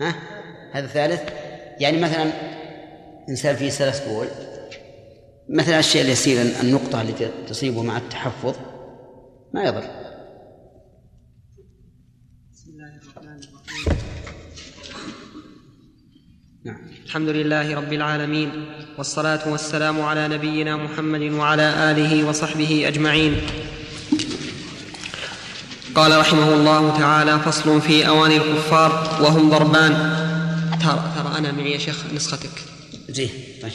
[0.00, 0.14] ها؟
[0.72, 1.22] هذا ثالث.
[1.80, 2.32] يعني مثلا
[3.28, 4.26] إنسان فيه سلس بول
[5.48, 8.54] مثلا الشيء اليسير النقطة التي تصيبه مع التحفظ.
[9.54, 9.84] ما يضر.
[12.52, 13.98] بسم الله الرحمن الرحيم
[16.64, 16.80] نعم.
[17.04, 18.50] الحمد لله رب العالمين
[18.98, 23.40] والصلاة والسلام على نبينا محمد وعلى آله وصحبه أجمعين.
[25.96, 29.92] قال رحمه الله تعالى فصل في أواني الكفار وهم ضربان.
[30.80, 32.50] ترى ترى أنا معي يا شيخ نسختك.
[33.08, 33.30] زين
[33.62, 33.72] طيب.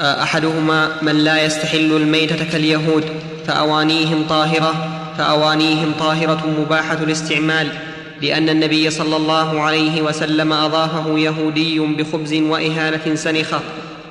[0.00, 3.04] أحدهما من لا يستحل الميتة كاليهود
[3.46, 7.72] فأوانيهم طاهرة فأوانيهم طاهرة مباحة الاستعمال
[8.22, 13.60] لأن النبي صلى الله عليه وسلم أضافه يهودي بخبز وإهانة سنخة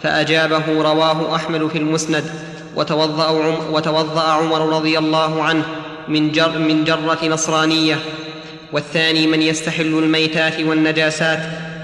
[0.03, 2.23] فأجابه رواه أحمد في المسند
[2.75, 3.29] وتوضأ,
[3.71, 5.63] وتوضأ عمر رضي الله عنه.
[6.07, 7.99] من, جر من جرة نصرانية.
[8.73, 11.39] والثاني من يستحل الميتات والنجاسات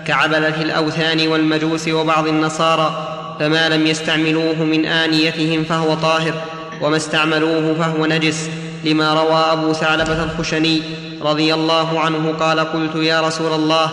[0.08, 3.08] كعبدة الأوثان والمجوس وبعض النصارى
[3.40, 6.34] فما لم يستعملوه من آنيتهم فهو طاهر
[6.82, 8.50] وما استعملوه فهو نجس
[8.84, 10.82] لما روى أبو ثعلبة الخشني
[11.22, 13.90] رضي الله عنه قال قلت يا رسول الله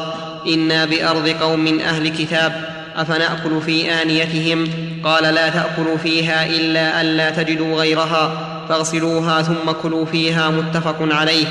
[0.46, 4.68] إنا بأرض قوم أهل كتاب أفنأكل في آنيتهم؟
[5.04, 8.49] قال لا تأكلوا فيها إلا ألا تجدوا غيرها.
[8.70, 11.46] فاغسلوها ثم كلوا فيها متفق عليه.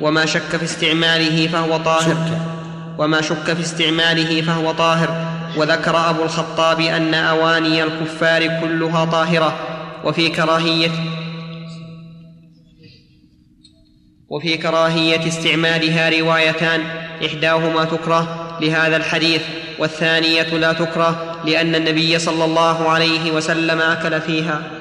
[0.00, 2.16] وما شك في استعماله فهو طاهر.
[2.98, 5.26] وما شك في استعماله فهو طاهر.
[5.56, 9.56] وذكر أبو الخطاب أن أواني الكفار كلها طاهرة.
[10.04, 10.90] وفي كراهية
[14.28, 16.80] وفي كراهية استعمالها روايتان.
[17.26, 19.42] إحداهما تكره لهذا الحديث
[19.78, 24.79] والثانية لا تكره لأن النبي صلى الله عليه وسلم أكل فيها.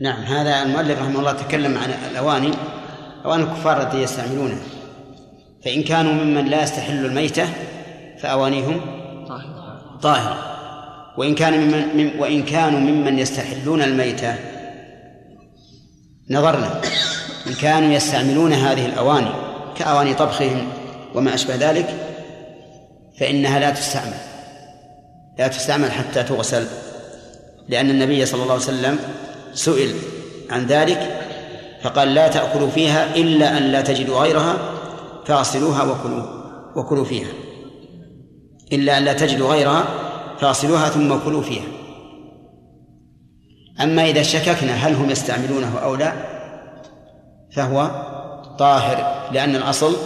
[0.00, 2.50] نعم هذا المؤلف رحمه الله تكلم عن الأواني
[3.24, 4.62] أواني الكفار التي يستعملونها
[5.64, 7.48] فإن كانوا ممن لا يستحل الميتة
[8.18, 8.80] فأوانيهم
[10.02, 10.52] طاهرة
[11.18, 14.34] وإن كان ممن وإن كانوا ممن يستحلون الميتة
[16.30, 16.80] نظرنا.
[17.46, 19.30] إن كانوا يستعملون هذه الأواني
[19.76, 20.68] كأواني طبخهم
[21.14, 21.88] وما أشبه ذلك
[23.20, 24.18] فإنها لا تستعمل.
[25.38, 26.66] لا تستعمل حتى تغسل
[27.68, 28.98] لأن النبي صلى الله عليه وسلم
[29.54, 29.94] سئل
[30.50, 31.18] عن ذلك
[31.82, 34.56] فقال لا تأكلوا فيها إلا أن لا تجدوا غيرها
[35.26, 36.22] فاغسلوها وكلوا
[36.76, 37.28] وكلوا فيها.
[38.72, 39.84] إلا أن لا تجدوا غيرها
[40.38, 41.64] فاغسلوها ثم كلوا فيها.
[43.80, 46.12] أما إذا شككنا هل هم يستعملونه أو لا
[47.52, 47.90] فهو
[48.58, 49.96] طاهر لأن الأصل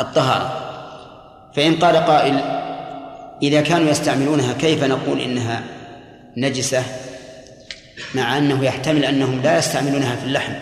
[0.00, 0.60] الطهارة.
[1.56, 2.40] فإن قال قائل
[3.42, 5.79] إذا كانوا يستعملونها كيف نقول إنها
[6.36, 6.82] نجسة
[8.14, 10.52] مع أنه يحتمل أنهم لا يستعملونها في اللحم.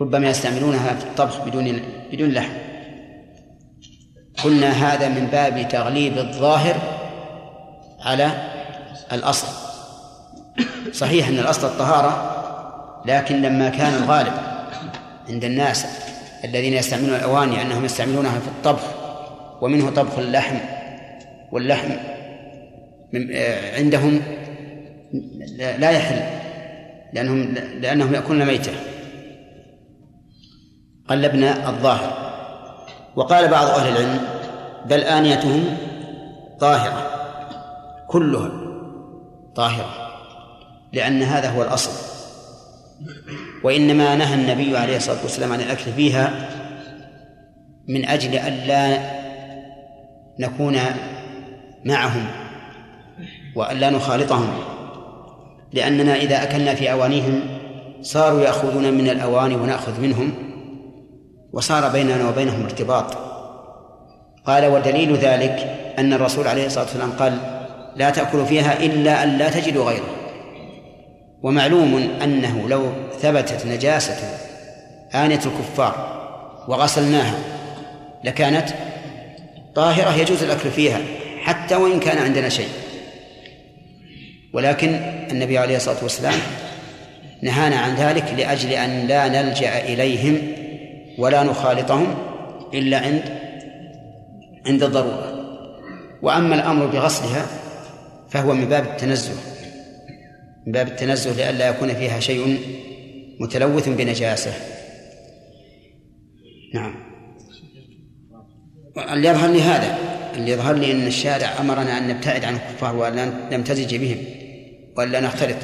[0.00, 1.80] ربما يستعملونها في الطبخ بدون
[2.12, 2.52] بدون لحم.
[4.44, 6.76] قلنا هذا من باب تغليب الظاهر
[8.00, 8.30] على
[9.12, 9.46] الأصل.
[10.92, 12.34] صحيح أن الأصل الطهارة
[13.06, 14.32] لكن لما كان الغالب
[15.28, 15.86] عند الناس
[16.44, 18.82] الذين يستعملون الأواني أنهم يستعملونها في الطبخ
[19.60, 20.56] ومنه طبخ اللحم
[21.52, 21.90] واللحم
[23.76, 24.22] عندهم
[25.58, 26.20] لا يحل
[27.12, 28.72] لأنهم لأنهم يأكلون ميتة
[31.08, 32.24] قلبنا الظاهر.
[33.16, 34.20] وقال بعض أهل العلم
[34.86, 35.64] بل آنيتهم
[36.60, 37.10] طاهرة
[38.08, 38.50] كلها
[39.54, 39.94] طاهرة
[40.92, 42.14] لأن هذا هو الأصل.
[43.64, 46.48] وإنما نهى النبي عليه الصلاة والسلام عن الأكل فيها
[47.88, 48.98] من أجل أن لا
[50.38, 50.76] نكون
[51.84, 52.43] معهم.
[53.56, 54.48] وأن لا نخالطهم
[55.72, 57.40] لأننا إذا أكلنا في أوانيهم
[58.02, 60.32] صاروا يأخذون من الأواني ونأخذ منهم
[61.52, 63.16] وصار بيننا وبينهم ارتباط.
[64.46, 67.38] قال ودليل ذلك أن الرسول عليه الصلاة والسلام قال
[67.96, 70.14] لا تأكلوا فيها إلا أن لا تجدوا غيره
[71.42, 74.16] ومعلوم أنه لو ثبتت نجاسة
[75.14, 76.14] آنية الكفار
[76.68, 77.34] وغسلناها
[78.24, 78.68] لكانت
[79.74, 80.98] طاهرة يجوز الأكل فيها
[81.42, 82.68] حتى وإن كان عندنا شيء.
[84.54, 84.88] ولكن
[85.30, 86.38] النبي عليه الصلاة والسلام
[87.42, 90.38] نهانا عن ذلك لأجل أن لا نلجأ إليهم
[91.18, 92.14] ولا نخالطهم
[92.74, 93.22] إلا عند
[94.66, 95.34] عند الضرورة.
[96.22, 97.46] وأما الأمر بغسلها
[98.30, 99.32] فهو من باب التنزه
[100.66, 102.58] من باب التنزه لئلا يكون فيها شيء
[103.40, 104.52] متلوث بنجاسة.
[106.74, 106.94] نعم.
[109.12, 109.98] اللي يظهر لي هذا
[110.34, 114.43] اللي يظهر لي أن الشارع أمرنا أن نبتعد عن الكفار وأن نمتزج بهم.
[114.96, 115.56] وأن لا نختلط.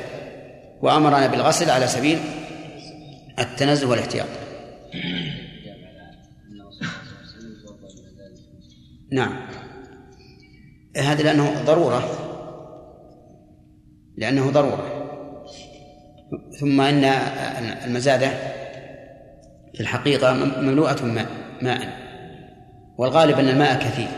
[0.82, 2.18] وأمرنا بالغسل على سبيل
[3.38, 4.26] التنزه والاحتياط.
[9.12, 9.46] نعم.
[10.96, 12.02] هذا لأنه ضرورة.
[14.16, 14.96] لأنه ضرورة.
[16.60, 17.04] ثم إن
[17.84, 18.28] المزادة
[19.74, 21.26] في الحقيقة مملوءة ماء
[21.62, 22.00] ماء.
[22.98, 24.08] والغالب أن الماء كثير.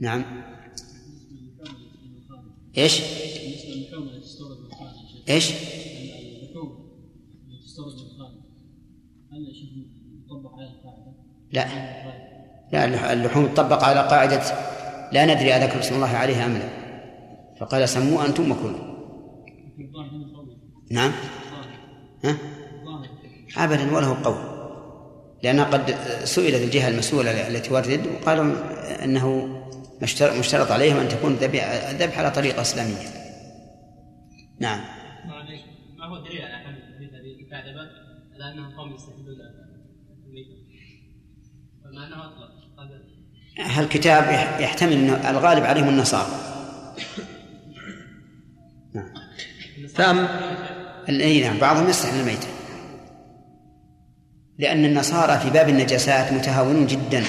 [0.00, 0.35] نعم.
[2.78, 3.02] إيش؟
[5.28, 5.52] إيش؟
[11.52, 11.66] لا
[12.72, 14.42] لا اللحوم تطبق على قاعدة
[15.12, 16.68] لا ندري أذكر اسم الله عليها أم لا
[17.60, 18.96] فقال سموه أنتم وكلوا
[20.90, 21.12] نعم
[22.24, 22.36] ها؟
[23.56, 24.56] أبدا وله قول
[25.42, 25.90] لأن قد
[26.24, 28.54] سئلت الجهة المسؤولة التي وردت وقالوا
[29.04, 29.48] أنه
[30.38, 33.08] مشترط عليهم أن تكون الذبح على طريقة إسلامية.
[34.60, 34.80] نعم.
[35.98, 36.82] ما هو الدليل على حمل
[38.34, 39.24] على أنهم قوم يستحلون
[41.84, 42.56] فما أنه أطلق؟
[43.78, 44.24] الكتاب
[44.60, 46.32] يحتمل أنه الغالب عليهم النصارى.
[48.94, 49.14] نعم.
[49.94, 50.28] فأم
[51.08, 52.48] إي نعم بعضهم يستحل الميتة.
[54.58, 57.24] لأن النصارى في باب النجاسات متهاونون جدا.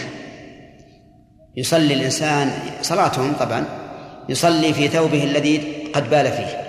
[1.57, 2.51] يصلي الإنسان
[2.81, 3.65] صلاتهم طبعا
[4.30, 5.62] يصلي في ثوبه الذي
[5.94, 6.62] قد بال فيه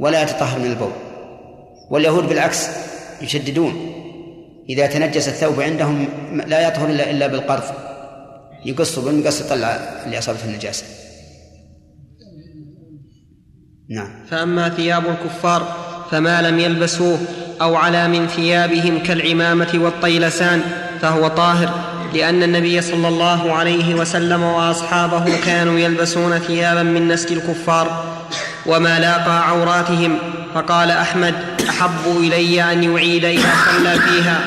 [0.00, 0.92] ولا يتطهر من البول.
[1.90, 2.68] واليهود بالعكس
[3.22, 3.92] يشددون
[4.68, 6.08] إذا تنجس الثوب عندهم
[6.46, 7.62] لا يطهر إلا بالقرض.
[8.64, 9.68] يقص بالمقص يطلع
[10.06, 10.84] اللي أصابته النجاسة.
[13.90, 14.10] نعم.
[14.30, 15.76] فأما ثياب الكفار
[16.10, 17.18] فما لم يلبسوه
[17.62, 20.62] أو على من ثيابهم كالعمامة والطيلسان
[21.00, 21.89] فهو طاهر.
[22.14, 28.04] لأن النبي صلى الله عليه وسلم وأصحابه كانوا يلبسون ثيابا من نسل الكفار
[28.66, 30.18] وما لاقى عوراتهم.
[30.54, 31.34] فقال أحمد
[31.68, 34.40] أحب إلي أن يعيد إذا صلى فيها.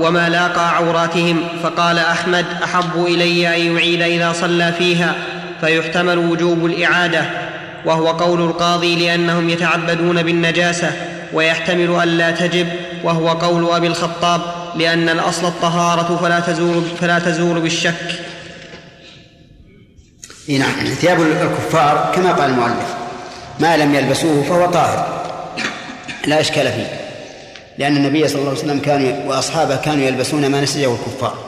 [0.00, 1.40] وما لاقى عوراتهم.
[1.62, 5.14] فقال أحمد أحب إلي أن يعيد إذا صلى فيها.
[5.60, 7.24] فيحتمل وجوب الإعادة.
[7.84, 10.90] وهو قول القاضي لأنهم يتعبدون بالنجاسة
[11.32, 12.68] ويحتمل ألا تجب.
[13.04, 14.40] وهو قول أبي الخطاب
[14.78, 18.20] لأن الأصل الطهارة فلا تزول فلا تزول بالشك.
[20.48, 22.94] نعم ثياب الكفار كما قال المؤلف
[23.60, 25.24] ما لم يلبسوه فهو طاهر.
[26.26, 27.00] لا إشكال فيه
[27.78, 31.38] لأن النبي صلى الله عليه وسلم كان وأصحابه كانوا يلبسون ما نسجه الكفار.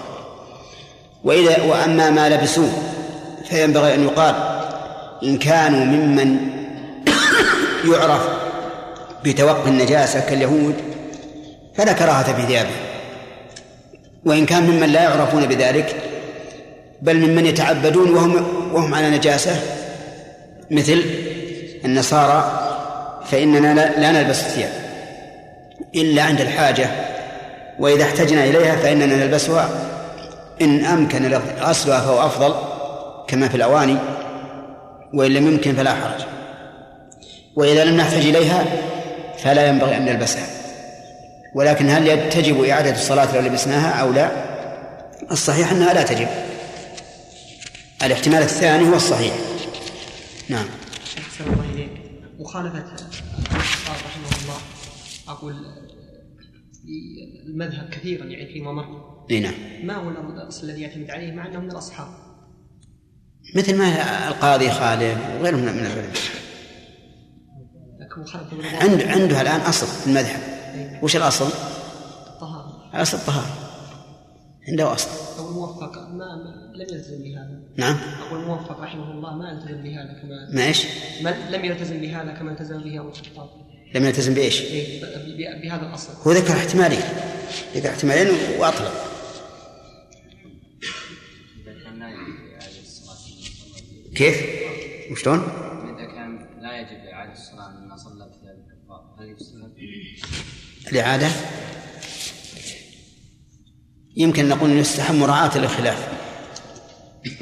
[1.25, 2.73] وإذا وأما ما لبسوه
[3.51, 4.35] فينبغي أن يقال
[5.23, 6.37] إن كانوا ممن
[7.85, 8.29] يعرف
[9.25, 10.75] بتوقي النجاسة كاليهود
[11.77, 12.90] فلا كراهة في ثيابه.
[14.25, 15.97] وإن كان ممن لا يعرفون بذلك
[17.03, 19.61] بل ممن يتعبدون وهم وهم على نجاسة.
[20.71, 21.05] مثل
[21.85, 22.61] النصارى
[23.25, 24.73] فإننا لا نلبس الثياب
[25.95, 26.91] إلا عند الحاجة
[27.79, 29.69] وإذا احتجنا إليها فإننا نلبسها.
[30.63, 32.55] إن أمكن غسلها فهو أفضل
[33.29, 33.97] كما في الأواني
[35.15, 36.25] وإن لم يمكن فلا حرج.
[37.57, 38.65] وإذا لم نحتج إليها
[39.39, 40.60] فلا ينبغي أن نلبسها.
[41.55, 44.51] ولكن هل تجب إعادة الصلاة لو لبسناها أو لا؟
[45.31, 46.29] الصحيح أنها لا تجب.
[48.03, 49.35] الاحتمال الثاني هو الصحيح.
[50.49, 50.67] نعم.
[51.19, 51.91] أحسن الله إليك.
[52.39, 52.85] مخالفة
[53.89, 54.59] رحمه الله
[55.29, 55.55] أقول
[57.47, 59.11] المذهب كثيرا يعني فيما مر.
[59.31, 59.55] نعم.
[59.83, 62.09] ما هو الأصل الذي يعتمد عليه مع أنه من الأصحاب؟
[63.57, 66.11] مثل ما القاضي خالد وغيرهم من العلماء.
[68.83, 70.50] عنده عنده الآن أصل في المذهب.
[71.03, 71.47] وش الأصل؟
[72.27, 73.57] الطهارة الأصل الطهارة.
[74.69, 75.09] عنده أصل.
[75.39, 76.25] أو الموفق ما
[76.75, 77.61] لم يلتزم بهذا.
[77.77, 77.99] نعم.
[78.27, 80.87] أقول الموفق رحمه الله ما التزم بهذا كما ما إيش؟
[81.51, 83.49] لم يلتزم بهذا كما التزم به أبو الخطاب.
[83.95, 86.13] لم يلتزم بإيش؟ إيه بهذا الأصل.
[86.27, 87.03] هو ذكر احتمالين.
[87.75, 89.07] ذكر احتمالين وأطلق.
[94.17, 94.43] كيف؟
[95.13, 95.70] وشلون؟
[100.93, 101.29] الإعادة
[104.17, 106.09] يمكن نقول يستحب مراعاة للخلاف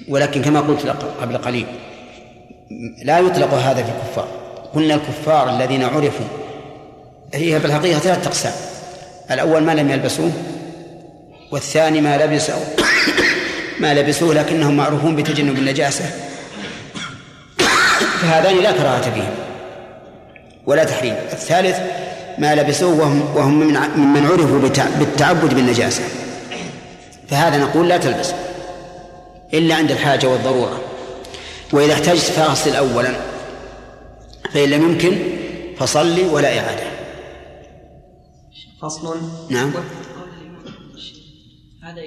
[0.08, 0.86] ولكن كما قلت
[1.20, 1.66] قبل قليل
[3.04, 4.28] لا يطلق هذا في الكفار
[4.74, 6.26] قلنا الكفار الذين عرفوا
[7.34, 8.52] هي في الحقيقة ثلاث أقسام
[9.30, 10.32] الأول ما لم يلبسوه
[11.52, 12.64] والثاني ما لبسوا
[13.80, 16.04] ما لبسوه لكنهم معروفون بتجنب النجاسة
[18.20, 19.34] فهذان لا كراهة فيهم
[20.66, 21.14] ولا تحريم.
[21.32, 21.76] الثالث
[22.38, 23.66] ما لبسوه وهم, وهم من
[23.96, 24.60] ممن عرفوا
[24.98, 26.02] بالتعبد بالنجاسة.
[27.28, 28.32] فهذا نقول لا تلبس
[29.54, 30.80] إلا عند الحاجة والضرورة.
[31.72, 33.14] وإذا احتجت فأغسل أولا.
[34.52, 35.12] فإن لم يمكن
[35.76, 36.88] فصلي ولا إعادة.
[38.82, 39.18] فصل.
[39.50, 39.72] نعم.
[41.82, 42.02] هذا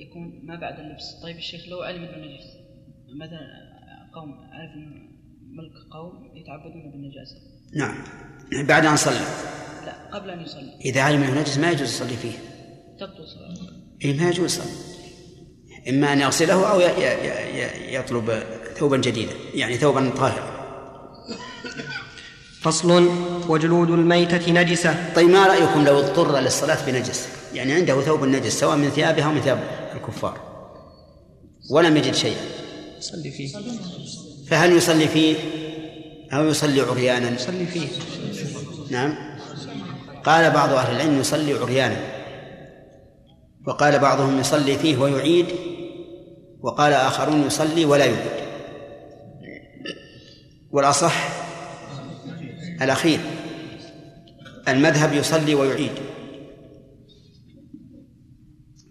[0.00, 1.14] يكون ما بعد اللبس.
[1.22, 2.46] طيب الشيخ لو علم أنه نجس.
[3.20, 3.40] مثلا
[4.14, 4.70] قوم عرف
[5.58, 7.36] ملك قوم يتعبدون بالنجاسة.
[7.76, 8.04] نعم.
[8.52, 9.20] بعد أن صلى.
[9.84, 10.78] لا قبل أن يصلي.
[10.84, 12.32] إذا علم أنه نجس ما يجوز يصلي فيه.
[13.00, 13.72] تبطل صلاته.
[14.04, 14.70] إيه ما يجوز يصلي.
[15.88, 16.80] إما أن يغسله أو
[17.90, 18.42] يطلب
[18.76, 20.58] ثوبا جديدا يعني ثوبا طاهرا.
[22.60, 23.10] فصل.
[23.48, 25.14] وجلود الميتة نجسة.
[25.14, 29.32] طيب ما رأيكم لو اضطر للصلاة بنجس؟ يعني عنده ثوب نجس سواء من ثيابها أو
[29.32, 30.40] من ثياب الكفار.
[31.70, 32.40] ولم يجد شيئا.
[33.00, 33.52] صلي فيه.
[34.48, 35.36] فهل يصلي فيه؟
[36.32, 37.88] أو يصلي عريانا؟ صلي فيه.
[38.90, 39.38] نعم.
[40.24, 41.96] قال بعض أهل العلم يصلي عريانا.
[43.66, 45.46] وقال بعضهم يصلي فيه ويعيد.
[46.60, 48.30] وقال آخرون يصلي ولا يعيد.
[50.70, 51.28] والأصح
[52.82, 53.20] الأخير
[54.68, 55.92] المذهب يصلي ويعيد.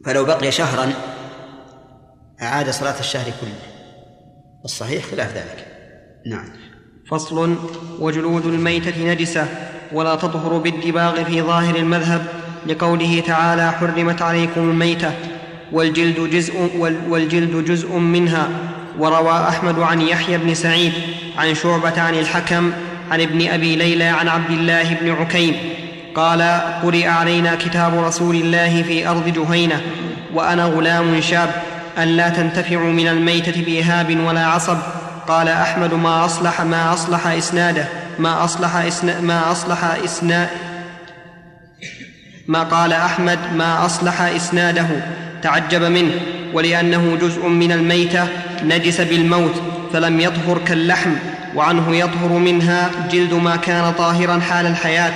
[0.05, 0.93] فلو بقي شهرا
[2.41, 3.59] أعاد صلاة الشهر كله.
[4.65, 5.67] الصحيح خلاف ذلك.
[6.25, 6.66] نعم.
[7.09, 7.55] فصل
[7.99, 9.47] وجلود الميتة نجسة
[9.91, 12.25] ولا تطهر بالدباغ في ظاهر المذهب
[12.67, 15.11] لقوله تعالى حرمت عليكم الميتة
[15.71, 18.47] والجلد جزء وال- والجلد جزء منها
[18.99, 20.93] وروى أحمد عن يحيى بن سعيد
[21.37, 22.71] عن شعبة عن الحكم
[23.11, 25.55] عن ابن أبي ليلى عن عبد الله بن عكيم
[26.15, 26.41] قال
[26.83, 29.81] قرئ علينا كتاب رسول الله في أرض جهينة
[30.33, 31.49] وأنا غلام شاب
[31.97, 34.77] أن لا تنتفعوا من الميتة بإهاب ولا عصب
[35.27, 37.85] قال أحمد ما أصلح ما أصلح إسناده.
[38.19, 40.49] ما أصلح إسنا ما أصلح إسنا
[42.47, 44.87] ما قال أحمد ما أصلح إسناده.
[45.41, 46.11] تعجب منه
[46.53, 48.27] ولأنه جزء من الميتة
[48.63, 49.61] نجس بالموت
[49.93, 51.11] فلم يطهر كاللحم
[51.55, 55.13] وعنه يطهر منها جلد ما كان طاهرا حال الحياة.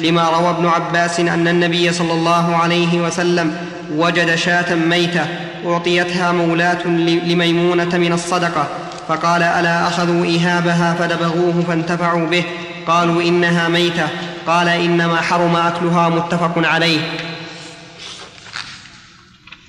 [0.00, 3.56] لما روى ابن عباس أن النبي صلى الله عليه وسلم
[3.96, 5.26] وجد شاة ميتة
[5.66, 6.86] أعطيتها مولاة
[7.26, 8.68] لميمونة من الصدقة.
[9.08, 12.44] فقال ألا أخذوا إهابها فدبغوه فانتفعوا به.
[12.86, 14.08] قالوا إنها ميتة.
[14.46, 17.00] قال إنما حرم أكلها متفق عليه.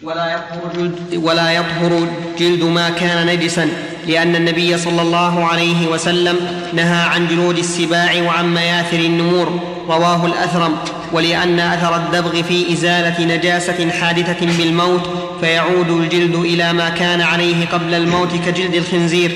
[0.04, 2.08] ولا يطهر ولا يطهر
[2.40, 3.70] جلد ما كان نجسا
[4.08, 6.36] لأن النبي صلى الله عليه وسلم
[6.74, 9.75] نهى عن جلود السباع وعن مياثر النمور.
[9.88, 10.76] رواه الأثرم
[11.14, 15.10] ولأن أثر الدبغ في إزالة نجاسة حادثة بالموت
[15.42, 19.32] فيعود الجلد إلى ما كان عليه قبل الموت كجلد الخنزير.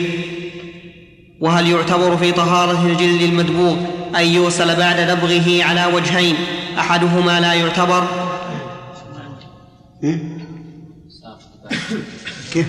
[1.40, 3.76] وهل يعتبر في طهارة الجلد المدبوغ
[4.16, 6.36] أن يغسل بعد دبغه على وجهين؟
[6.80, 8.08] أحدهما لا يعتبر.
[12.54, 12.68] كيف؟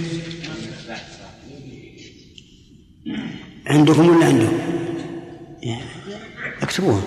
[3.67, 4.59] عندكم ولا عندهم؟
[6.63, 7.03] اكتبوها.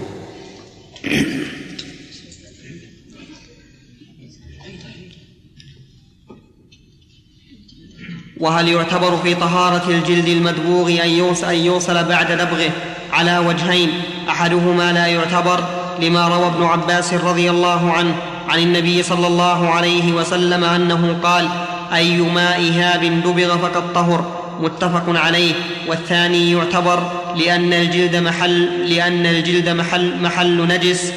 [8.38, 11.10] وهل يعتبر في طهارة الجلد المدبوغ أن
[11.55, 12.72] يوصل, بعد دبغه
[13.12, 13.89] على وجهين
[14.29, 15.63] أحدهما لا يعتبر
[16.01, 18.15] لما روى ابن عباس رضي الله عنه
[18.50, 21.50] عن النبي صلى الله عليه وسلم أنه قال
[21.93, 24.43] أي ماء هاب دبغ فقد طهر.
[24.60, 25.53] متفق عليه
[25.88, 31.12] والثاني يعتبر لأن الجلد محل لأن الجلد محل محل نجس.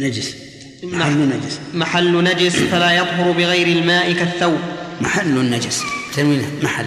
[0.00, 0.34] نجس.
[0.82, 1.60] محل نجس.
[1.74, 4.58] محل نجس فلا يطهر بغير الماء كالثوب.
[5.00, 5.82] محل النجس
[6.16, 6.86] تنوين محل.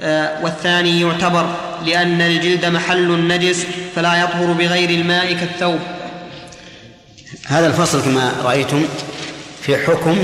[0.00, 1.54] آه، والثاني يعتبر
[1.86, 3.66] لأن الجلد محل النجس
[3.96, 5.78] فلا يطهر بغير الماء كالثوب.
[7.46, 8.84] هذا الفصل كما رأيتم
[9.62, 10.16] في حكم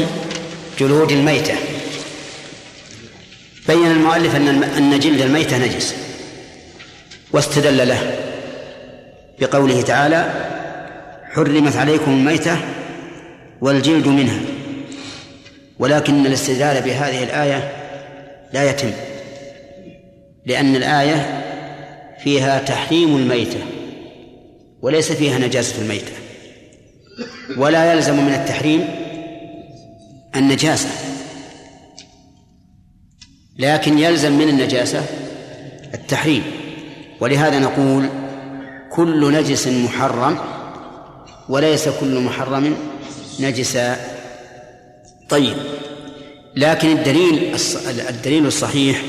[0.80, 1.54] جلود الميتة.
[3.70, 5.94] بين المؤلف أن أن جلد الميتة نجس.
[7.32, 8.18] واستدل له
[9.40, 10.32] بقوله تعالى
[11.32, 12.58] حرمت عليكم الميتة
[13.60, 14.40] والجلد منها.
[15.78, 17.72] ولكن الاستدلال بهذه الآية
[18.52, 18.90] لا يتم
[20.46, 21.44] لأن الآية
[22.24, 23.60] فيها تحريم الميتة
[24.82, 26.12] وليس فيها نجاسة الميتة.
[27.56, 28.88] ولا يلزم من التحريم
[30.36, 30.88] النجاسة.
[33.60, 35.04] لكن يلزم من النجاسة
[35.94, 36.42] التحريم.
[37.20, 38.08] ولهذا نقول
[38.92, 40.38] كل نجس محرم
[41.48, 42.76] وليس كل محرم
[43.40, 43.96] نجسا
[45.28, 45.56] طيب.
[46.56, 47.54] لكن الدليل
[48.08, 49.02] الدليل الصحيح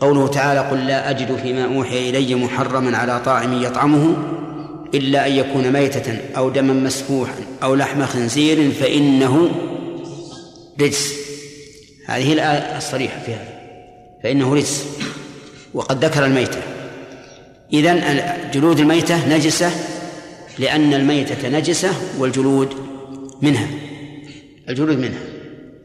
[0.00, 4.16] قوله تعالى قل لا أجد فيما أوحي إلي محرما على طاعم يطعمه
[4.94, 9.50] إلا أن يكون ميتة أو دما مسفوحا أو لحم خنزير فإنه
[10.80, 11.14] رجس.
[12.06, 13.57] هذه الآية الصريحة في هذا.
[14.22, 14.84] فإنه رجس.
[15.74, 16.62] وقد ذكر الميتة.
[17.72, 18.22] إذن
[18.52, 19.70] جلود الميتة نجسة
[20.58, 22.74] لأن الميتة نجسة والجلود
[23.42, 23.68] منها.
[24.68, 25.20] الجلود منها.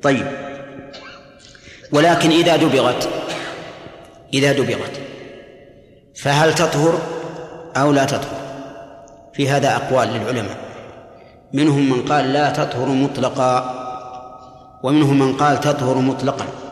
[0.01, 0.27] طيب.
[1.91, 3.09] ولكن إذا دبغت
[4.33, 4.91] إذا دبغت
[6.15, 7.01] فهل تطهر
[7.77, 8.43] أو لا تطهر؟
[9.33, 10.57] في هذا أقوال للعلماء.
[11.53, 13.79] منهم من قال لا تطهر مطلقا
[14.83, 16.62] ومنهم من قال تطهر مطلقا.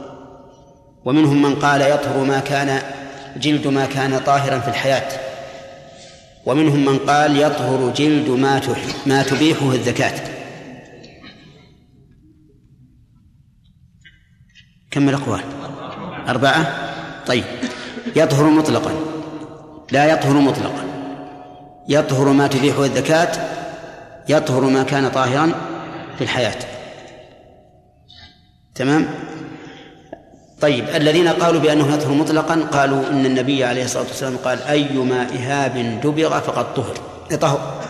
[1.05, 2.81] ومنهم من قال يطهر ما كان
[3.37, 5.19] جلد ما كان طاهرا في الحياة.
[6.45, 8.61] ومنهم من قال يطهر جلد ما
[9.05, 10.31] ما تبيحه الزكاة.
[14.91, 15.41] كم الأقوال؟
[16.27, 16.91] أربعة؟
[17.27, 17.43] طيب.
[18.15, 18.91] يطهر مطلقا.
[19.91, 20.83] لا يطهر مطلقا.
[21.87, 23.31] يطهر ما تبيحه الزكاة
[24.29, 25.51] يطهر ما كان طاهرا
[26.17, 26.59] في الحياة.
[28.75, 29.07] تمام؟
[30.61, 36.01] طيب الذين قالوا بأنه يطهر مطلقا قالوا إن النبي عليه الصلاة والسلام قال أيما إهاب
[36.03, 36.95] دبغ فقد طهر.
[37.37, 37.81] طهر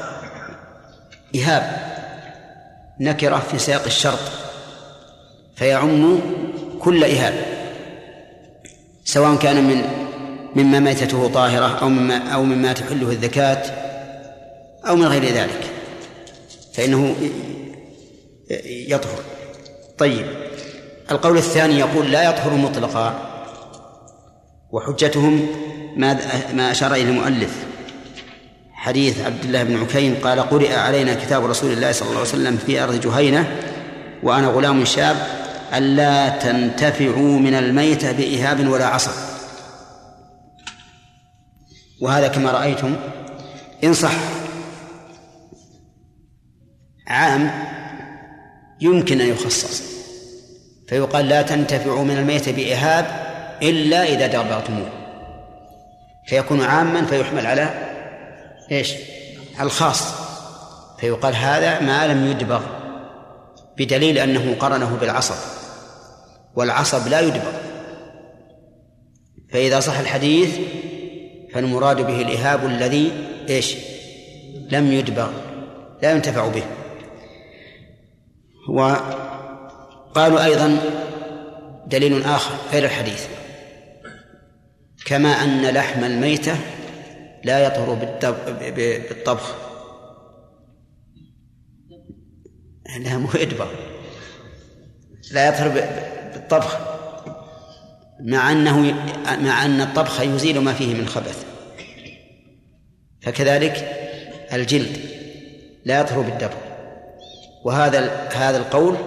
[1.35, 1.91] إهاب.
[2.99, 4.19] نكرة في سياق الشرط.
[5.55, 6.19] فيعم
[6.79, 7.33] كل إهاب.
[9.05, 9.81] سواء كان من
[10.55, 13.63] مما ميتته طاهرة أو مما أو مما تحله الزكاة
[14.87, 15.63] أو من غير ذلك.
[16.73, 17.15] فإنه
[18.65, 19.19] يطهر.
[19.97, 20.50] طيب.
[21.11, 23.31] القول الثاني يقول لا يطهر مطلقا
[24.71, 25.47] وحجتهم
[25.95, 26.17] ما
[26.53, 27.65] ما أشار إليه المؤلف.
[28.73, 32.57] حديث عبد الله بن عكين قال قرئ علينا كتاب رسول الله صلى الله عليه وسلم
[32.57, 33.57] في أرض جهينة
[34.23, 35.15] وأنا غلام شاب
[35.73, 39.11] ألا تنتفعوا من الميتة بإهاب ولا عصا.
[42.01, 42.95] وهذا كما رأيتم
[43.83, 44.13] إن صح
[47.07, 47.51] عام
[48.81, 50.00] يمكن أن يخصص.
[50.91, 53.05] فيقال لا تنتفعوا من الميت بإهاب
[53.61, 54.89] إلا إذا دبرتموه
[56.25, 57.69] فيكون عاما فيحمل على
[58.71, 58.93] إيش؟
[59.59, 60.13] الخاص
[60.99, 62.61] فيقال هذا ما لم يدبغ
[63.77, 65.35] بدليل أنه قرنه بالعصب
[66.55, 67.51] والعصب لا يدبغ
[69.51, 70.57] فإذا صح الحديث
[71.53, 73.11] فالمراد به الإهاب الذي
[73.49, 73.75] إيش؟
[74.71, 75.31] لم يدبغ
[76.01, 76.63] لا ينتفع به
[80.11, 80.77] وقالوا أيضا
[81.87, 83.27] دليل آخر غير الحديث.
[85.05, 86.55] كما أن لحم الميتة
[87.43, 87.93] لا يطهر
[88.75, 89.55] بالطبخ.
[92.99, 93.67] لا مو إدبر
[95.31, 95.69] لا يطهر
[96.33, 96.77] بالطبخ.
[98.19, 98.79] مع أنه
[99.41, 101.45] مع أن الطبخ يزيل ما فيه من خبث.
[103.21, 103.97] فكذلك
[104.53, 104.97] الجلد
[105.85, 106.57] لا يطهر بالدبر
[107.65, 108.97] وهذا هذا القول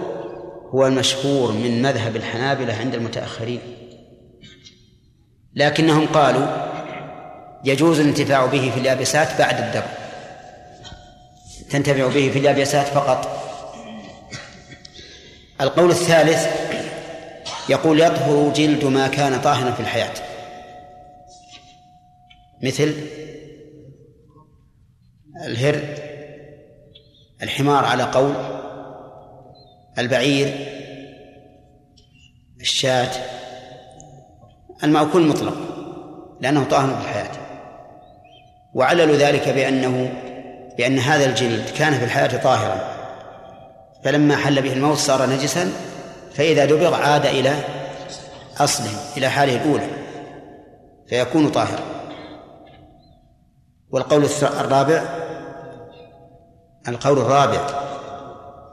[0.69, 3.59] هو المشهور من مذهب الحنابلة عند المتأخرين.
[5.55, 6.47] لكنهم قالوا
[7.65, 10.05] يجوز الانتفاع به في اليابسات بعد الدبر
[11.69, 13.41] تنتفع به في اليابسات فقط.
[15.61, 16.47] القول الثالث
[17.69, 20.13] يقول يطهر جلد ما كان طاهرا في الحياة.
[22.63, 22.93] مثل
[25.45, 25.81] الهر
[27.41, 28.54] الحمار على قول
[29.99, 30.75] البعير
[32.61, 33.11] الشاة
[34.83, 35.57] المأكول مطلق
[36.41, 37.31] لأنه طاهر في الحياة.
[38.73, 40.13] وعللوا ذلك بأنه
[40.77, 42.95] بأن هذا الجلد كان في الحياة طاهرا.
[44.03, 45.71] فلما حل به الموت صار نجسا
[46.33, 47.53] فإذا دبغ عاد إلى
[48.57, 49.87] أصله إلى حاله الأولى
[51.07, 51.83] فيكون طاهرا.
[53.91, 55.03] والقول الرابع
[56.87, 57.84] القول الرابع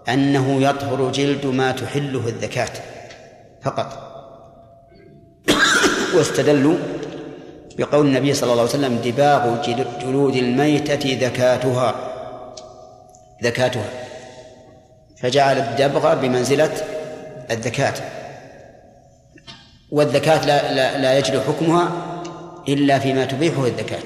[0.08, 2.70] أنه يطهر جلد ما تحله الذكاة
[3.62, 3.98] فقط.
[6.14, 6.76] واستدلوا
[7.78, 9.62] بقول النبي صلى الله عليه وسلم دباغ
[10.02, 11.94] جلود الميتة ذكاتها
[13.42, 13.90] ذكاتها.
[15.16, 16.72] فجعل الدبغ بمنزلة
[17.50, 17.94] الذكاة.
[19.90, 21.90] والذكاة لا, لا, لا يجري حكمها
[22.68, 24.02] إلا فيما تبيحه الذكاة.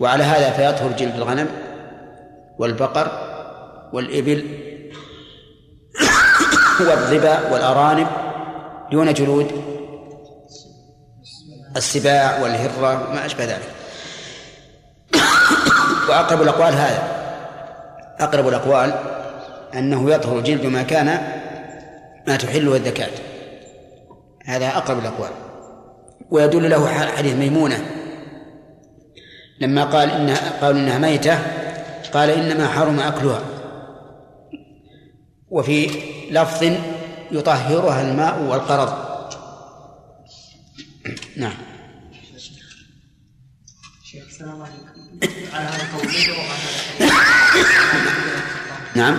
[0.00, 1.48] وعلى هذا فيطهر جلد الغنم
[2.58, 3.10] والبقر
[3.92, 4.71] والإبل
[6.80, 8.06] والظبا والأرانب
[8.92, 9.72] دون جلود
[11.76, 13.68] السباع والهرة ما أشبه ذلك.
[16.08, 17.02] وأقرب الأقوال هذا.
[18.20, 18.94] أقرب الأقوال
[19.74, 21.06] أنه يطهر جلد ما كان
[22.26, 23.10] ما تحله الذكاة
[24.44, 25.30] هذا أقرب الأقوال.
[26.30, 27.86] ويدل له حديث ميمونة.
[29.60, 31.38] لما قال إنها قالوا إنها ميتة
[32.14, 33.40] قال إنما حرم أكلها.
[35.52, 35.90] وفي
[36.30, 36.62] لفظ
[37.30, 39.12] يطهرها الماء والقرض.
[41.36, 41.54] نعم.
[44.04, 44.92] شيخ السلام عليكم.
[45.52, 46.06] على هذا القول
[48.94, 49.14] نعم.
[49.14, 49.18] نعم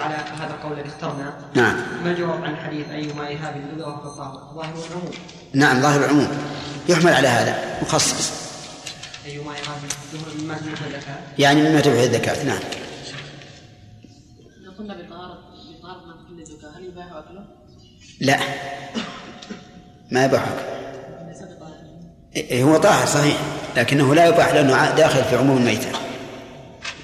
[0.00, 1.50] على هذا القول الذي اخترنا.
[1.54, 1.76] نعم.
[2.04, 5.10] ما الجواب عن حديث إهاب إذا وقف الطاهر ظاهر العموم.
[5.54, 6.28] نعم ظاهر العموم.
[6.88, 7.82] يحمل على هذا.
[7.82, 8.32] مخصص.
[9.26, 9.78] أيما إهاب
[10.40, 12.58] مما تنفذ الزكاة يعني مما تبعه الزكاة نعم.
[14.64, 15.38] لو قلنا بطهارة
[15.82, 17.44] ما تحل الزكاة هل يباح أكله؟
[18.20, 18.38] لا.
[20.10, 20.44] ما يباح
[22.36, 23.36] إيه هو طاهر صحيح.
[23.76, 25.88] لكنه لا يباح لأنه داخل في عموم الميتة.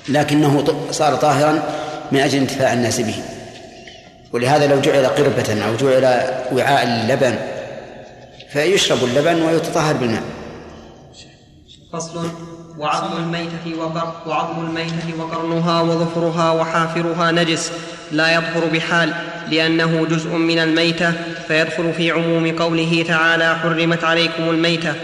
[0.08, 1.62] لكنه صار طاهرا
[2.12, 3.16] من أجل انتفاع الناس به.
[4.32, 6.04] ولهذا لو جعل قربة أو جعل
[6.52, 7.38] وعاء للبن
[8.52, 10.22] فيشرب اللبن ويتطهر بالماء.
[11.92, 12.30] فصل.
[12.78, 17.72] وعظم الميتة وقر وعظم الميتة وقرنها وظفرها وحافرها نجس
[18.12, 19.12] لا يطهر بحال
[19.50, 21.12] لأنه جزء من الميتة
[21.48, 24.94] فيدخل في عموم قوله تعالى حرمت عليكم الميتة.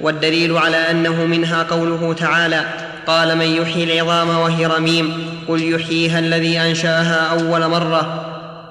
[0.00, 2.64] والدليل على أنه منها قوله تعالى
[3.06, 8.24] قال من يحيي العظام وهي رميم قل يحييها الذي أنشأها أول مرة.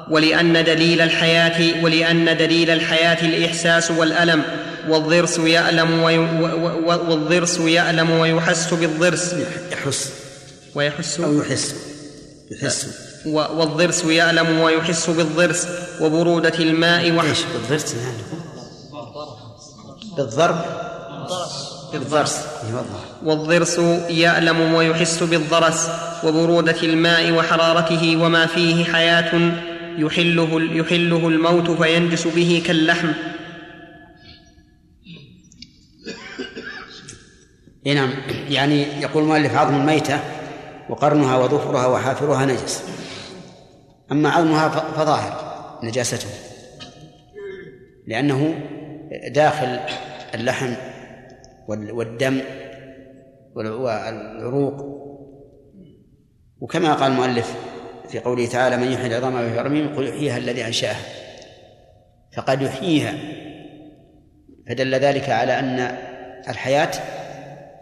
[0.09, 4.43] ولأن دليل الحياة ولأن دليل الحياة الإحساس والألم.
[4.89, 6.17] والضرس يألم وي
[6.87, 9.35] والضرس يألم ويحس بالضرس.
[9.71, 10.11] يحس.
[10.75, 11.19] ويحس.
[11.19, 11.75] أو يحس.
[12.51, 12.87] يحس.
[13.25, 15.67] والضرس يألم ويحس بالضرس.
[16.01, 17.23] وبرودة الماء وح...
[17.23, 18.23] إيش بالضرس يعني؟
[20.17, 20.65] بالضرب.
[21.93, 22.37] بالضرس.
[23.23, 23.77] والضرس
[24.09, 25.87] يألم ويحس بالضرس.
[26.23, 29.51] وبرودة الماء وحرارته وما فيه حياة
[29.97, 33.07] يحله يحله الموت فينجس به كاللحم.
[37.87, 38.13] إي نعم.
[38.49, 40.19] يعني يقول المؤلف عظم الميتة
[40.89, 42.83] وقرنها وظفرها وحافرها نجس.
[44.11, 46.27] أما عظمها فظاهر نجاسته.
[48.07, 48.59] لأنه
[49.31, 49.79] داخل
[50.35, 50.73] اللحم
[51.67, 52.39] وال- والدم
[53.55, 54.97] وال- والعروق.
[56.61, 57.55] وكما قال المؤلف
[58.09, 60.99] في قوله تعالى من يحيي العظام وهي رميم قل يحييها الذي أنشأها.
[62.37, 63.13] فقد يحييها.
[64.69, 65.97] فدل ذلك على أن
[66.49, 66.91] الحياة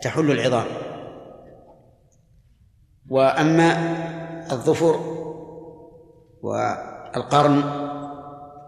[0.01, 0.65] تحل العظام.
[3.09, 3.95] وأما
[4.51, 4.99] الظفر
[6.41, 7.63] والقرن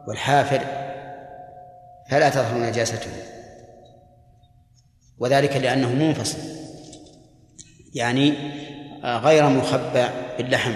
[0.08, 0.62] والحافر
[2.12, 3.12] فلا تظهر نجاسته.
[5.20, 6.38] وذلك لأنه منفصل.
[7.94, 8.34] يعني
[9.04, 10.06] غير مخبى
[10.38, 10.74] باللحم.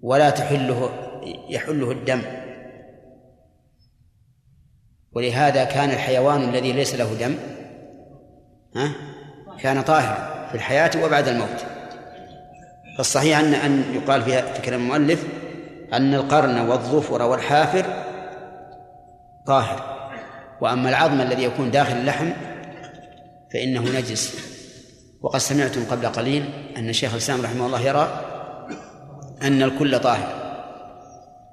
[0.00, 0.90] ولا تحله
[1.48, 2.22] يحله الدم.
[5.12, 7.36] ولهذا كان الحيوان الذي ليس له دم
[8.76, 8.92] ها؟
[9.60, 11.66] كان طاهرا في الحياة وبعد الموت.
[12.96, 15.24] فالصحيح أن أن يقال في في كلام المؤلف
[15.92, 17.84] أن القرن والظفر والحافر
[19.46, 20.10] طاهر.
[20.60, 22.30] وأما العظم الذي يكون داخل اللحم
[23.52, 24.50] فإنه نجس.
[25.22, 26.44] وقد سمعتم قبل قليل
[26.76, 28.20] أن شيخ الإسلام رحمه الله يرى
[29.42, 30.40] أن الكل طاهر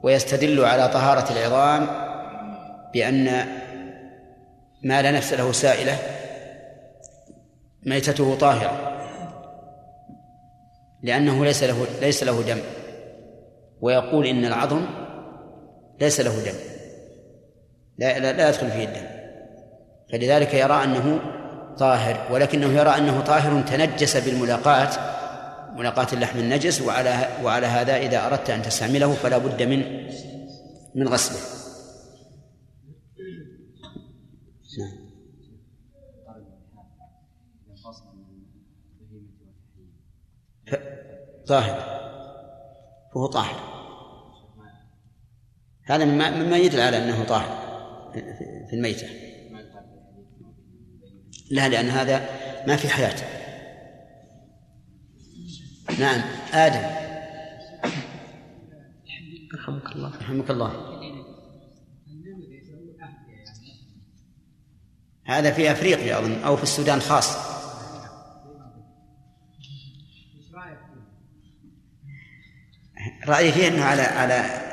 [0.03, 1.87] ويستدل على طهارة العظام
[2.93, 3.25] بأن
[4.83, 5.97] ما لا نفس له سائلة
[7.87, 8.97] ميتته طاهرة.
[11.03, 12.59] لأنه ليس له ليس له دم.
[13.81, 14.85] ويقول إن العظم
[16.01, 16.57] ليس له دم.
[17.97, 19.07] لا لا, لا يدخل فيه الدم.
[20.11, 21.19] فلذلك يرى أنه
[21.77, 24.89] طاهر ولكنه يرى أنه طاهر تنجس بالملاقاة
[25.75, 30.07] ملاقاة اللحم النجس وعلى وعلى هذا إذا أردت أن تستعمله فلا بد من
[30.95, 31.37] من غسله.
[34.79, 35.06] نعم.
[41.47, 41.97] طاهر.
[43.13, 43.77] فهو طاهر.
[45.85, 47.67] هذا مما مما يدل على أنه طاهر
[48.69, 49.07] في الميتة.
[51.51, 52.29] لا لأن هذا
[52.67, 53.15] ما في حياة.
[55.99, 56.21] نعم.
[56.53, 57.07] آدم.
[59.53, 60.17] رحمك الله.
[60.17, 60.97] رحمك الله.
[65.25, 67.56] هذا في أفريقيا أظن أو في السودان خاص.
[73.27, 74.67] رايي فيه أنه على على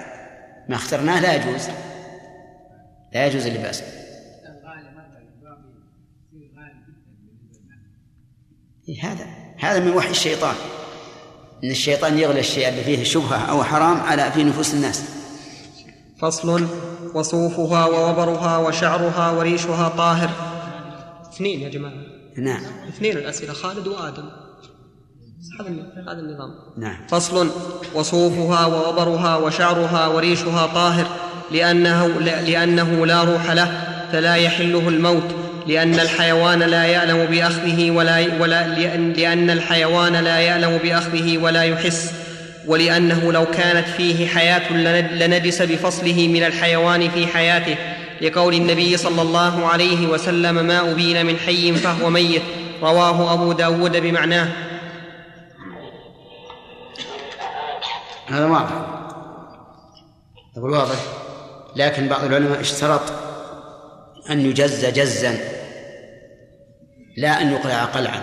[0.69, 1.69] ما اخترناه لا يجوز.
[3.13, 3.83] لا يجوز اللباس.
[8.89, 9.27] إيه هذا
[9.59, 10.55] هذا من وحي الشيطان.
[11.65, 15.05] إن الشيطان يغلي الشيء اللي فيه شبهة أو حرام على في نفوس الناس.
[16.19, 16.69] فصل
[17.15, 20.31] وصوفها ووبرها وشعرها وريشها طاهر.
[21.35, 21.95] اثنين يا جماعة.
[22.37, 22.65] نعم.
[22.89, 24.44] اثنين الأسئلة خالد وآدم.
[26.09, 26.55] هذا النظام.
[26.77, 26.97] نعم.
[27.09, 27.51] فصل
[27.95, 31.07] وصوفها ووبرها وشعرها وريشها طاهر
[31.53, 32.07] لأنه,
[32.47, 33.81] لأنه لا روح له
[34.13, 35.35] فلا يحله الموت
[35.67, 42.13] لأن الحيوان لا يألم بأخذه ولا, ولا لأن, لأن الحيوان لا يألم بأخذه ولا يحس
[42.67, 44.73] ولأنه لو كانت فيه حياة
[45.13, 47.77] لنجس بفصله من الحيوان في حياته
[48.21, 52.43] لقول النبي صلى الله عليه وسلم ما أبين من حي فهو ميت.
[52.83, 54.49] رواه أبو داود بمعناه.
[58.27, 59.05] هذا واضح.
[60.57, 60.99] أقول واضح.
[61.77, 63.13] لكن بعض العلماء اشترط
[64.31, 65.39] أن يجز جزا
[67.17, 68.21] لا أن يقلع قلعا.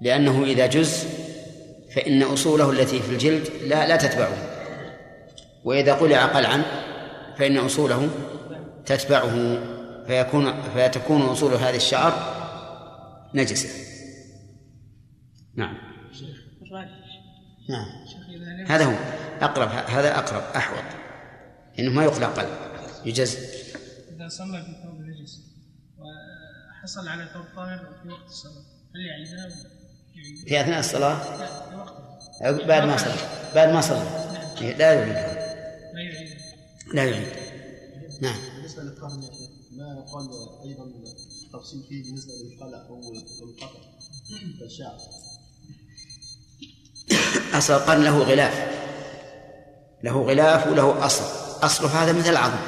[0.00, 1.06] لأنه إذا جز
[1.94, 4.36] فإن أصوله التي في الجلد لا لا تتبعه.
[5.64, 6.62] وإذا قلع قلعا
[7.38, 8.08] فإن أصوله
[8.86, 9.58] تتبعه.
[10.06, 12.12] فيكون فتكون أصول هذا الشعر
[13.34, 13.68] نجسة.
[15.56, 15.74] نعم.
[17.70, 17.86] نعم.
[18.68, 18.94] هذا هو
[19.40, 20.84] أقرب هذا أقرب أحوط.
[21.78, 22.48] إنه ما يقلع قلب
[23.04, 23.36] يجز.
[24.16, 25.40] إذا صلى في ثوب نجس
[25.98, 28.64] وحصل على ثوب طاهر في وقت الصلاة
[28.94, 29.48] هل يعيدها
[30.46, 31.18] في أثناء الصلاة؟
[32.66, 33.14] بعد ما صلى
[33.54, 34.30] بعد ما صلى.
[34.60, 35.34] لا يعيدها
[35.94, 36.38] لا يعيدها
[36.94, 37.32] لا يعيد
[38.22, 38.36] نعم.
[38.56, 39.20] بالنسبة للطهر
[39.72, 40.28] ما يقال
[40.64, 40.92] أيضا
[41.52, 43.12] تفصيل فيه بالنسبة للقلع أو
[43.42, 43.80] القطع
[44.62, 44.98] الشعر
[47.54, 48.66] أصل له غلاف.
[50.04, 51.24] له غلاف وله أصل.
[51.62, 52.58] أصله هذا مثل العظم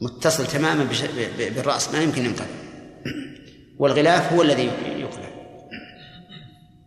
[0.00, 0.86] متصل تماما
[1.38, 2.44] بالرأس ما يمكن ينقل
[3.78, 5.28] والغلاف هو الذي يقلع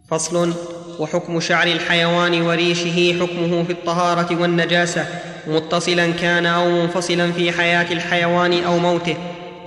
[0.10, 0.54] فصل
[1.00, 5.06] وحكم شعر الحيوان وريشه حكمه في الطهارة والنجاسة.
[5.48, 9.18] متصلا كان أو منفصلا في حياة الحيوان أو موته.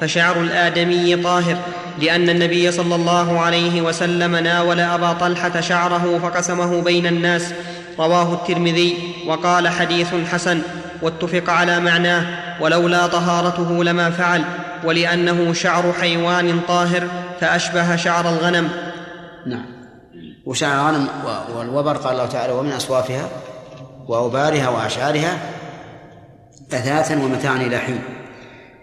[0.01, 1.57] فشعر الآدمي طاهر
[1.99, 7.53] لأن النبي صلى الله عليه وسلم ناول أبا طلحة شعره فقسمه بين الناس.
[7.99, 10.63] رواه الترمذي وقال حديث حسن
[11.03, 12.27] واتفق على معناه
[12.61, 14.45] ولولا طهارته لما فعل
[14.85, 17.07] ولأنه شعر حيوان طاهر
[17.41, 18.69] فأشبه شعر الغنم.
[19.47, 19.67] نعم.
[20.47, 21.09] وشعر الغنم
[21.57, 23.29] والوبر قال الله تعالى ومن أصوافها
[24.09, 25.39] وأوبارها وأشعارها
[26.73, 28.19] أثاثا ومتاعا إلى حين.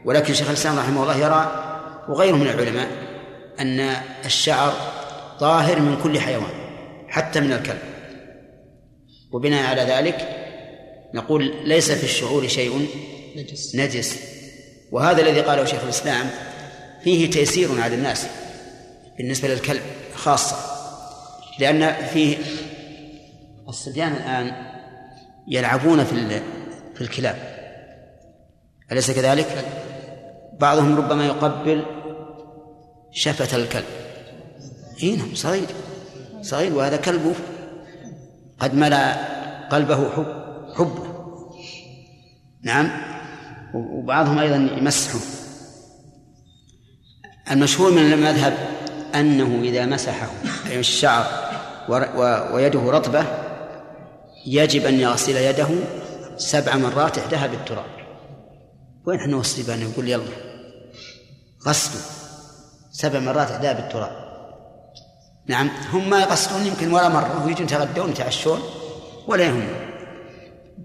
[0.07, 1.51] ولكن شيخ الإسلام رحمه الله يرى
[2.09, 2.87] وغيره من العلماء
[3.59, 3.79] أن
[4.25, 4.73] الشعر
[5.39, 6.51] طاهر من كل حيوان
[7.07, 7.79] حتى من الكلب.
[9.31, 10.27] وبناء على ذلك
[11.13, 12.87] نقول ليس في الشعور شيء
[13.35, 13.75] نجس.
[13.75, 14.19] نجس.
[14.91, 16.29] وهذا الذي قاله شيخ الإسلام
[17.03, 18.27] فيه تيسير على الناس
[19.17, 19.81] بالنسبة للكلب
[20.15, 20.55] خاصة
[21.59, 22.37] لأن فيه
[23.69, 24.51] الصبيان الآن
[25.47, 26.41] يلعبون في
[26.95, 27.57] في الكلاب.
[28.91, 29.65] أليس كذلك؟
[30.59, 31.85] بعضهم ربما يقبل
[33.11, 33.85] شفة الكلب.
[35.03, 35.67] إي نعم صغير
[36.41, 37.33] صغير وهذا كلبه
[38.59, 39.15] قد ملأ
[39.67, 40.25] قلبه حب
[40.75, 41.07] حبه.
[42.63, 42.91] نعم
[43.73, 45.19] وبعضهم أيضا يمسحه.
[47.51, 48.53] المشهور من المذهب
[49.15, 50.27] أنه إذا مسحه
[50.65, 51.25] الشعر
[52.53, 53.25] ويده رطبة
[54.45, 55.67] يجب أن يغسل يده
[56.37, 57.85] سبع مرات إحداها بالتراب.
[59.05, 60.46] وين إحنا والصبيان نقول يلا.
[61.67, 62.01] غسلوا
[62.91, 64.27] سبع مرات إحداها بالتراب.
[65.47, 68.59] نعم هم ما يغسلون يمكن ولا مرة ويجون يتغدون يتعشون
[69.27, 69.67] ولا يهم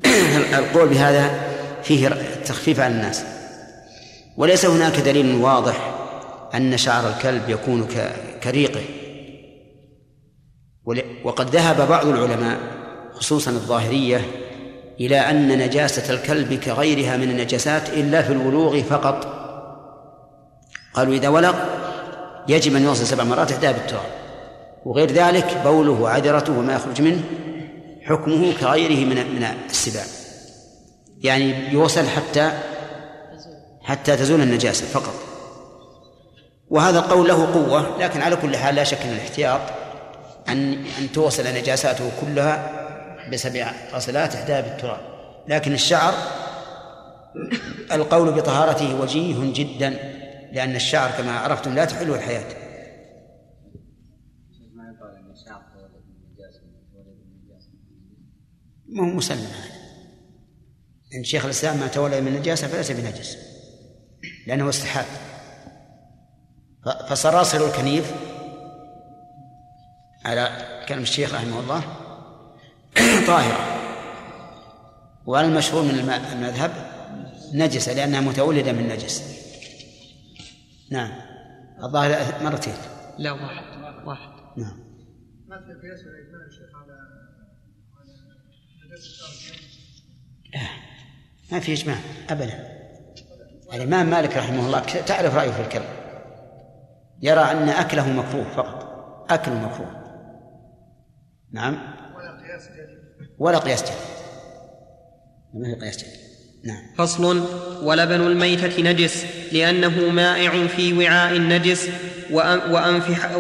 [0.59, 1.41] القول بهذا
[1.83, 2.09] فيه
[2.45, 3.25] تخفيف على الناس.
[4.37, 5.95] وليس هناك دليل واضح
[6.55, 7.89] أن شعر الكلب يكون
[8.43, 8.83] كريقه.
[11.25, 12.59] وقد ذهب بعض العلماء
[13.15, 14.21] خصوصا الظاهرية
[15.01, 19.42] إلى أن نجاسة الكلب كغيرها من النجاسات إلا في الولوغ فقط.
[20.95, 21.55] قالوا إذا ولغ
[22.49, 24.23] يجب أن يغسل سبع مرات إحداها بالتراب.
[24.85, 27.23] وغير ذلك بوله وعذرته وما يخرج منه
[28.03, 30.05] حكمه كغيره من من السباع
[31.23, 32.53] يعني يغسل حتى
[33.83, 35.15] حتى تزول النجاسة فقط.
[36.71, 39.61] وهذا القول له قوة لكن على كل حال لا شك أن الاحتياط
[40.49, 42.71] أن أن توصل نجاساته كلها
[43.33, 45.01] بسبع غسلات إحداها بالتراب.
[45.49, 46.15] لكن الشعر
[47.93, 50.12] القول بطهارته وجيه جدا.
[50.53, 52.45] لأن الشعر كما عرفتم لا تحله الحياة.
[54.75, 56.61] ما يقال إن الشعر تولد من النجاسه
[56.93, 57.69] تولد من النجاسه
[58.89, 59.39] ما هو مسلم.
[59.39, 59.83] هذا
[61.19, 63.37] إن شيخ الإسلام ما تولد من النجاسة فليس بنجس.
[64.47, 65.05] لأنه استحال
[66.85, 68.13] ف- فصراصر الكنيف
[70.25, 70.49] على
[70.89, 71.83] كلام الشيخ رحمه الله
[73.27, 73.79] طاهرة
[75.27, 76.71] وعلى المشهور من الم- المذهب
[77.55, 79.42] نجسة لأنها متولدة من نجس.
[80.93, 81.13] نعم.
[81.83, 82.75] الظاهر مرتين.
[83.19, 83.63] لا واحد.
[84.07, 84.31] واحد.
[84.57, 84.79] نعم.
[85.49, 86.93] ما في قياس ولا إجماع يا شيخ على
[87.99, 89.55] على نجاسه
[91.53, 91.97] ما في إجماع.
[92.31, 92.83] أبدا.
[93.73, 95.89] الإمام مالك رحمه الله تعرف رأيه في الكلب
[97.23, 98.83] يرى أن أكله مكروه فقط.
[99.33, 100.03] أكله مكروه.
[101.53, 101.75] نعم.
[102.17, 102.69] ولا قياس
[103.39, 103.97] ولا قياس جديد.
[105.55, 106.22] ما في قياس جديد.
[106.65, 106.77] نعم.
[106.99, 107.45] فصل
[107.83, 111.89] ولبن الميتة نجس لأنه مائع في وعاء نجس
[112.31, 113.31] وأن- وأنفح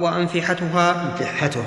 [0.00, 1.64] وأنفحتها أنفحتها.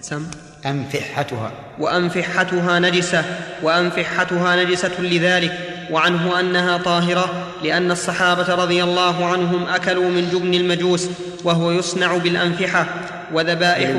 [0.00, 0.26] سم.
[0.66, 1.52] أنفحتها.
[1.78, 3.24] وأنفحتها نجسة
[3.62, 5.58] وأنفحتها نجسة لذلك
[5.90, 11.08] وعنه أنها طاهرة لأن الصحابة رضي الله عنهم أكلوا من جبن المجوس
[11.44, 12.86] وهو يصنع بالأنفحة
[13.32, 13.90] وذبائح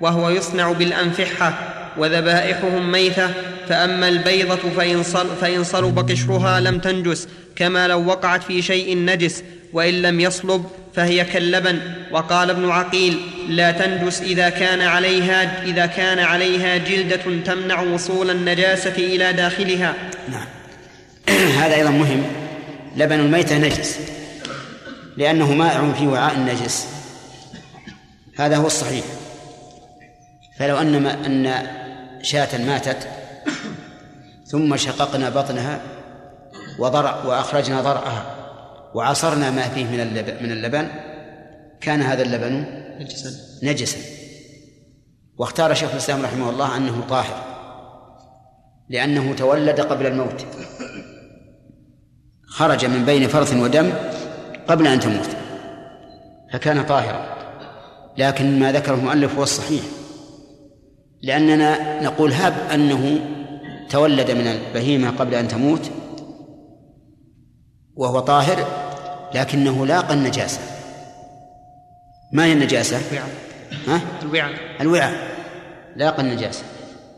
[0.00, 1.58] وهو يصنع بالأنفحة
[1.96, 3.28] وذبائحهم ميتة
[3.68, 9.42] فأما البيضة فإن, صل فإن صلب قشرها لم تنجس كما لو وقعت في شيء نجس
[9.72, 11.80] وإن لم يصلب فهي كاللبن.
[12.10, 18.94] وقال ابن عقيل لا تنجس إذا كان عليها إذا كان عليها جلدة تمنع وصول النجاسة
[18.96, 19.94] إلى داخلها.
[20.28, 20.46] نعم.
[21.60, 22.22] هذا أيضا مهم.
[22.96, 23.98] لبن الميتة نجس
[25.16, 26.86] لأنه مائع في وعاء نجس
[28.38, 29.04] هذا هو الصحيح.
[30.58, 31.66] فلو أن ما أن
[32.22, 33.17] شاة ماتت
[34.50, 35.80] ثم شققنا بطنها
[36.78, 38.34] وضرع وأخرجنا ضرعها
[38.94, 40.88] وعصرنا ما فيه من اللبن, من اللبن.
[41.80, 42.64] كان هذا اللبن
[43.00, 43.30] نجسا.
[43.62, 43.98] نجسا.
[45.38, 47.44] واختار شيخ الإسلام رحمه الله أنه طاهر
[48.88, 50.46] لأنه تولد قبل الموت.
[52.46, 53.92] خرج من بين فرث ودم
[54.68, 55.28] قبل أن تموت
[56.52, 57.38] فكان طاهرا.
[58.18, 59.82] لكن ما ذكره المؤلف هو الصحيح
[61.22, 63.20] لأننا نقول هب أنه
[63.90, 65.90] تولد من البهيمة قبل أن تموت
[67.96, 68.66] وهو طاهر
[69.34, 70.60] لكنه لاقى النجاسة.
[72.32, 73.28] ما هي النجاسة؟ الوعاء.
[73.88, 74.80] ها؟ الوعاء.
[74.80, 75.36] الوعاء.
[75.96, 76.62] لاقى النجاسة.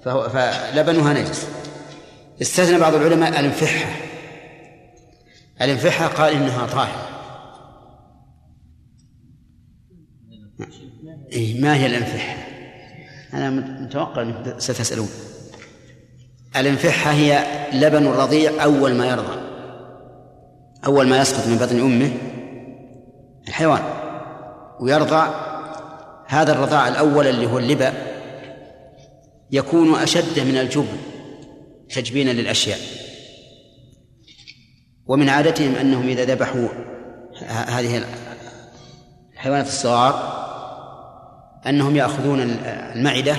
[0.05, 1.49] فهو فلبنها نجس.
[2.43, 3.97] استثنى بعض العلماء الانفحة.
[5.63, 7.07] الانفحة قال إنها طاهرة.
[11.33, 12.37] إيه ما هي الانفحة؟
[13.35, 15.09] أنا متوقع أنكم ستسألون.
[16.57, 19.35] الانفحة هي لبن الرضيع أول ما يرضع
[20.87, 22.11] أول ما يسقط من بطن أمه
[23.49, 23.83] الحيوان.
[24.81, 25.29] ويرضع
[26.27, 27.93] هذا الرضاع الأول اللي هو اللبا
[29.51, 30.97] يكون أشد من الجبن
[31.95, 32.79] تجبينا للأشياء.
[35.07, 36.69] ومن عادتهم أنهم إذا ذبحوا
[37.47, 38.05] هذه
[39.35, 40.41] الحيوانات الصغار
[41.67, 42.41] أنهم يأخذون
[42.95, 43.37] المعدة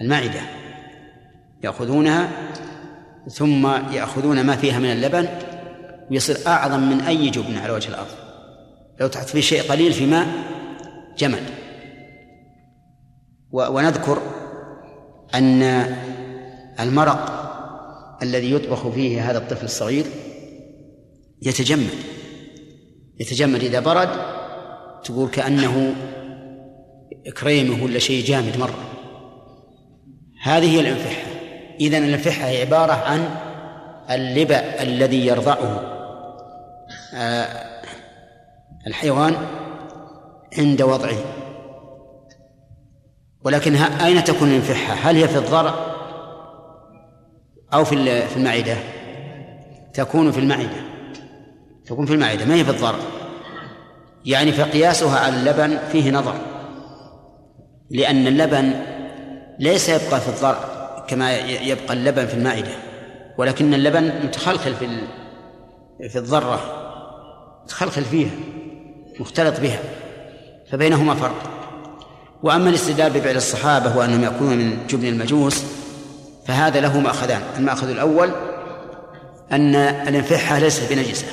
[0.00, 0.40] المعدة
[1.62, 2.28] يأخذونها
[3.28, 5.28] ثم يأخذون ما فيها من اللبن
[6.10, 8.10] ويصير أعظم من أي جبن على وجه الأرض.
[9.00, 10.26] لو تحط فيه شيء قليل في ماء
[11.18, 11.42] جمد
[13.52, 14.22] ونذكر
[15.34, 15.62] أن
[16.80, 17.42] المرق
[18.22, 20.04] الذي يطبخ فيه هذا الطفل الصغير
[21.42, 21.90] يتجمد.
[23.20, 24.08] يتجمد إذا برد
[25.04, 25.94] تقول كأنه
[27.40, 28.78] كريمه ولا شيء جامد مرة.
[30.42, 31.31] هذه هي الأنفحة.
[31.80, 33.28] إذا الانفحة هي عبارة عن
[34.10, 35.80] اللبأ الذي يرضعه.
[37.14, 37.46] آه،
[38.86, 39.36] الحيوان
[40.58, 41.18] عند وضعه.
[43.44, 45.74] ولكن أين تكون الانفحة؟ هل هي في الضرع
[47.74, 48.76] أو في في المعدة؟
[49.94, 50.82] تكون في المعدة.
[51.86, 52.44] تكون في المعدة.
[52.44, 52.98] ما هي في الضرع؟
[54.24, 56.34] يعني فقياسها على اللبن فيه نظر.
[57.90, 58.72] لأن اللبن
[59.58, 60.81] ليس يبقى في الضرع.
[61.08, 62.72] كما يبقى اللبن في المعدة
[63.38, 64.88] ولكن اللبن متخلخل في
[66.08, 66.60] في الذرة
[67.64, 68.30] متخلخل فيها
[69.20, 69.78] مختلط بها
[70.70, 71.50] فبينهما فرق.
[72.42, 75.64] وأما الاستدلال بفعل الصحابة وأنهم يأكلون من جبن المجوس
[76.46, 78.30] فهذا له مأخذان المأخذ الأول
[79.52, 81.26] أن الانفحة ليست بنجسة.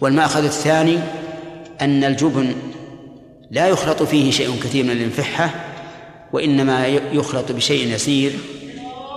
[0.00, 0.98] والمأخذ الثاني
[1.80, 2.54] أن الجبن
[3.50, 5.50] لا يخلط فيه شيء كثير من الانفحة
[6.34, 8.32] وإنما يخلط بشيء يسير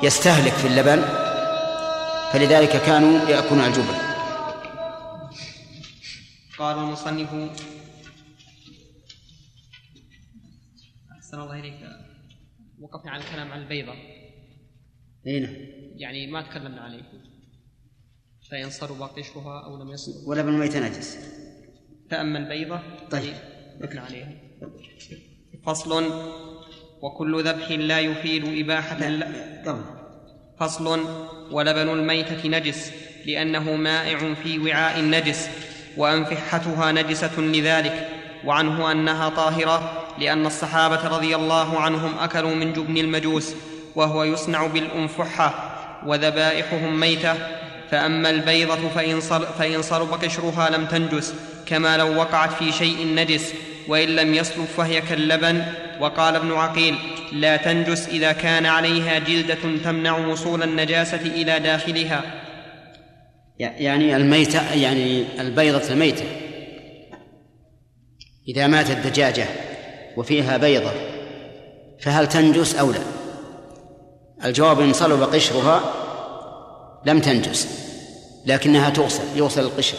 [0.04, 1.02] يستهلك في اللبن
[2.34, 3.98] فلذلك كانوا يأكلون الجبن.
[6.58, 7.34] قال المصنف
[11.18, 11.80] أحسن الله إليك.
[12.80, 13.94] وقفنا على الكلام عن البيضة.
[15.28, 15.50] هنا
[15.96, 17.04] يعني ما تكلمنا عليه.
[18.52, 21.18] فإن صلب قشرها أو لم يصلب ولبن الميت نجس.
[22.12, 23.36] فأما البيضة طيب.
[23.82, 24.34] مثل عليها.
[25.66, 26.04] فصل
[27.02, 29.28] وكل ذبح لا يفيد إباحة لا
[29.66, 29.82] قبل.
[30.60, 31.00] فصل.
[31.52, 32.92] ولبن الميتة نجس
[33.26, 35.50] لأنه مائع في وعاء نجس
[35.98, 38.10] وأنفحتها نجسة لذلك
[38.46, 43.54] وعنه أنها طاهرة لأن الصحابة رضي الله عنهم أكلوا من جبن المجوس
[43.96, 45.74] وهو يصنع بالأنفحة
[46.06, 47.36] وذبائحهم ميتة.
[47.92, 51.34] فأما البيضة فإن, صل فإن صلب قشرها لم تنجس
[51.66, 53.54] كما لو وقعت في شيء نجس
[53.88, 55.66] وإن لم يصلب فهي كاللبن
[56.02, 56.96] وقال ابن عقيل
[57.32, 62.24] لا تنجس إذا كان عليها جلدة تمنع وصول النجاسة إلى داخلها.
[63.60, 66.26] يعني الميتة يعني البيضة الميتة.
[68.48, 69.46] إذا ماتت دجاجة
[70.18, 70.92] وفيها بيضة
[72.00, 73.00] فهل تنجس أو لا؟
[74.46, 75.82] الجواب إن صلب قشرها
[77.06, 77.88] لم تنجس
[78.46, 79.98] لكنها تغسل يغسل القشر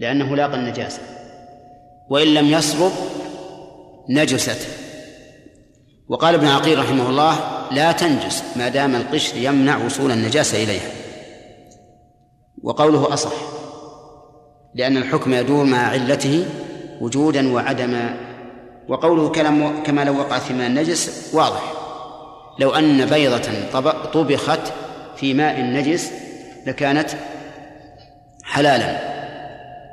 [0.00, 1.00] لأنه لاقى النجاسة.
[2.10, 2.92] وإن لم يصلب
[4.08, 4.87] نجست.
[6.08, 7.36] وقال ابن عقيل رحمه الله
[7.70, 10.90] لا تنجس ما دام القشر يمنع وصول النجاسة إليها.
[12.62, 13.32] وقوله أصح
[14.74, 16.46] لأن الحكم يدور مع علته
[17.00, 18.16] وجودا وعدما
[18.88, 21.72] وقوله كلام كما لو وقعت في ماء النجس واضح.
[22.58, 23.70] لو أن بيضة
[24.12, 24.72] طبخت
[25.16, 26.10] في ماء نجس
[26.66, 27.10] لكانت
[28.44, 29.18] حلالا.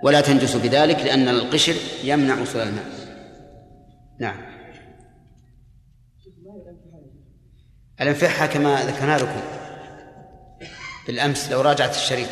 [0.03, 2.85] ولا تنجس بذلك لأن القشر يمنع وصول الماء.
[4.19, 4.44] نعم.
[8.01, 9.41] الانفحة كما ذكرنا لكم؟
[11.07, 12.29] بالأمس لو راجعت الشريط.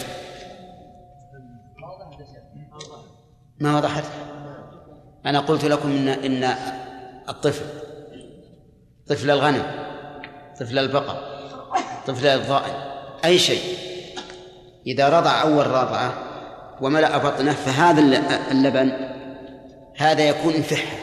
[3.59, 4.03] ما وضحت؟
[5.25, 6.55] أنا قلت لكم إن إن
[7.29, 7.65] الطفل
[9.07, 9.63] طفل الغنم
[10.59, 11.17] طفل البقر
[12.07, 12.73] طفل الضائن
[13.25, 13.77] أي شيء.
[14.87, 16.13] إذا رضع أول رضعة
[16.81, 18.01] وملأ بطنه فهذا
[18.51, 18.91] اللبن
[19.97, 20.97] هذا يكون انفحة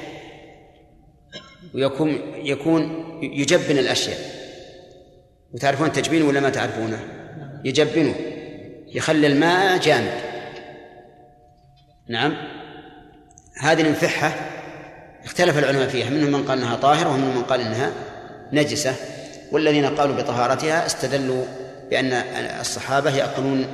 [1.74, 2.82] ويكون يكون
[3.22, 4.39] يجبن الأشياء.
[5.54, 6.98] وتعرفون التجبين ولا ما تعرفونه؟
[7.64, 8.14] يجبنه
[8.94, 10.20] يخلي الماء جامد
[12.08, 12.36] نعم
[13.60, 14.32] هذه الانفحة
[15.24, 17.92] اختلف العلماء فيها منهم من قال إنها طاهرة ومنهم من قال إنها
[18.52, 18.94] نجسة
[19.52, 21.44] والذين قالوا بطهارتها استدلوا
[21.90, 22.12] بأن
[22.60, 23.66] الصحابة يأكلون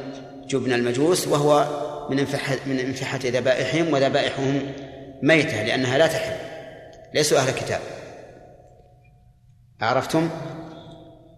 [0.49, 1.66] جبن المجوس وهو
[2.11, 4.72] من انفحة من انفحة ذبائحهم وذبائحهم
[5.22, 6.37] ميتة لأنها لا تحل
[7.14, 7.81] ليسوا أهل كتاب
[9.81, 10.31] عرفتم؟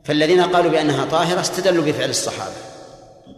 [0.05, 2.55] فالذين قالوا بأنها طاهرة استدلوا بفعل الصحابة.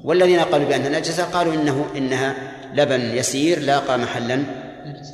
[0.04, 2.34] والذين قالوا بأنها نجسة قالوا إنه إنها
[2.74, 4.42] لبن يسير لاقى محلا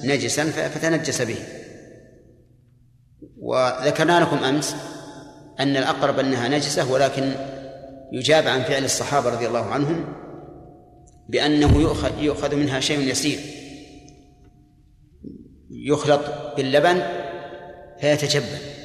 [0.04, 1.38] نجسا فتنجس به.
[3.38, 4.76] وذكرنا لكم أمس
[5.60, 7.32] أن الأقرب أنها نجسة ولكن
[8.12, 10.04] يجاب عن فعل الصحابة رضي الله عنهم
[11.28, 13.38] بأنه يؤخذ, يؤخذ منها شيء يسير.
[15.70, 16.20] يخلط
[16.56, 17.02] باللبن
[18.00, 18.75] فيتجبن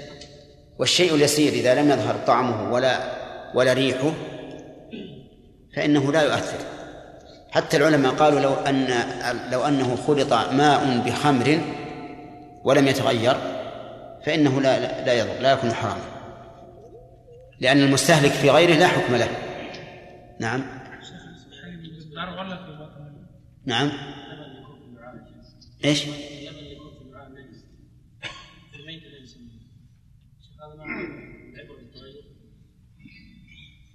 [0.82, 3.00] والشيء اليسير إذا لم يظهر طعمه ولا
[3.56, 4.12] ولا ريحه
[5.76, 6.58] فإنه لا يؤثر.
[7.52, 8.88] حتى العلماء قالوا لو أن
[9.52, 11.62] لو أنه خلط ماء بخمر
[12.64, 13.36] ولم يتغير
[14.26, 16.06] فإنه لا لا يضر لا يكون حراما.
[17.60, 19.30] لأن المستهلك في غيره لا حكم له.
[20.40, 20.64] نعم.
[23.66, 23.92] نعم.
[25.86, 26.06] إيش؟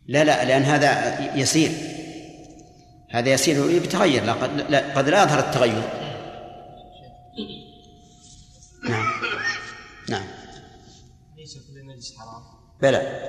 [0.08, 1.70] لا لا لأن هذا يسير.
[3.10, 5.82] هذا يسير يتغير لا قد لا, قد لا يظهر التغير.
[8.88, 9.06] نعم.
[10.10, 10.26] نعم.
[11.36, 12.42] ليس كل نجس حرام
[12.82, 13.26] بلى.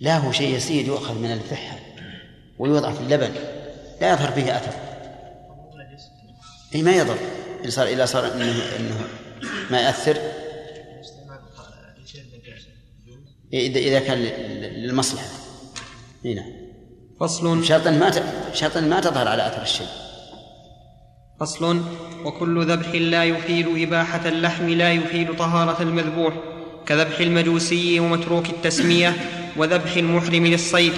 [0.00, 1.78] لا هو شيء يسير يؤخذ من الفحة
[2.58, 3.34] ويوضع في اللبن.
[4.00, 4.72] لا يظهر به أثر.
[6.74, 7.16] أي ما يضر.
[7.64, 9.08] إذا صار إذا صار إنه إنه
[9.70, 10.16] ما يأثر
[13.52, 15.26] إذا إذا كان للمصلحة.
[16.24, 16.52] هنا نعم.
[17.20, 17.64] فصل.
[17.64, 18.10] شرطا ما
[18.54, 19.86] شرطا ما تظهر على أثر الشيء.
[21.40, 21.80] فصل.
[22.24, 26.34] وكل ذبح لا يفيد إباحة اللحم لا يفيد طهارة المذبوح.
[26.86, 29.16] كذبح المجوسي ومتروك التسمية
[29.56, 30.92] وذبح المحرم للصيد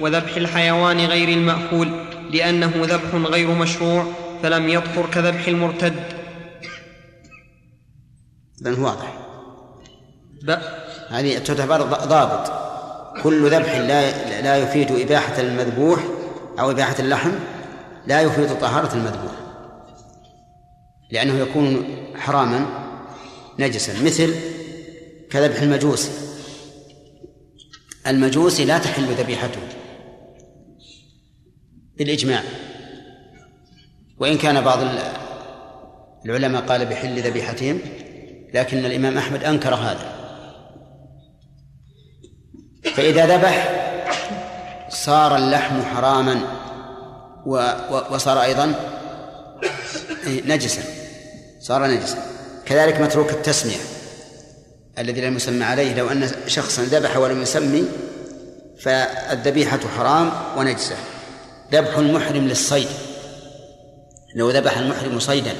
[0.00, 1.88] وذبح الحيوان غير المأكول.
[2.30, 4.06] لأنه ذبح غير مشروع
[4.42, 6.21] فلم يطهر كذبح المرتد.
[8.66, 9.18] إذن واضح.
[11.08, 12.52] هذه تعتبر ضابط.
[13.22, 16.04] كل ذبح لا لا يفيد إباحة المذبوح
[16.58, 17.32] أو إباحة اللحم
[18.06, 19.32] لا يفيد طهارة المذبوح.
[21.10, 22.66] لأنه يكون حراما
[23.58, 24.02] نجسا.
[24.02, 24.34] مثل
[25.30, 26.10] كذبح المجوس.
[28.06, 29.60] المجوس لا تحل ذبيحته.
[31.98, 32.42] بالإجماع.
[34.18, 34.78] وإن كان بعض
[36.24, 37.78] العلماء قال بحل ذبيحتهم
[38.54, 40.12] لكن الإمام أحمد أنكر هذا.
[42.94, 43.78] فإذا ذبح
[44.88, 46.40] صار اللحم حراما
[48.10, 48.74] وصار أيضا
[50.26, 50.82] نجسا.
[51.60, 52.18] صار نجسا.
[52.66, 53.80] كذلك متروك التسمية
[54.98, 55.94] الذي لم يسمى عليه.
[55.94, 57.84] لو أن شخصا ذبح ولم يسمي
[58.80, 60.96] فالذبيحة حرام ونجسة.
[61.72, 62.88] ذبح المحرم للصيد.
[64.34, 65.52] لو ذبح المحرم صيدا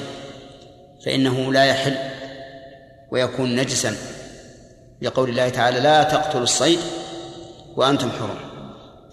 [1.05, 2.12] فإنه لا يحل
[3.13, 3.95] ويكون نجسا.
[5.01, 6.79] لقول الله تعالى لا تقتلوا الصيد
[7.75, 8.37] وأنتم حرم.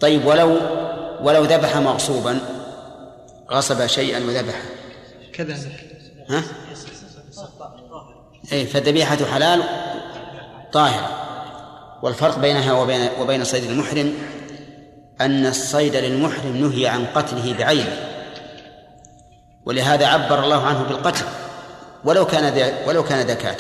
[0.01, 0.57] طيب ولو
[1.23, 2.41] ولو ذبح مغصوبا
[3.51, 4.63] غصب شيئا وذبحه
[5.33, 5.87] كذلك
[6.29, 6.43] ها؟
[8.53, 9.63] اي فالذبيحة حلال
[10.73, 11.17] طاهرة.
[12.03, 14.15] والفرق بينها وبين وبين صيد المحرم
[15.21, 17.97] أن الصيد للمحرم نهي عن قتله بعينه.
[19.67, 21.25] ولهذا عبر الله عنه بالقتل.
[22.05, 23.57] ولو كان ولو كان دكاة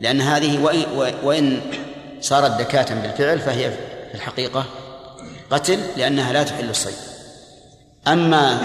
[0.00, 0.62] لأن هذه
[1.22, 1.60] وإن,
[2.20, 4.64] صارت دكاة بالفعل فهي في الحقيقة
[5.50, 6.96] قتل لأنها لا تحل الصيد.
[8.06, 8.62] أما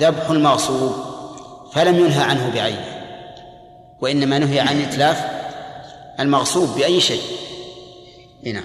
[0.00, 0.94] ذبح المغصوب
[1.74, 3.00] فلم ينهى عنه بعينه
[4.00, 5.24] وإنما نهي عن إتلاف
[6.20, 7.22] المغصوب بأي شيء.
[8.44, 8.64] نعم.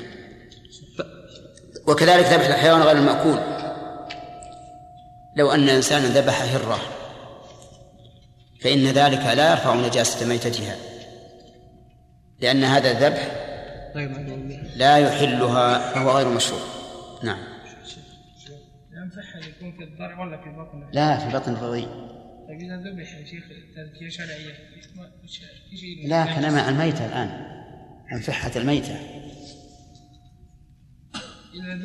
[1.87, 3.39] وكذلك ذبح الحيوان غير المأكول.
[5.35, 6.79] لو أن إنسانا ذبح هرة
[8.61, 10.75] فإن ذلك لا يرفع نجاسة ميتتها.
[12.41, 13.31] لأن هذا الذبح
[14.75, 16.61] لا يحلها فهو غير مشروع.
[17.23, 17.37] نعم.
[18.93, 21.87] ينفعها يكون في الضرع ولا في بطن لا في بطن الرضيع
[22.47, 23.43] طيب إذا ذبح يا شيخ
[23.75, 24.53] تذكية شرعية؟
[26.07, 27.29] لا كلام عن الميتة الآن.
[28.11, 28.95] عن فحة الميتة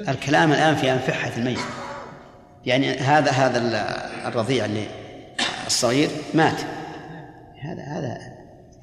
[0.09, 1.59] الكلام الآن في أنفحة الميت
[2.67, 4.87] يعني هذا هذا ال- الرضيع اللي
[5.67, 6.61] الصغير مات.
[7.61, 8.30] هذا هذا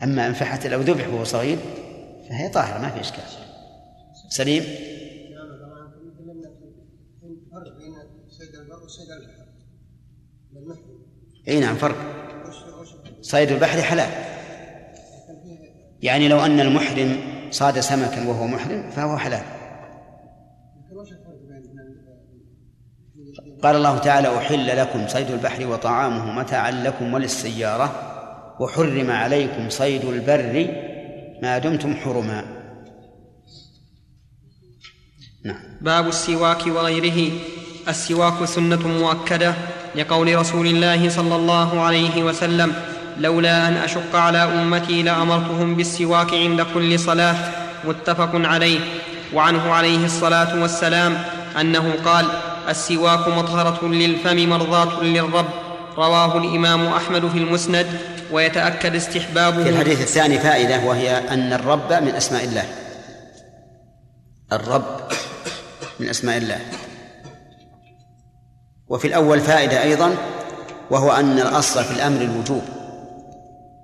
[0.03, 1.57] أما أنفحة لو ذبح وهو صغير
[2.29, 3.23] فهي طاهرة ما في إشكال.
[4.29, 4.63] سليم؟
[11.47, 11.95] أي نعم فرق؟
[13.21, 14.09] صيد البحر حلال.
[16.01, 17.17] يعني لو أن المحرم
[17.51, 19.43] صاد سمكا وهو محرم فهو حلال.
[23.63, 28.16] قال الله تعالى أحل لكم صيد البحر وطعامه متاعا لكم وللسيارة.
[28.59, 30.67] وحرم عليكم صيد البر
[31.43, 32.45] ما دمتم حرما.
[35.45, 35.59] نعم.
[35.81, 37.31] باب السواك وغيره.
[37.87, 39.53] السواك سنة مؤكدة
[39.95, 42.73] لقول رسول الله صلى الله عليه وسلم
[43.17, 47.35] لولا أن أشق على أمتي لأمرتهم بالسواك عند كل صلاة.
[47.85, 48.79] متفق عليه.
[49.33, 51.17] وعنه عليه الصلاة والسلام
[51.61, 52.25] أنه قال
[52.69, 55.49] السواك مطهرة للفم مرضاة للرب.
[55.97, 58.16] رواه الإمام أحمد في المسند.
[58.31, 59.63] ويتأكد استحبابه.
[59.63, 62.65] في الحديث الثاني فائدة وهي أن الرب من أسماء الله.
[64.51, 64.97] الرب
[65.99, 66.59] من أسماء الله.
[68.87, 70.15] وفي الأول فائدة أيضا
[70.91, 72.61] وهو أن الأصل في الأمر الوجوب.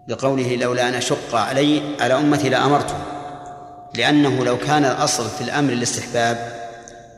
[0.08, 2.96] لقوله لولا أن أشق علي على أمتي لأمرته
[3.96, 6.54] لأنه لو كان الأصل في الأمر الاستحباب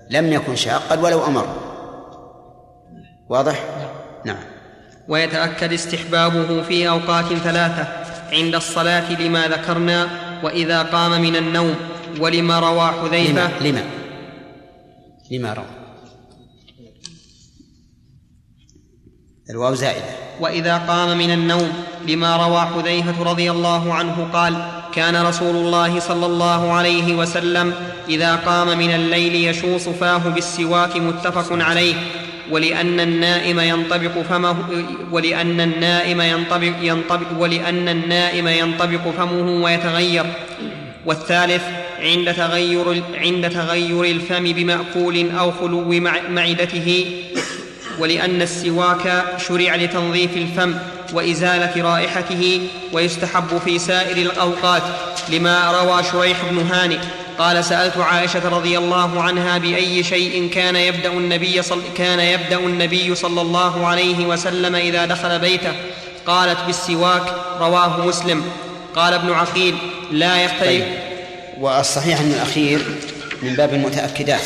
[0.09, 1.47] لم يكن شاقا ولو أمر.
[3.30, 3.63] واضح؟
[4.26, 4.55] نعم.
[5.08, 7.88] ويتأكد استحبابه في أوقات ثلاثة
[8.34, 10.10] عند الصلاة لما ذكرنا
[10.43, 11.76] وإذا قام من النوم
[12.20, 13.32] ولما روى حذيفة.
[13.32, 13.84] لما لما؟
[15.32, 15.66] لما روى.
[19.49, 20.06] الواو زائدة.
[20.39, 21.72] وإذا قام من النوم
[22.08, 24.53] لما روى حذيفة رضي الله عنه قال
[24.93, 27.74] كان رسول الله صلى الله عليه وسلم
[28.10, 31.95] إذا قام من الليل يشوص فاه بالسواك متفق عليه.
[32.52, 34.56] ولأن النائم ينطبق فمه
[35.12, 40.26] ولأن النائم ينطبق, ينطبق ولأن النائم ينطبق فمه ويتغير.
[41.06, 41.64] والثالث
[42.00, 47.06] عند تغير عند تغير الفم بمأكول أو خلو مع- معدته.
[48.00, 50.74] ولأن السواك شرع لتنظيف الفم
[51.14, 54.84] وإزالة رائحته ويستحب في سائر الأوقات
[55.30, 56.98] لما روى شريح بن هانئ.
[57.40, 63.16] قال سألت عائشة رضي الله عنها بأي شيء كان يبدأ النبي صل كان يبدأ النبي
[63.16, 65.74] صلى الله عليه وسلم إذا دخل بيته.
[66.26, 67.24] قالت بالسواك
[67.60, 68.44] رواه مسلم.
[68.96, 69.76] قال ابن عقيل
[70.12, 70.84] لا يختلف طيب.
[71.60, 72.82] والصحيح أن الأخير
[73.42, 74.44] من باب المتأكدات.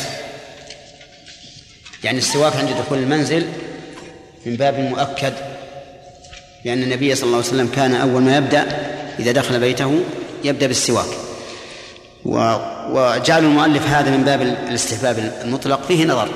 [2.04, 3.46] يعني السواك عند دخول المنزل
[4.46, 5.32] من باب مؤكد
[6.64, 8.66] لأن النبي صلى الله عليه وسلم كان أول ما يبدأ
[9.18, 10.00] إذا دخل بيته
[10.44, 11.29] يبدأ بالسواك.
[12.24, 16.28] وجعل المؤلف هذا من باب الاستحباب المطلق فيه نظر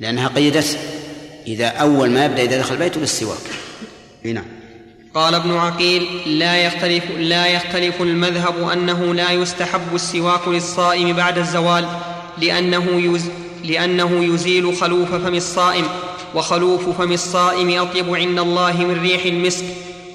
[0.00, 0.78] لأنها قيدته
[1.46, 3.38] إذا أول ما يبدأ إذا دخل بيته بالسواك
[4.24, 4.44] نعم.
[5.14, 11.88] قال ابن عقيل لا يختلف لا يختلف المذهب أنه لا يستحب السواك للصائم بعد الزوال
[12.38, 13.30] لأنه يز
[13.64, 15.84] لأنه يزيل خلوف فم الصائم
[16.34, 19.64] وخلوف فم الصائم أطيب عند الله من ريح المسك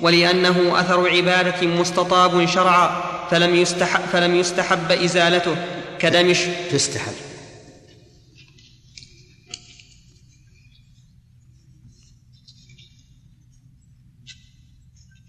[0.02, 3.11] ولأنه أثر عبادة مستطاب شرعا.
[3.32, 5.56] فلم يستحب, فلم يستحب إزالته
[6.00, 6.34] كدم
[6.72, 7.14] تستحب.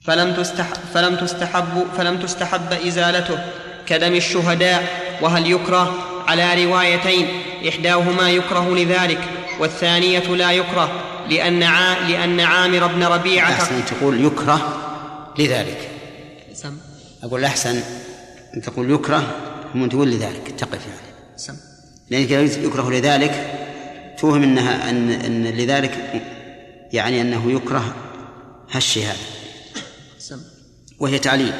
[0.04, 3.38] فلم تستحب فلم تستحب فلم تستحب إزالته
[3.86, 5.02] كدم الشهداء.
[5.22, 5.94] وهل يكره؟
[6.26, 7.28] على روايتين.
[7.68, 9.20] إحداهما يكره لذلك
[9.60, 14.78] والثانية لا يكره لأن عا لأن عامر بن ربيعة أحسن تقول يكره
[15.38, 15.91] لذلك.
[17.22, 17.82] أقول أحسن
[18.54, 19.34] أن تقول يكره
[19.74, 21.36] هم تقول لذلك تقف يعني.
[21.36, 21.54] سم.
[22.10, 23.58] لأنك يكره لذلك
[24.18, 26.22] توهم أنها أن أن لذلك
[26.92, 27.94] يعني أنه يكره
[28.70, 29.16] هالشيء هذا.
[30.98, 31.52] وهي تعليل.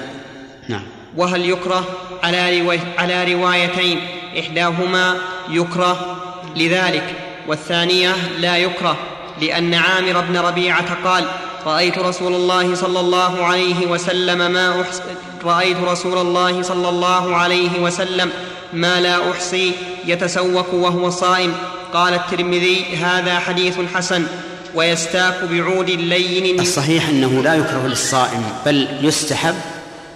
[0.68, 0.82] نعم.
[1.16, 1.84] وهل يكره
[2.22, 4.00] على, رواي على روايتين؟
[4.38, 5.16] إحداهما
[5.48, 6.16] يكره
[6.56, 7.14] لذلك
[7.48, 8.96] والثانية لا يكره
[9.40, 11.24] لأن عامر بن ربيعة قال
[11.66, 15.02] رأيت رسول الله صلى الله عليه وسلم ما أحس...
[15.45, 18.30] رأيت رسول الله صلى الله عليه وسلم
[18.72, 19.72] ما لا أحصي
[20.07, 21.55] يتسوق وهو صائم.
[21.93, 24.26] قال الترمذي هذا حديث حسن
[24.74, 29.55] ويستاك بعود لين الصحيح أنه لا يكره للصائم بل يستحب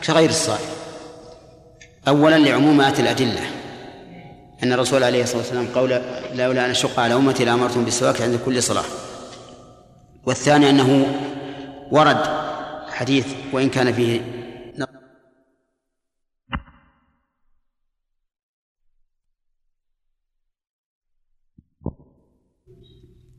[0.06, 0.68] كغير الصائم.
[2.08, 3.50] أولا لعمومات الأدلة.
[4.62, 6.00] أن الرسول عليه الصلاة والسلام قول
[6.34, 8.84] لولا أن أشق على أمتي لأمرتهم بالسواك عند كل صلاة.
[10.26, 11.06] والثاني أنه
[11.90, 12.26] ورد
[12.92, 14.35] حديث وإن كان فيه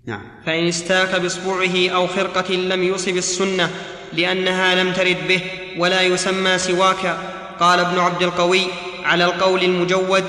[0.07, 0.21] نعم.
[0.45, 3.69] فإن استاك بإصبعه أو خرقة لم يصب السنة
[4.13, 5.41] لأنها لم ترد به
[5.77, 7.17] ولا يسمى سواك
[7.59, 8.61] قال ابن عبد القوي
[9.03, 10.23] على القول المجود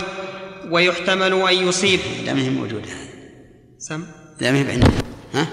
[0.70, 2.01] ويحتمل أن يصيب.
[2.24, 2.89] لا ما هي موجودة
[3.79, 4.05] سم.
[4.41, 5.03] لا ما هي بعندنا
[5.35, 5.47] ها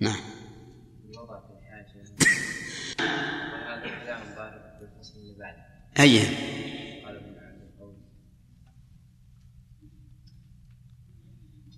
[0.00, 0.16] نعم
[1.10, 1.92] الوضع في الحاجة
[2.98, 5.64] وهذا كلام ظاهر في الفصل اللي بعده
[6.00, 6.18] أي
[7.04, 7.96] قال ابن عبد القوي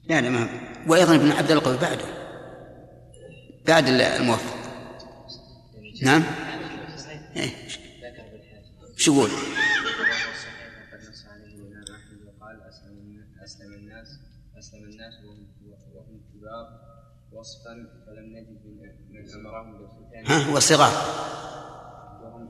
[0.08, 0.48] لا لا ما
[0.86, 2.04] وأيضا ابن عبد القوي بعده
[3.66, 4.54] بعد الموفق
[6.02, 6.22] نعم
[7.36, 7.50] إيه.
[8.96, 9.30] شو يقول؟
[13.44, 14.04] أسلم الن-
[14.58, 15.14] أسلم الناس
[15.94, 16.66] وهم كبار
[17.32, 17.74] وصفا
[18.06, 18.60] فلم نجد
[19.10, 19.90] من أمرهم
[20.26, 20.92] ها وصغار
[22.22, 22.48] وهم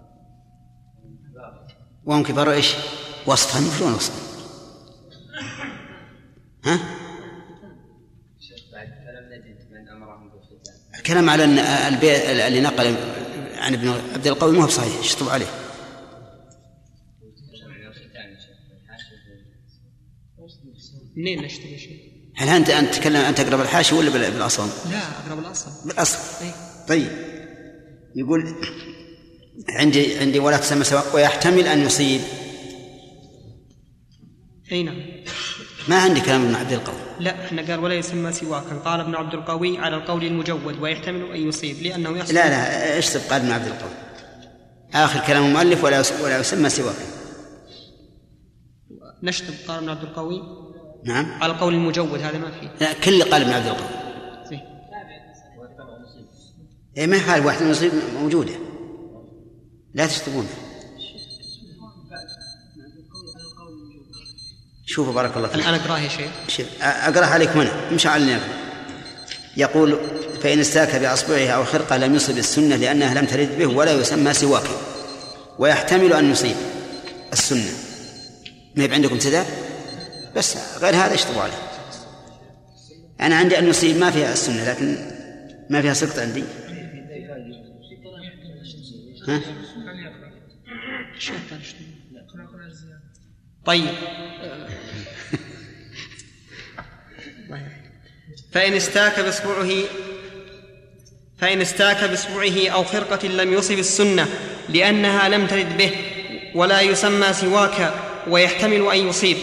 [0.99, 1.67] وهم كبار
[2.05, 2.75] وهم كبار إيش؟
[3.27, 4.25] وصفا شلون وصفا؟
[6.65, 6.79] ها؟
[11.05, 12.97] الكلام على أن البيت اللي نقل
[13.57, 15.47] عن ابن عبد القوي ما هو بصحيح اشطب عليه؟
[21.17, 21.91] منين نشتري شيخ؟
[22.37, 26.51] هل انت أنت تتكلم انت اقرب الحاشي ولا بال- بالاصل؟ لا أقرب الأصل بالاصل أي.
[26.89, 27.11] طيب.
[28.17, 28.55] يقول
[29.69, 32.21] عندي عندي ولا تسمى سواء ويحتمل أن يصيب.
[34.73, 34.97] أي نعم.
[35.89, 37.01] ما عندي كلام ابن عبد القوي.
[37.21, 41.49] لا إحنا قال ولا يسمى سواكا قال ابن عبد القوي على القول المجود ويحتمل أن
[41.49, 43.91] يصيب لأنه يحصل لا لا اشطب قال ابن عبد القوي.
[44.95, 46.95] آخر كلام المؤلف ولا ولا يسمى سواك.
[49.23, 50.43] نشطب قال ابن عبد القوي.
[51.05, 51.43] نعم.
[51.43, 52.71] على القول المجود هذا ما فيه.
[52.81, 54.05] لا كل قال ابن عبد القوي.
[56.97, 58.55] إيه ما حال واحد نصيب موجودة.
[59.95, 60.64] لا تشطبونها
[64.87, 65.57] شوفوا بارك الله فيك.
[65.57, 66.31] الآن اقراه يا شيخ.
[66.49, 68.41] شوف اقرا عليكم أنا مش علينا
[69.57, 69.99] يقول
[70.43, 74.65] فإن استاك بأصبعه أو خرقه لم يصب السنة لأنها لم ترد به ولا يسمى سواك.
[75.59, 76.57] ويحتمل أن يصيب
[77.33, 77.73] السنة.
[78.77, 79.47] ما يبقى عندكم سداد
[80.37, 81.59] بس غير هذا اشطبوا عليه.
[83.21, 84.97] أنا عندي أن يصيب ما فيها السنة لكن
[85.71, 86.45] ما فيها سقط عندي.
[89.29, 89.41] ها؟
[93.67, 93.87] طيب.
[98.53, 99.71] فإن استاك بإصبعه
[101.39, 104.29] فإن استاك بإصبعه أو خرقة لم يصب السنة
[104.69, 105.91] لأنها لم ترد به
[106.55, 107.95] ولا يسمى سواك
[108.29, 109.37] ويحتمل أن يصيب.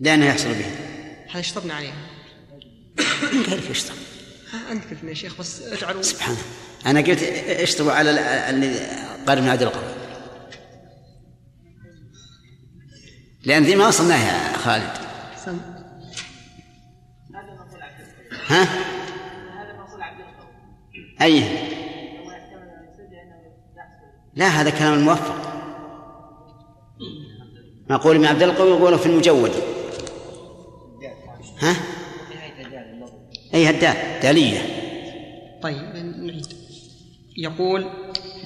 [0.00, 0.66] لأنه يحصل به.
[1.30, 1.94] هذا اشطبنا عليها
[3.44, 3.94] كيف يشطب
[4.70, 6.36] أنت قلت يا شيخ بس اجعلوا سبحان
[6.86, 8.78] أنا قلت اشطبوا على ال- اللي
[9.26, 9.82] قال ابن عبد القوي
[13.48, 14.92] لأن ذي ما وصلناها يا خالد.
[15.44, 15.58] سم.
[18.48, 18.68] ها؟
[21.22, 21.44] أي.
[24.34, 25.34] لا هذا كلام الموفق.
[27.90, 29.52] ما قول ابن عبد القوي يقول في المجود.
[31.58, 31.76] ها؟
[33.54, 34.60] أي هدال دالية.
[35.62, 36.46] طيب نعيد.
[37.36, 37.90] يقول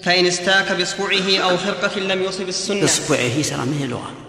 [0.02, 2.84] فإن استاك بإصبعه أو خرقة لم يصب السنة.
[2.84, 4.21] إصبعه ترى من اللغة؟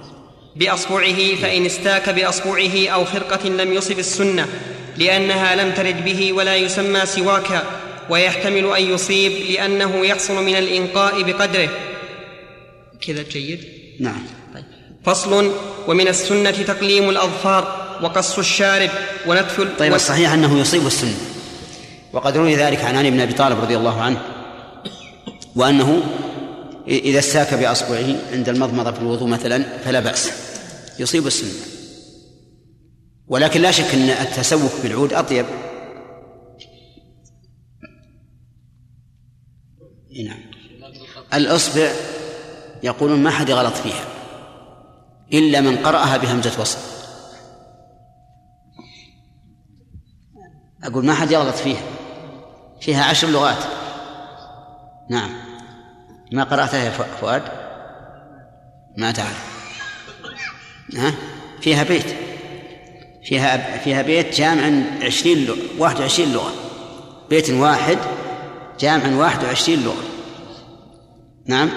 [0.55, 4.47] بأصبعه فإن استاك بأصبعه أو خرقة لم يصب السنة
[4.97, 7.63] لأنها لم ترد به ولا يسمى سواك
[8.09, 11.69] ويحتمل أن يصيب لأنه يحصل من الإنقاء بقدره.
[13.07, 13.59] كذا جيد؟
[13.99, 14.23] نعم.
[14.53, 14.63] طيب.
[15.05, 15.51] فصل
[15.87, 18.89] ومن السنة تقليم الأظفار وقص الشارب
[19.27, 21.17] ونتف ال- طيب الصحيح أنه يصيب السنة.
[22.13, 24.21] وقد روي ذلك عن علي بن أبي طالب رضي الله عنه
[25.55, 26.03] وأنه
[26.85, 30.31] إ- إذا استاك بأصبعه عند المضمضة في الوضوء مثلا فلا بأس.
[30.99, 31.51] يصيب السنة.
[33.27, 35.45] ولكن لا شك أن التسوك بالعود أطيب.
[40.25, 40.39] نعم.
[41.33, 41.91] الأصبع
[42.83, 44.05] يقولون ما حد غلط فيها.
[45.33, 46.79] إلا من قرأها بهمزة وصل.
[50.83, 51.83] أقول ما حد يغلط فيها.
[52.81, 53.63] فيها عشر لغات.
[55.09, 55.52] نعم.
[56.33, 56.89] ما قرأتها يا
[57.21, 57.43] فؤاد؟
[58.97, 59.53] ما تعرف.
[60.95, 61.13] ها؟
[61.61, 62.05] فيها بيت.
[63.23, 66.53] فيها فيها بيت جامع عشرين لغة واحد وعشرين لغة.
[67.29, 67.97] بيت واحد
[68.79, 70.03] جامع واحد وعشرين لغة.
[71.45, 71.69] نعم؟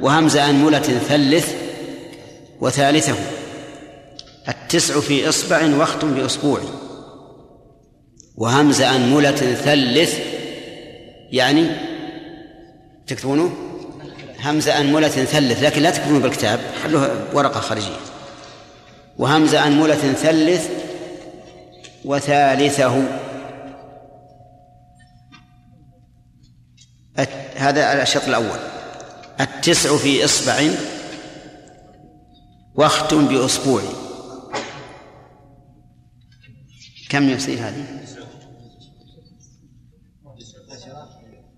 [0.00, 1.54] وهمزة أنملة ثلث
[2.60, 3.16] وثالثه.
[4.48, 6.60] التسع في إصبع واختم بأسبوع.
[8.36, 10.20] وهمز أنملة ثلث
[11.32, 11.66] يعني
[13.06, 13.69] تكتبونه؟
[14.42, 17.96] همز أنملة ثلث لكن لا تكتبونه بالكتاب خلوها ورقة خارجية.
[19.18, 20.70] وهمز أنملة ثلث
[22.04, 23.20] وثالثه.
[27.56, 28.58] هذا الشرط الأول.
[29.40, 30.68] التسع في إصبع
[32.74, 33.82] واختم بأسبوع.
[37.08, 37.84] كم يصير هذه؟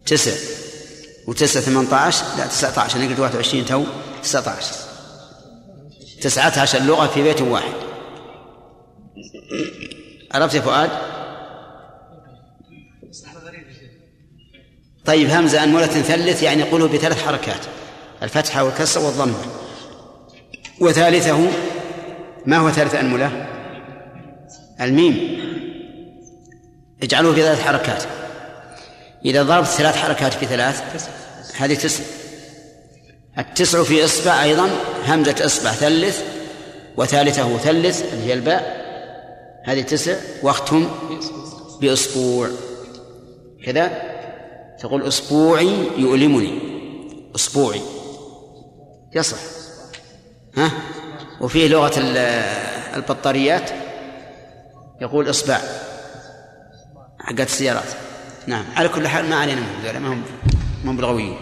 [0.06, 0.32] تسع.
[1.28, 2.98] وتسع ثمانية عشر؟ لا تسعة عشر.
[2.98, 3.84] أنا قلت واحد وعشرين تو.
[4.22, 4.74] تسعة عشر.
[6.20, 7.72] تسعة عشر لغة في بيت واحد.
[10.34, 10.90] عرفت يا فؤاد؟
[15.04, 17.60] طيب همزة أنملة ثلث يعني قوله بثلاث حركات.
[18.22, 19.38] الفتحة والكسر والضمة.
[20.80, 21.48] وثالثه
[22.46, 23.48] ما هو ثالث أنملة؟
[24.80, 25.42] الميم.
[27.02, 28.02] اجعلوه في ثلاث حركات.
[29.24, 30.82] إذا ضربت ثلاث حركات في ثلاث
[31.56, 32.04] هذه تسع.
[33.38, 34.70] التسع في إصبع أيضا
[35.06, 36.22] همزة إصبع ثلث
[36.96, 38.82] وثالثة ثلث اللي هي الباء.
[39.64, 40.90] هذه تسع واختم
[41.80, 42.48] بأسبوع
[43.64, 44.12] كذا؟
[44.80, 46.58] تقول أسبوعي يؤلمني.
[47.36, 47.80] أسبوعي
[49.14, 49.38] يصح.
[50.56, 50.70] ها؟
[51.40, 52.16] وفيه لغة ال-
[52.96, 53.70] البطاريات؟
[55.00, 55.60] يقول إصبع.
[57.20, 57.88] حقت السيارات.
[58.46, 58.64] نعم.
[58.76, 60.22] على كل حال ما علينا منهم ما هم
[60.84, 61.36] ما هم بلغويين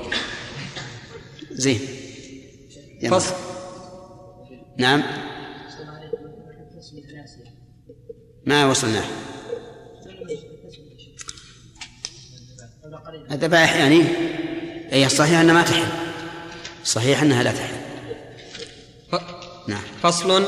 [1.50, 1.80] زين.
[3.10, 3.34] فصل.
[4.78, 5.02] نعم.
[8.46, 9.04] ما وصلنا.
[13.30, 14.02] بايح يعني
[14.92, 15.86] اي الصحيح أنها ما تحل.
[16.84, 17.74] صحيح أنها لا تحل.
[19.12, 19.82] ف- نعم.
[20.02, 20.44] فصل.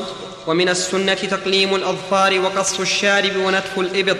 [0.47, 4.17] ومن السنة تقليم الأظفار وقص الشارب ونتف الإبط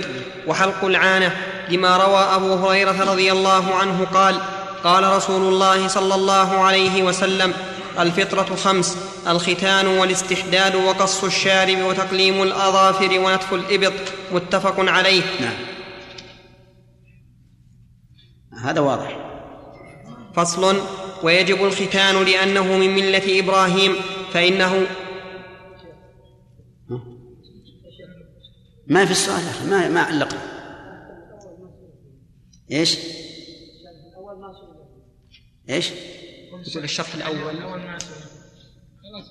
[0.47, 1.52] وحلق العانة.
[1.69, 4.39] لما روى أبو هريرة رضي الله عنه قال
[4.83, 7.53] قال رسول الله صلى الله عليه وسلم
[7.99, 8.97] الفطرة خمس
[9.27, 13.93] الختان والاستحداد وقص الشارب وتقليم الأظافر ونتف الإبط
[14.31, 15.21] متفق عليه.
[15.39, 15.53] نعم.
[18.63, 19.17] هذا واضح.
[20.35, 20.81] فصل
[21.23, 23.95] ويجب الختان لأنه من ملة إبراهيم
[24.33, 24.87] فإنه
[28.87, 30.52] ما في السؤال ما ما علق
[32.71, 32.97] إيش؟
[35.69, 35.91] إيش؟
[36.67, 37.61] يقول الشرح الأول.
[37.61, 38.09] أول ما سئل.
[39.03, 39.25] خلاص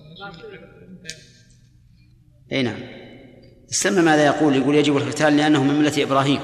[2.52, 2.80] أي نعم.
[3.70, 4.56] استمع ماذا يقول.
[4.56, 6.40] يقول يجب الختان لأنه من ملة إبراهيم.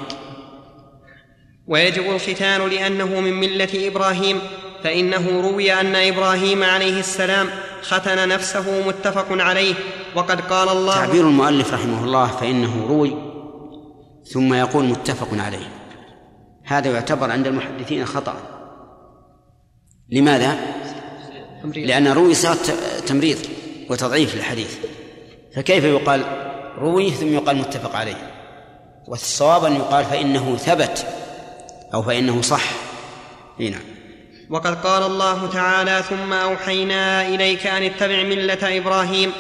[1.67, 4.41] ويجب الختان لأنه من ملة إبراهيم.
[4.85, 7.51] فإنه روي أن إبراهيم عليه السلام
[7.83, 9.75] ختن نفسه متفق عليه.
[10.15, 13.17] وقد قال الله تعبير المؤلف رحمه الله فإنه روي
[14.25, 15.78] ثم يقول متفق عليه.
[16.69, 18.37] هذا يعتبر عند المحدثين خطأ.
[20.11, 20.57] لماذا؟
[21.65, 22.57] لأن روي صار
[23.07, 23.39] تمريض
[23.91, 24.75] وتضعيف للحديث
[25.55, 26.23] فكيف يقال
[26.79, 28.31] روي ثم يقال متفق عليه؟
[29.07, 31.07] والصواب أن يقال فإنه ثبت
[31.95, 32.65] أو فإنه صح.
[33.61, 33.81] إي نعم.
[34.51, 39.33] وقد قال الله تعالى ثم أوحينا إليك أن اتبع ملة إبراهيم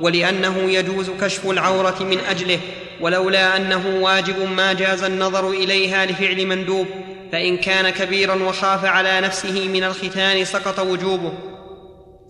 [0.00, 2.60] ولأنه يجوز كشف العورة من أجله
[3.00, 6.86] ولولا أنه واجب ما جاز النظر إليها لفعل مندوب
[7.32, 11.32] فإن كان كبيرا وخاف على نفسه من الختان سقط وجوبه.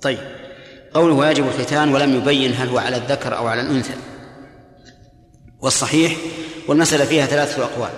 [0.03, 0.19] طيب
[0.95, 3.95] قوله ويجب الختان ولم يبين هل هو على الذكر أو على الأنثى.
[5.61, 6.17] والصحيح
[6.69, 7.91] والمسألة فيها ثلاثة أقوال.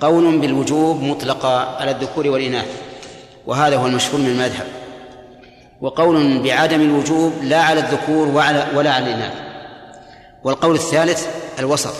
[0.00, 2.68] قول بالوجوب مطلقا على الذكور والإناث
[3.46, 4.66] وهذا هو المشهور من المذهب.
[5.80, 8.28] وقول بعدم الوجوب لا على الذكور
[8.74, 9.51] ولا على الإناث.
[10.44, 11.26] والقول الثالث
[11.58, 11.94] الوسط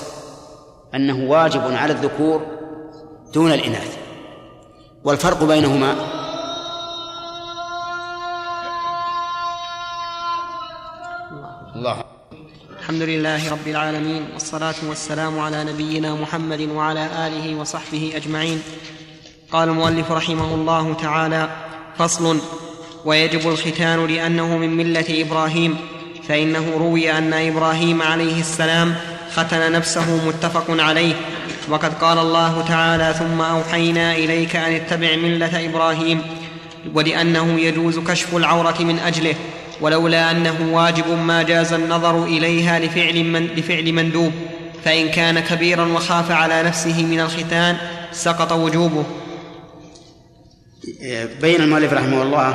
[0.95, 2.47] أنه واجب على الذكور
[3.35, 3.97] دون الإناث.
[5.05, 5.93] والفرق بينهما
[11.77, 12.05] الله.
[12.81, 18.63] الحمد لله رب العالمين والصلاة والسلام على نبينا محمد وعلى آله وصحبه أجمعين.
[19.53, 21.49] قال المؤلف رحمه الله تعالى
[21.99, 22.39] فصل
[23.05, 25.92] ويجب الختان لأنه من ملة إبراهيم.
[26.33, 28.95] فإنه روي أن إبراهيم عليه السلام
[29.35, 31.15] ختن نفسه متفق عليه
[31.69, 36.23] وقد قال الله تعالى ثم أوحينا إليك أن اتبع ملة إبراهيم
[36.95, 39.35] ولأنه يجوز كشف العورة من أجله
[39.81, 44.33] ولولا أنه واجب ما جاز النظر إليها لفعل, من لفعل مندوب
[44.85, 47.77] فإن كان كبيرا وخاف على نفسه من الختان
[48.13, 49.05] سقط وجوبه.
[51.41, 52.55] بين المؤلف رحمه الله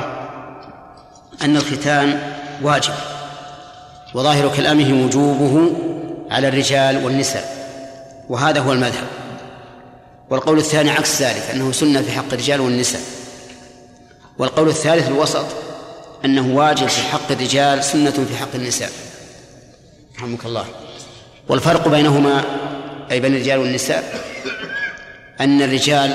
[1.42, 2.20] أن الختان
[2.62, 3.17] واجب.
[4.14, 5.72] وظاهر كلامه وجوبه
[6.30, 7.58] على الرجال والنساء.
[8.28, 9.06] وهذا هو المذهب.
[10.30, 13.00] والقول الثاني عكس ذلك أنه سنة في حق الرجال والنساء.
[14.38, 15.46] والقول الثالث الوسط
[16.24, 18.90] أنه واجب في حق الرجال سنة في حق النساء.
[20.16, 20.64] رحمك الله.
[21.48, 22.44] والفرق بينهما
[23.10, 24.20] أي بين الرجال والنساء
[25.40, 26.14] أن الرجال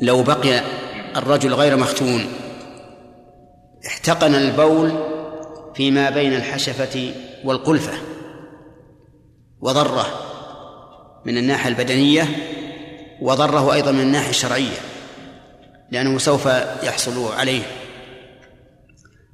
[0.00, 0.62] لو بقي
[1.16, 2.26] الرجل غير مختون
[3.86, 5.11] احتقن البول
[5.74, 7.14] فيما بين الحشفة
[7.44, 7.92] والقلفة
[9.60, 10.06] وضرة
[11.24, 12.28] من الناحية البدنية
[13.20, 14.76] وضره أيضا من الناحية الشرعية
[15.90, 16.46] لأنه سوف
[16.82, 17.62] يحصل عليه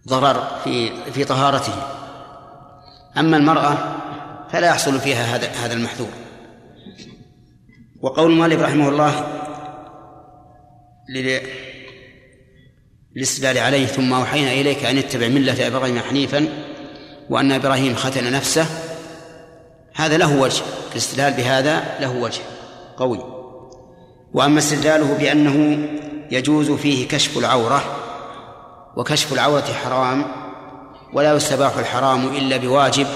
[0.08, 1.72] ضرر في في طهارته.
[3.16, 3.96] أما المرأة
[4.52, 6.10] فلا يحصل فيها هذا هذا المحذور.
[8.00, 9.26] وقول المؤلف رحمه الله
[13.18, 16.48] للاستدلال عليه ثم أوحينا إليك أن اتبع ملة إبراهيم حنيفا
[17.30, 18.66] وأن إبراهيم ختن نفسه.
[19.94, 20.62] هذا له وجه
[20.92, 22.40] الاستدلال بهذا له وجه
[22.96, 23.20] قوي.
[24.34, 25.88] وأما استدلاله بأنه
[26.30, 27.82] يجوز فيه كشف العورة
[28.96, 30.24] وكشف العورة حرام
[31.12, 33.06] ولا يستباح الحرام إلا بواجب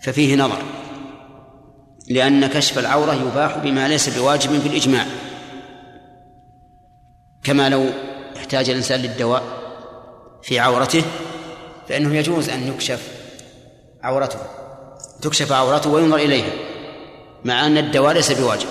[0.00, 0.62] ففيه نظر
[2.08, 5.06] لأن كشف العورة يباح بما ليس بواجب في الإجماع.
[7.44, 7.86] كما لو
[8.36, 9.42] احتاج الإنسان للدواء
[10.42, 11.02] في عورته
[11.88, 13.08] فإنه يجوز أن يكشف
[14.02, 14.38] عورته
[15.22, 16.50] تكشف عورته وينظر إليها
[17.44, 18.68] مع أن الدواء ليس بواجب.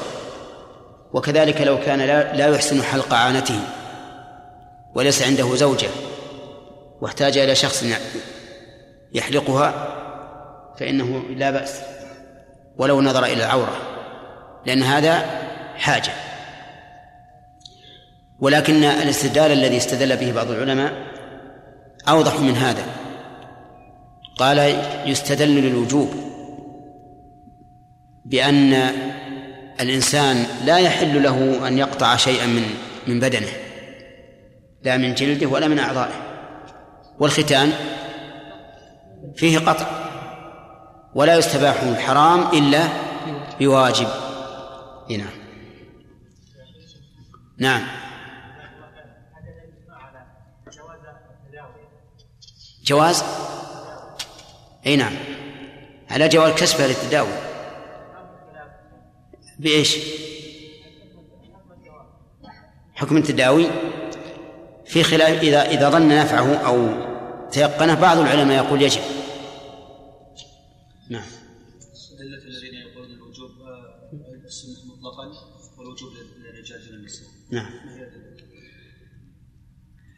[1.14, 3.60] وكذلك لو كان لا, لا يحسن حلق عانته
[4.96, 5.90] وليس عنده زوجة
[7.02, 7.86] واحتاج إلى شخص
[9.14, 9.96] يحلقها
[10.80, 11.82] فإنه لا بأس
[12.78, 13.78] ولو نظر إلى العورة
[14.66, 15.26] لأن هذا
[15.76, 16.12] حاجة.
[18.40, 20.94] ولكن الاستدلال الذي استدل به بعض العلماء
[22.10, 22.86] أوضح من هذا.
[24.38, 26.10] قال يستدل للوجوب
[28.26, 28.74] بأن
[29.80, 32.64] الإنسان لا يحل له أن يقطع شيئا من
[33.08, 33.52] من بدنه
[34.84, 36.26] لا من جلده ولا من أعضائه.
[37.20, 37.72] والختان
[39.36, 39.88] فيه قطع
[41.16, 42.84] ولا يستباح الحرام إلا
[43.60, 44.08] بواجب.
[45.10, 45.28] نعم.
[47.58, 48.05] نعم.
[52.86, 53.24] جواز؟
[54.86, 55.14] إي نعم.
[56.10, 57.34] على جواز كسبها للتداوي
[59.60, 59.98] بإيش؟
[62.94, 63.68] حكم التداوي؟
[64.86, 66.90] في خلاف إذا إذا ظن نفعه أو
[67.52, 69.02] تيقنه بعض العلماء يقول يجب.
[71.10, 71.26] نعم.
[72.20, 73.52] الذين يقولون الوجوب
[74.46, 75.32] السنة مطلقا
[75.78, 77.28] والوجوب للرجال دون النساء.
[77.52, 77.72] نعم.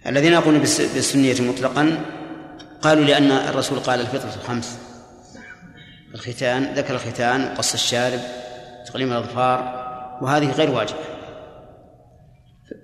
[0.05, 2.05] الذين يقولون بالسنية مطلقا
[2.88, 4.79] قالوا لأن الرسول قال الفطرة خمس
[6.13, 8.19] الختان ذكر الختان وقص الشارب
[8.88, 9.59] تقليم الأظفار
[10.21, 10.99] وهذه غير واجبة.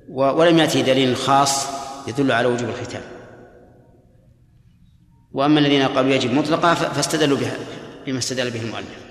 [0.10, 1.68] ولم يأتي دليل خاص
[2.08, 3.02] يدل على وجوب الختان.
[5.34, 7.58] وأما الذين قالوا يجب مطلقا فاستدلوا بها
[8.06, 9.04] بما استدل به المؤلف.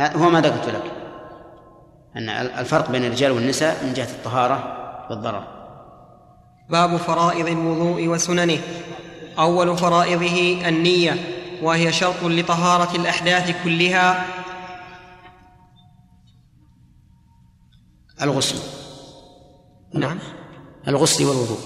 [0.00, 0.92] هو ما ذكرت لك
[2.16, 4.76] أن الفرق بين الرجال والنساء من جهة الطهارة
[5.10, 5.57] والضرر.
[6.70, 8.58] باب فرائض الوضوء وسننه.
[9.38, 11.16] أول فرائضه النية
[11.62, 14.26] وهي شرط لطهارة الأحداث كلها.
[18.22, 18.58] الغسل.
[19.94, 20.18] نعم.
[20.88, 21.58] الغسل والوضوء.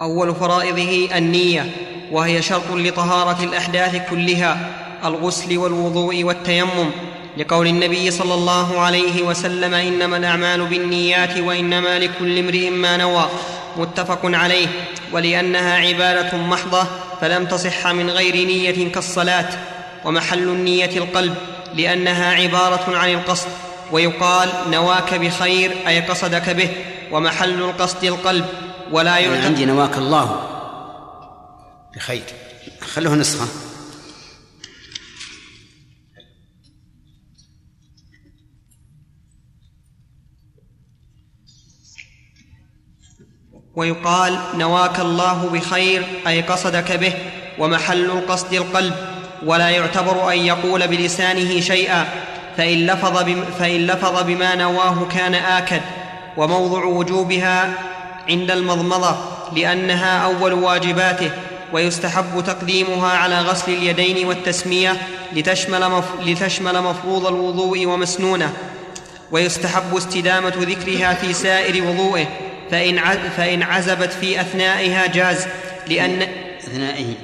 [0.00, 1.70] أول فرائضه النية
[2.12, 4.78] وهي شرط لطهارة الأحداث كلها.
[5.04, 6.90] الغسل والوضوء والتيمم.
[7.36, 13.28] لقول النبي صلى الله عليه وسلم إنما الأعمال بالنيات وإنما لكل امرئ ما نوى
[13.76, 14.68] متفق عليه
[15.12, 16.86] ولأنها عباده محضة
[17.20, 19.48] فلم تصح من غير نية كالصلاة
[20.04, 21.34] ومحل النية القلب
[21.74, 23.48] لأنها عبارة عن القصد
[23.92, 26.68] ويقال نواك بخير أي قصدك به
[27.10, 28.46] ومحل القصد القلب
[28.92, 30.48] ولا يعتبر عندي نواك الله
[31.96, 32.22] بخير.
[32.94, 33.71] خلوه نسخة.
[43.76, 47.12] ويقال نواك الله بخير أي قصدك به
[47.58, 48.94] ومحل القصد القلب
[49.46, 52.08] ولا يعتبر أن يقول بلسانه شيئا
[52.56, 55.80] فإن لفظ, بم فإن لفظ بما نواه كان آكد
[56.36, 57.74] وموضع وجوبها
[58.28, 59.16] عند المضمضة
[59.56, 61.30] لأنها أول واجباته
[61.72, 64.96] ويستحب تقديمها على غسل اليدين والتسمية
[65.32, 66.04] لتشمل, مف...
[66.24, 68.52] لتشمل مفروض الوضوء ومسنونه
[69.30, 72.26] ويستحب استدامة ذكرها في سائر وضوئه.
[72.72, 72.98] فإن.
[73.36, 75.46] فإن عزبت في أثنائها جاز
[75.88, 76.22] لأن
[76.58, 77.14] أثنائه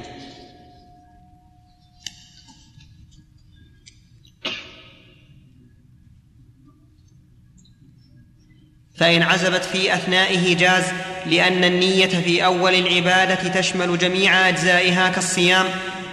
[8.97, 10.85] فإن عزبت في أثنائه جاز
[11.27, 15.67] لأن النية في أول العبادة تشمل جميع أجزائها كالصيام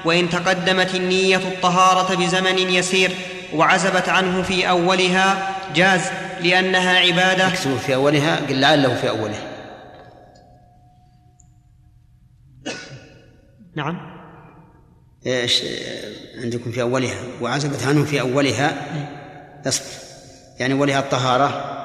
[0.06, 3.12] وإن تقدمت النية الطهارة بزمن يسير
[3.54, 6.02] وعزبت عنه في أولها جاز
[6.42, 7.48] لأنها عبادة.
[7.48, 9.56] اكتبوا في أولها قل لعله في أوله.
[13.76, 14.16] نعم.
[15.28, 15.64] إيش
[16.44, 18.74] عندكم في أولها؟ وعزبت عنه في أولها
[19.68, 19.86] اصبر
[20.60, 21.76] يعني أولها الطهارة.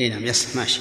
[0.00, 0.80] إي نعم يصح ماشي.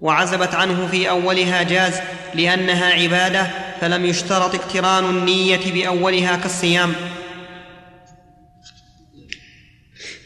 [0.00, 2.00] وعزبت عنه في أولها جاز
[2.34, 3.50] لأنها عبادة
[3.80, 6.94] فلم يشترط اقتران النية بأولها كالصيام.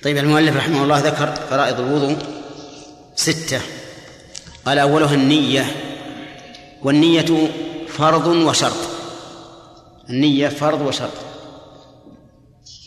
[0.02, 2.16] طيب المؤلف رحمه الله ذكر فرائض الوضوء
[3.14, 3.60] ستة.
[4.66, 5.64] قال أولها النية.
[6.82, 7.50] والنية
[7.88, 8.76] فرض وشرط.
[10.10, 11.12] النية فرض وشرط.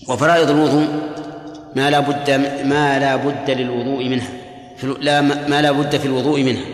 [0.07, 0.87] وفرائض الوضوء
[1.75, 2.31] ما لا بد
[2.65, 4.29] ما لا بد للوضوء منها.
[4.77, 6.65] في لا ما لا بد في الوضوء منها.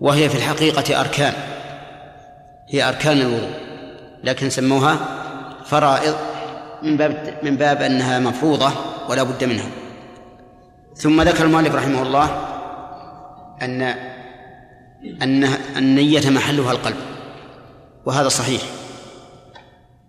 [0.00, 1.32] وهي في الحقيقة أركان.
[2.68, 3.50] هي أركان الوضوء.
[4.24, 4.98] لكن سموها
[5.66, 6.14] فرائض
[6.82, 8.70] من باب من باب أنها مفروضة.
[9.10, 9.68] ولا بد منها
[10.94, 12.28] ثم ذكر المؤلف رحمه الله
[13.62, 13.82] أن
[15.22, 15.44] أن
[15.76, 16.96] النية محلها القلب
[18.06, 18.62] وهذا صحيح.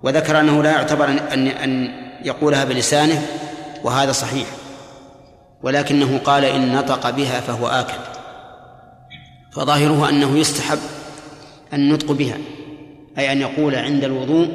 [0.04, 1.90] وذكر أنه لا يعتبر أن أن
[2.26, 3.22] يقولها بلسانه
[3.84, 4.48] وهذا صحيح.
[5.64, 8.00] ولكنه قال إن نطق بها فهو آكل.
[9.52, 10.80] فظاهره أنه يستحب
[11.74, 12.38] النطق بها
[13.18, 14.48] أي أن يقول عند الوضوء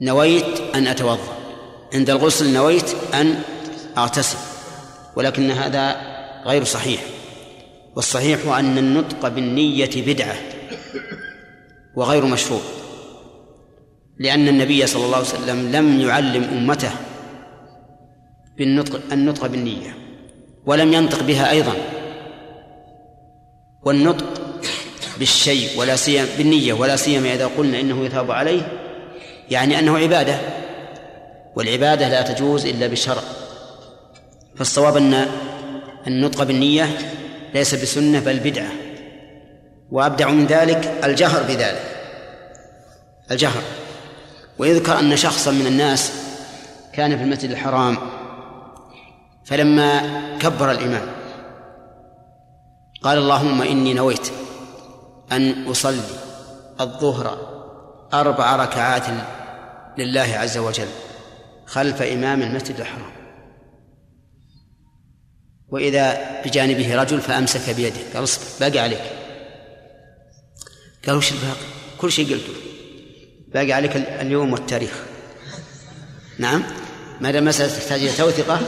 [0.00, 1.37] نويت أن أتوضأ.
[1.94, 3.42] عند الغسل نويت أن
[3.98, 4.38] أغتسل
[5.16, 5.96] ولكن هذا
[6.46, 7.00] غير صحيح.
[7.96, 10.36] والصحيح أن النطق بالنية بدعة
[11.96, 12.60] وغير مشروع
[14.18, 16.90] لأن النبي صلى الله عليه وسلم لم يعلم أمته
[18.58, 19.96] بالنطق النطق بالنية
[20.66, 21.72] ولم ينطق بها أيضا.
[23.82, 24.24] والنطق
[25.18, 28.72] بالشيء ولا سيما بالنية ولا سيما إذا قلنا إنه يثاب عليه
[29.50, 30.38] يعني أنه عبادة.
[31.58, 33.22] والعبادة لا تجوز إلا بالشرع
[34.56, 35.26] فالصواب أن
[36.06, 36.98] النطق بالنية
[37.54, 38.70] ليس بسنة بل بدعة.
[39.90, 41.96] وأبدع من ذلك الجهر بذلك.
[43.30, 43.62] الجهر.
[44.58, 46.12] ويذكر أن شخصا من الناس
[46.92, 47.98] كان في المسجد الحرام
[49.44, 50.02] فلما
[50.38, 51.06] كبر الإمام
[53.02, 54.30] قال اللهم إني نويت
[55.32, 56.00] أن أصلي
[56.80, 57.38] الظهر
[58.14, 59.06] أربع ركعات
[59.98, 60.88] لله عز وجل.
[61.68, 63.12] خلف إمام المسجد الحرام.
[65.68, 69.02] وإذا بجانبه رجل فأمسك بيده قال اصبر باقي عليك.
[71.06, 71.66] قال وش الباقي؟
[71.98, 72.52] كل شيء قلته.
[73.48, 74.92] باقي عليك اليوم والتاريخ.
[76.38, 76.64] نعم؟
[77.20, 78.60] ما دام مسألة تحتاج إلى توثقة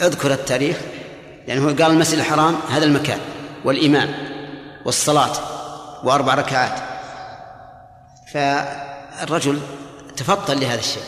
[0.00, 0.76] اذكر التاريخ
[1.48, 3.20] لأنه قال المسجد الحرام هذا المكان
[3.64, 4.14] والإمام
[4.84, 5.32] والصلاة
[6.06, 6.82] وأربع ركعات.
[8.32, 9.60] فالرجل
[10.16, 11.02] تفطن لهذا الشيء.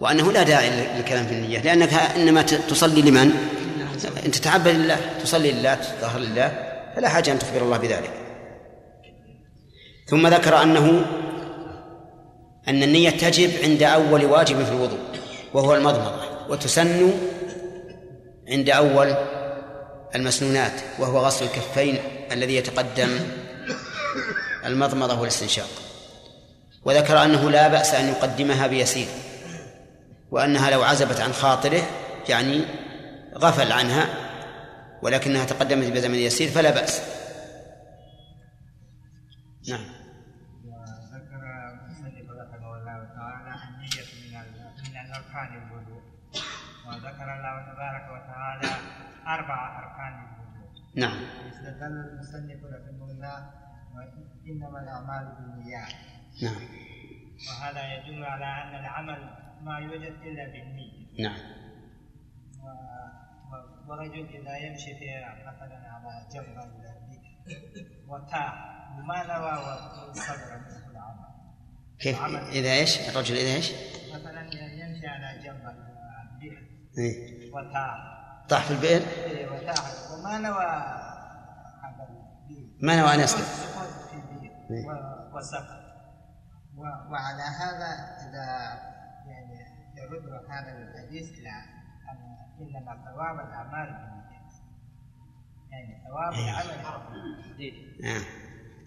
[0.00, 3.32] وأنه لا داعي للكلام في النية لأنك إنما تصلي لمن؟
[4.26, 6.52] أنت تتعبد لله تصلي لله تظهر لله
[6.96, 8.10] فلا حاجة أن تخبر الله بذلك.
[10.06, 11.06] ثم ذكر أنه
[12.68, 14.98] أن النية تجب عند أول واجب في الوضوء
[15.54, 17.12] وهو المضمضة وتسن
[18.48, 19.14] عند أول
[20.14, 21.98] المسنونات وهو غسل الكفين
[22.32, 23.18] الذي يتقدم
[24.66, 25.68] المضمضة والاستنشاق.
[26.84, 29.06] وذكر أنه لا بأس أن يقدمها بيسير.
[30.30, 31.82] وأنها لو عزبت عن خاطره
[32.28, 32.64] يعني
[33.34, 34.06] غفل عنها
[35.02, 37.00] ولكنها تقدمت بزمن يسير فلا بأس.
[39.68, 39.84] نعم.
[40.64, 44.32] وذكر المصنف رحمه الله تعالى النية من
[44.82, 46.02] من الأركان الوضوء.
[46.86, 48.70] وذكر الله تبارك وتعالى
[49.26, 50.70] أربع أركان الوضوء.
[50.94, 51.18] نعم.
[51.50, 53.50] استدل المصنف رحمه الله
[54.46, 55.92] إنما الأعمال بالنيات.
[56.42, 56.68] نعم.
[57.48, 61.28] وهذا يدل على أن العمل ما يوجد إلا بالنية.
[61.28, 61.38] نعم.
[63.88, 65.06] ورجل إذا يمشي في
[65.46, 66.56] مثلا على جبل
[68.08, 68.52] وتاه
[68.98, 69.52] وما نوى
[70.10, 71.26] وصبر منه العمل؟
[71.98, 73.72] كيف؟ إذا إيش؟ الرجل إذا إيش؟
[74.14, 75.74] مثلا يمشي على جبل
[76.40, 77.52] بئر إيه.
[77.52, 77.96] وتاه.
[78.48, 80.14] طاح في البئر؟ إيه، وتاه.
[80.14, 80.66] وما نوى
[81.82, 84.86] هذا البئر ما نوى أن يسقط سقوط في البئر إيه.
[85.34, 85.86] وسقط
[86.76, 88.95] وعلى هذا إذا
[89.96, 91.50] يرد هذا الحديث إلى
[92.10, 94.52] أن إنما ثواب الأعمال بالنيات
[95.70, 97.16] يعني ثواب العمل
[98.00, 98.22] نعم.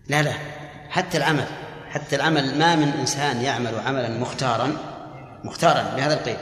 [0.07, 0.33] لا لا.
[0.89, 1.45] حتى العمل
[1.89, 4.71] حتى العمل ما من إنسان يعمل عملا مختارا
[5.43, 6.37] مختارا بهذا القيد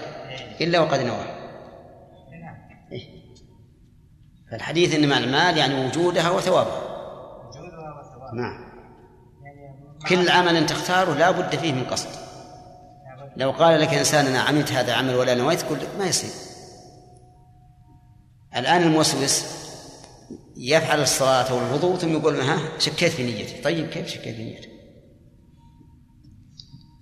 [0.61, 1.25] إلا وقد نوى.
[2.41, 2.55] نعم.
[2.91, 3.17] إيه.
[4.51, 6.81] فالحديث إنما المال يعني وجودها وثوابها.
[7.47, 8.67] وجودها وثواب نعم.
[9.43, 9.75] يعني
[10.09, 12.26] كل عمل تختاره لا بد فيه من قصد.
[13.37, 16.29] لو قال لك إنسان أنا عملت هذا العمل ولا نويت قل ما يصير.
[18.55, 19.43] الآن الموسوس
[20.57, 23.61] يفعل الصلاة والوضوء ثم يقول ها شكيت في نيتي.
[23.61, 24.69] طيب كيف شكيت في نيتي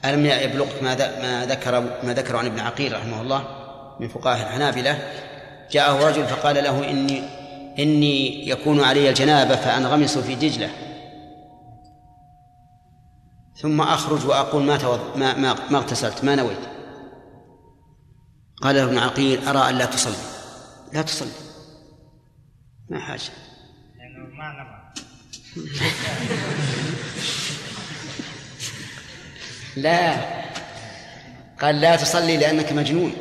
[0.05, 3.47] ألم يبلغك ما ما ذكر ما ذكر عن ابن عقيل رحمه الله
[3.99, 4.97] من فقهاء الحنابلة؟
[5.71, 7.23] جاءه رجل فقال له إني
[7.79, 10.69] إني يكون علي الجنابة فأنغمس في دجلة
[13.61, 15.17] ثم أخرج وأقول ما توض...
[15.17, 16.59] ما ما ما اغتسلت ما نويت.
[18.61, 20.15] قال ابن عقيل أرى أن لا تصلي.
[20.93, 21.31] لا تصلي.
[22.89, 23.21] ما حاجة.
[23.97, 25.65] لأنه ما نوى
[29.75, 30.15] لا.
[31.61, 33.13] قال لا تصلي لأنك مجنون.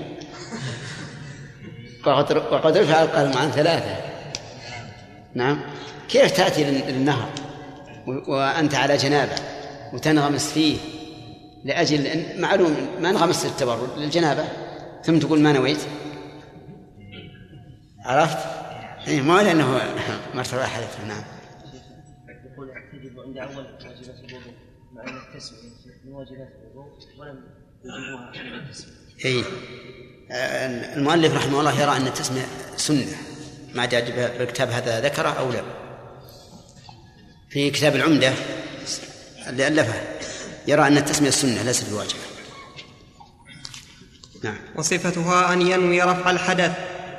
[2.07, 3.97] وقد رفع القلم عن ثلاثة.
[5.35, 5.61] نعم.
[6.09, 7.29] كيف تأتي لل- للنهر؟
[8.07, 9.54] وأنت على جنابة.
[9.95, 10.77] وتنغمس فيه
[11.65, 14.45] لأجل أن معلوم ما انغمست للتبرد للجنابة.
[15.05, 15.81] ثم تقول ما نويت.
[18.05, 18.39] عرفت؟
[19.09, 19.81] إيه ما لأنه
[20.35, 21.23] مرتبة حدث نعم.
[22.53, 24.53] يقول عند واجبات الوضوء
[24.93, 25.71] مع أن التسمية
[26.05, 27.41] من واجبات الوضوء ولم
[27.85, 28.33] يجيبوها
[29.25, 29.45] اي
[30.31, 33.17] آه، المؤلف رحمه الله يرى أن التسمية سنة
[33.75, 35.63] ما جاء بالكتاب هذا ذكره أو لا.
[37.49, 38.33] في كتاب العمدة
[39.49, 39.95] اللي الفه
[40.67, 42.15] يرى أن التسمية سنه ليست بواجبه
[44.45, 44.57] نعم.
[44.77, 46.71] وصفتها أن ينوي رفع الحدث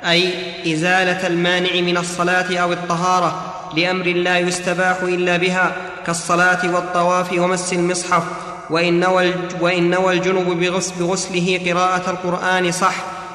[0.04, 0.32] أي
[0.74, 8.22] إزالة المانع من الصلاة أو الطهارة لأمر لا يستباح إلا بها كالصلاة والطواف ومس المصحف.
[8.70, 12.94] وإن نوى, وإن نوى الجنب بغس- بغسله قراءة القرآن صح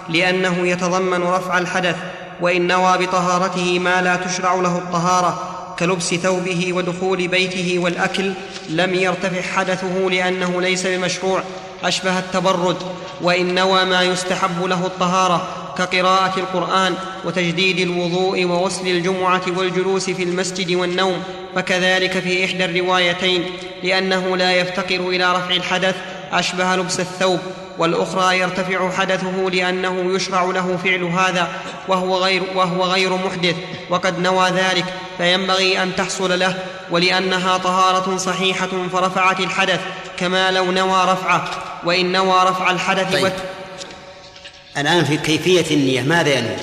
[0.10, 1.96] لأنه يتضمن رفع الحدث.
[2.42, 5.58] وإن نوى بطهارته ما لا تشرع له الطهارة.
[5.80, 8.34] كلبس ثوبه ودخول بيته والأكل
[8.70, 11.44] لم يرتفع حدثه لأنه ليس بمشروع
[11.84, 12.78] أشبه التبرد
[13.22, 16.96] وإن نوى ما يستحب له الطهارة كقراءة القرآن
[17.26, 21.24] وتجديد الوضوء وغسل الجمعة والجلوس في المسجد والنوم
[21.56, 23.46] فكذلك في إحدى الروايتين
[23.84, 25.96] لأنه لا يفتقر إلى رفع الحدث
[26.32, 27.40] أشبه لبس الثوب.
[27.82, 31.48] والأخرى يرتفع حدثه لأنه يشرع له فعل هذا
[31.88, 33.56] وهو غير وهو غير محدث
[33.90, 34.86] وقد نوى ذلك
[35.18, 36.60] فينبغي أن تحصل له
[36.92, 39.80] ولأنها طهارة صحيحة فرفعت الحدث
[40.18, 41.50] كما لو نوى رفعه
[41.86, 43.24] وإن نوى رفع الحدث طيب.
[43.24, 43.34] وت...
[44.78, 46.56] الآن في كيفية النية ماذا ينوي؟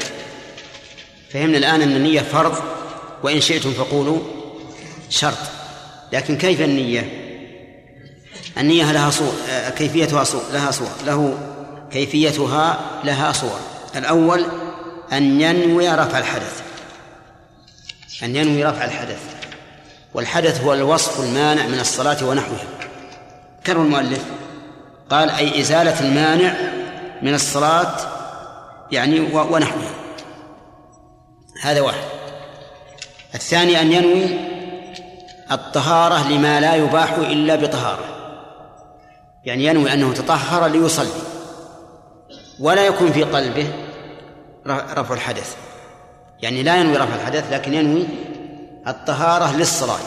[1.32, 2.58] فهمنا الآن أن النية فرض
[3.22, 4.18] وإن شئتم فقولوا
[5.10, 5.38] شرط
[6.12, 7.17] لكن كيف النية؟
[8.58, 11.38] النية لها صور آه، كيفيتها صور لها صور له
[11.92, 13.60] كيفيتها لها صور.
[13.96, 14.46] الأول
[15.12, 16.62] أن ينوي رفع الحدث
[18.22, 19.20] أن ينوي رفع الحدث.
[20.14, 22.66] والحدث هو الوصف المانع من الصلاة ونحوها.
[23.66, 24.24] كرر المؤلف.
[25.10, 26.54] قال أي إزالة المانع
[27.22, 27.96] من الصلاة
[28.92, 29.90] يعني ونحوها.
[31.62, 32.04] هذا واحد.
[33.34, 34.38] الثاني أن ينوي
[35.52, 38.27] الطهارة لما لا يباح إلا بطهارة.
[39.44, 41.22] يعني ينوي أنه تطهر ليصلي
[42.60, 43.72] ولا يكون في قلبه
[44.66, 45.56] رفع الحدث.
[46.42, 48.06] يعني لا ينوي رفع الحدث لكن ينوي
[48.88, 50.06] الطهارة للصلاة.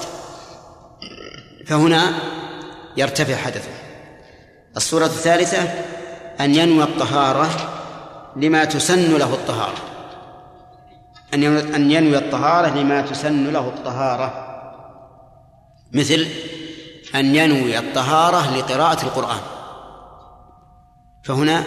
[1.68, 2.14] فهنا
[2.98, 3.72] يرتفع حدثه.
[4.78, 5.64] الصورة الثالثة
[6.40, 7.50] أن ينوي الطهارة
[8.36, 9.78] لما تسن له الطهارة.
[11.34, 14.48] أن أن ينوي الطهارة لما تسن له الطهارة.
[15.94, 16.28] مثل
[17.16, 19.42] أن ينوي الطهارة لقراءة القرآن.
[21.24, 21.64] فهنا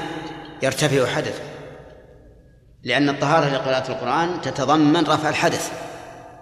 [0.62, 1.40] يرتفع حدث
[2.82, 5.72] لأن الطهارة لقراءة القرآن تتضمن رفع الحدث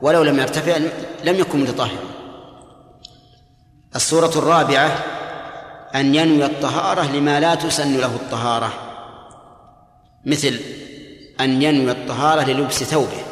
[0.03, 0.77] ولو لم يرتفع
[1.25, 2.13] لم يكن متطهرا.
[3.97, 5.05] الصورة الرابعة
[5.95, 8.73] أن ينوي الطهارة لما لا تسن له الطهارة.
[10.27, 10.61] مثل
[11.41, 13.23] أن ينوي الطهارة للبس ثوبه.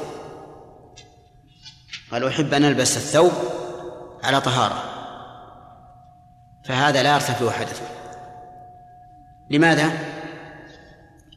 [2.12, 3.32] قال أحب أن ألبس الثوب
[4.24, 4.89] على طهارة.
[6.70, 7.82] فهذا لا يرتفع حدثه
[9.50, 9.92] لماذا؟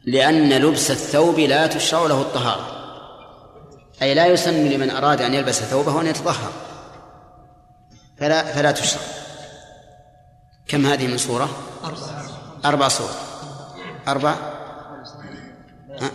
[0.04, 2.66] لأن لبس الثوب لا تشرع له الطهارة.
[4.02, 6.52] أي لا يسن لمن أراد أن يلبس ثوبه أن يتطهر.
[8.18, 9.02] فلا فلا تشرع.
[10.68, 11.48] كم هذه من صورة؟
[12.64, 13.10] أربع صور.
[14.08, 14.34] أربع؟
[16.00, 16.10] ها؟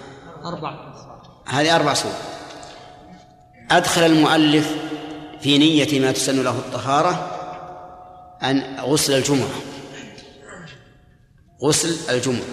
[0.46, 0.94] أربعة
[1.48, 2.14] هذه أربع صور.
[3.72, 4.76] أدخل المؤلف
[5.42, 7.29] في نية ما تسن له الطهارة
[8.44, 9.50] أن غسل الجمعة.
[11.64, 12.46] غسل الجمعة.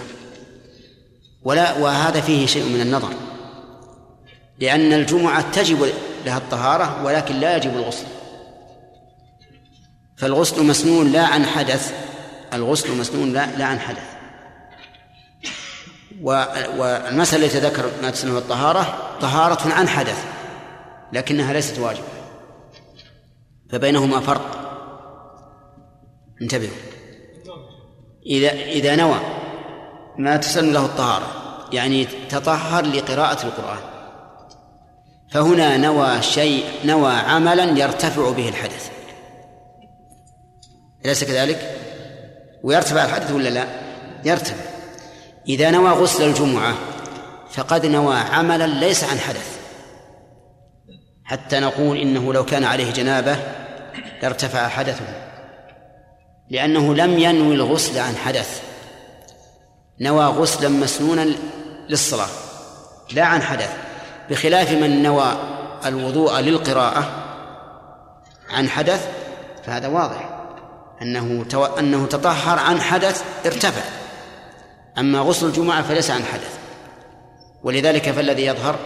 [1.43, 3.13] ولا وهذا فيه شيء من النظر.
[4.59, 5.93] لأن الجمعة تجب
[6.27, 8.07] لها الطهارة ولكن لا يجب الغسل.
[10.17, 11.95] فالغسل مسنون لا عن حدث.
[12.53, 14.17] الغسل مسنون لا, لا عن حدث.
[16.23, 20.25] والمسألة التي ذكر ما تسمى الطهارة طهارة عن حدث
[21.13, 22.05] لكنها ليست واجبة.
[23.71, 24.66] فبينهما فرق.
[26.43, 26.77] انتبهوا.
[28.27, 29.21] إذا إذا نوى
[30.19, 31.27] ما تسن له الطهارة
[31.73, 33.79] يعني تطهر لقراءة القرآن.
[35.31, 38.91] فهنا نوى شيء نوى عملا يرتفع به الحدث.
[41.05, 41.77] أليس كذلك؟
[42.63, 43.67] ويرتفع الحدث ولا لا؟
[44.25, 44.65] يرتفع.
[45.49, 46.75] إذا نوى غسل الجمعة
[47.51, 49.57] فقد نوى عملا ليس عن حدث.
[51.25, 53.37] حتى نقول إنه لو كان عليه جنابة
[54.23, 55.26] لارتفع حدثه.
[56.51, 58.63] لأنه لم ينوي الغسل عن حدث.
[60.01, 61.35] نوى غسلا مسنونا
[61.89, 62.29] للصلاة
[63.13, 63.77] لا عن حدث.
[64.31, 65.33] بخلاف من نوى
[65.87, 67.11] الوضوء للقراءة
[68.51, 69.09] عن حدث
[69.65, 70.31] فهذا واضح.
[71.03, 71.65] أنه تو...
[71.65, 73.83] أنه تطهر عن حدث ارتفع.
[74.99, 76.59] أما غسل الجمعة فليس عن حدث.
[77.63, 78.77] ولذلك فالذي يظهر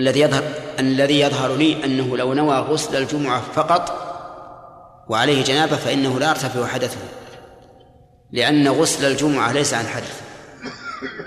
[0.00, 0.42] الذي يظهر
[0.78, 4.13] الذي يظهر لي أنه لو نوى غسل الجمعة فقط
[5.08, 7.00] وعليه جنابة فإنه لا يرتفع حدثه
[8.32, 10.20] لأن غسل الجمعة ليس عن حدث.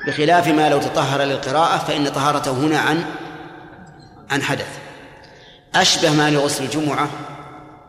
[0.07, 3.05] بخلاف ما لو تطهر للقراءة فإن طهارته هنا عن
[4.29, 4.79] عن حدث.
[5.75, 7.09] أشبه ما لغسل الجمعة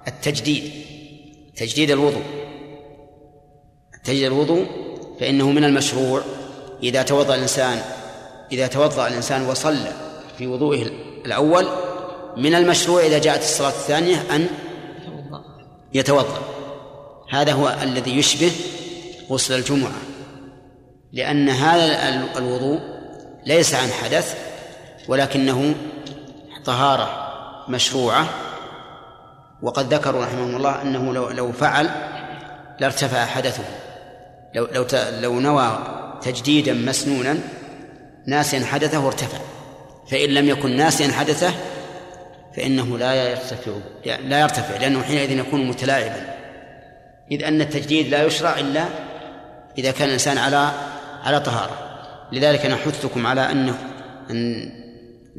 [0.08, 0.72] التجديد
[1.56, 2.22] تجديد الوضوء.
[4.04, 4.66] تجديد الوضوء
[5.20, 6.22] فإنه من المشروع
[6.82, 7.82] إذا توضأ الإنسان
[8.52, 9.92] إذا توضأ الإنسان وصلى
[10.38, 10.86] في وضوئه
[11.26, 11.68] الأول
[12.36, 14.46] من المشروع إذا جاءت الصلاة الثانية أن
[15.94, 16.38] يتوضأ.
[17.30, 18.52] هذا هو الذي يشبه
[19.30, 20.00] غسل الجمعة
[21.12, 22.08] لأن هذا
[22.38, 22.80] الوضوء
[23.46, 24.36] ليس عن حدث
[25.08, 25.74] ولكنه
[26.64, 27.28] طهارة
[27.68, 28.28] مشروعة.
[29.62, 31.90] وقد ذكروا رحمهم الله أنه لو لو فعل
[32.80, 33.64] لارتفع حدثه.
[34.54, 34.86] لو لو
[35.20, 35.78] لو نوى
[36.22, 37.38] تجديدا مسنونا
[38.26, 39.38] ناسيا حدثه ارتفع
[40.10, 41.52] فإن لم يكن ناسيا حدثه
[42.58, 43.72] فإنه لا يرتفع
[44.04, 46.34] لا يرتفع لأنه حينئذ يكون متلاعبا.
[47.30, 48.84] إذ أن التجديد لا يشرع إلا
[49.78, 50.72] إذا كان الإنسان على
[51.22, 51.98] على طهارة.
[52.32, 53.78] لذلك نحثكم على أنه
[54.30, 54.70] أن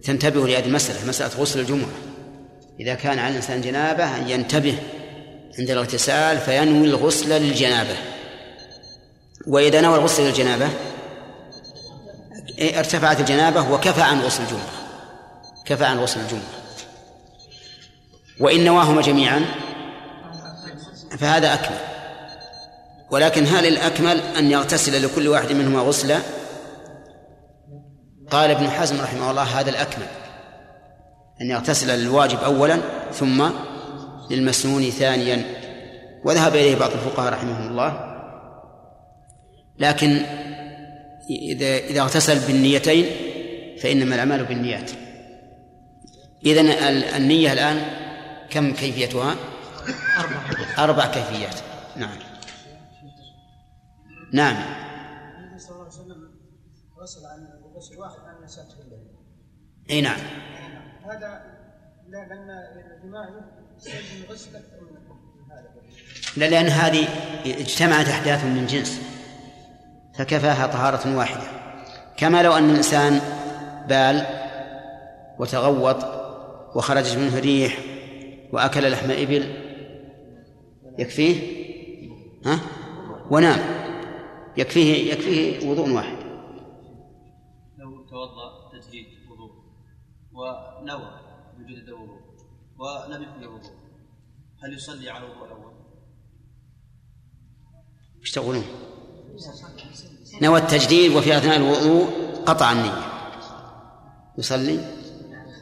[0.03, 1.89] تنتبهوا لهذه المسألة مسألة غسل الجمعة.
[2.79, 4.75] إذا كان على الإنسان جنابة أن ينتبه
[5.59, 7.95] عند الاغتسال فينوي الغسل للجنابة.
[9.47, 10.69] وإذا نوى الغسل للجنابة
[12.61, 14.69] ارتفعت الجنابة وكفى عن غسل الجمعة.
[15.65, 16.58] كفى عن غسل الجمعة.
[18.39, 19.45] وإن نواهما جميعا
[21.17, 21.77] فهذا أكمل.
[23.11, 26.19] ولكن هل الأكمل أن يغتسل لكل واحد منهما غسلا؟
[28.31, 30.05] قال ابن حزم رحمه الله هذا الأكمل
[31.41, 32.79] أن يغتسل للواجب أولا
[33.13, 33.49] ثم
[34.31, 35.45] للمسنون ثانيا.
[36.25, 38.15] وذهب إليه بعض الفقهاء رحمهم الله.
[39.79, 40.25] لكن
[41.29, 43.05] إذا إذا اغتسل بالنيتين
[43.81, 44.91] فإنما الأعمال بالنيات.
[46.45, 46.69] إذن
[47.15, 47.81] النية الآن
[48.49, 49.35] كم كيفيتها؟
[50.19, 51.55] أربع أربع كيفيات.
[51.95, 52.17] نعم.
[54.33, 54.55] نعم.
[54.55, 56.31] النبي صلى الله عليه وسلم
[56.99, 58.75] غسل عن غسل واحد عن نساته
[59.89, 60.19] إي نعم.
[61.03, 61.41] هذا
[62.09, 62.49] لا لأن
[62.97, 63.29] الجماع
[63.77, 64.99] يستلزم غسل أكثر من
[66.37, 67.07] لا لأن هذه
[67.45, 69.01] اجتمعت أحداث من جنس
[70.15, 71.43] فكفاها طهارة واحدة.
[72.17, 73.21] كما لو أن الإنسان
[73.87, 74.25] بال
[75.39, 76.05] وتغوط
[76.75, 77.77] وخرجت منه ريح
[78.53, 79.69] وأكل لحم إبل.
[80.99, 81.59] يكفيه؟
[82.45, 82.59] ها؟
[83.31, 83.79] ونام.
[84.57, 86.17] يكفيه يكفيه وضوء واحد.
[87.77, 89.51] لو توضأ تجديد وضوء.
[90.33, 91.11] ونوى
[91.59, 92.19] وجود الوضوء.
[92.79, 93.71] ولم يكن الوضوء
[94.63, 95.73] هل يصلي على الوضوء الأول؟
[98.21, 98.63] إيش تقولون؟
[100.41, 102.09] نوى التجديد وفي أثناء الوضوء
[102.45, 102.93] قطع النية.
[104.37, 104.77] يصلي؟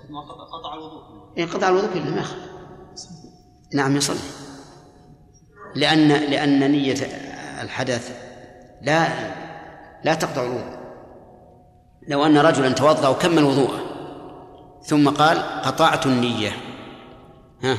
[0.10, 1.04] ما قطع قطع الوضوء.
[1.38, 2.57] إيه قطع الوضوء كله ما يخالف.
[3.74, 4.20] نعم يصلي.
[5.76, 6.98] لأن لأن نية
[7.62, 8.12] الحدث
[8.82, 9.08] لا
[10.04, 10.78] لا تقطع الوضوء.
[12.08, 13.80] لو أن رجلا توضأ وكمل وضوءه
[14.86, 16.52] ثم قال قطعت النية.
[17.64, 17.78] ها؟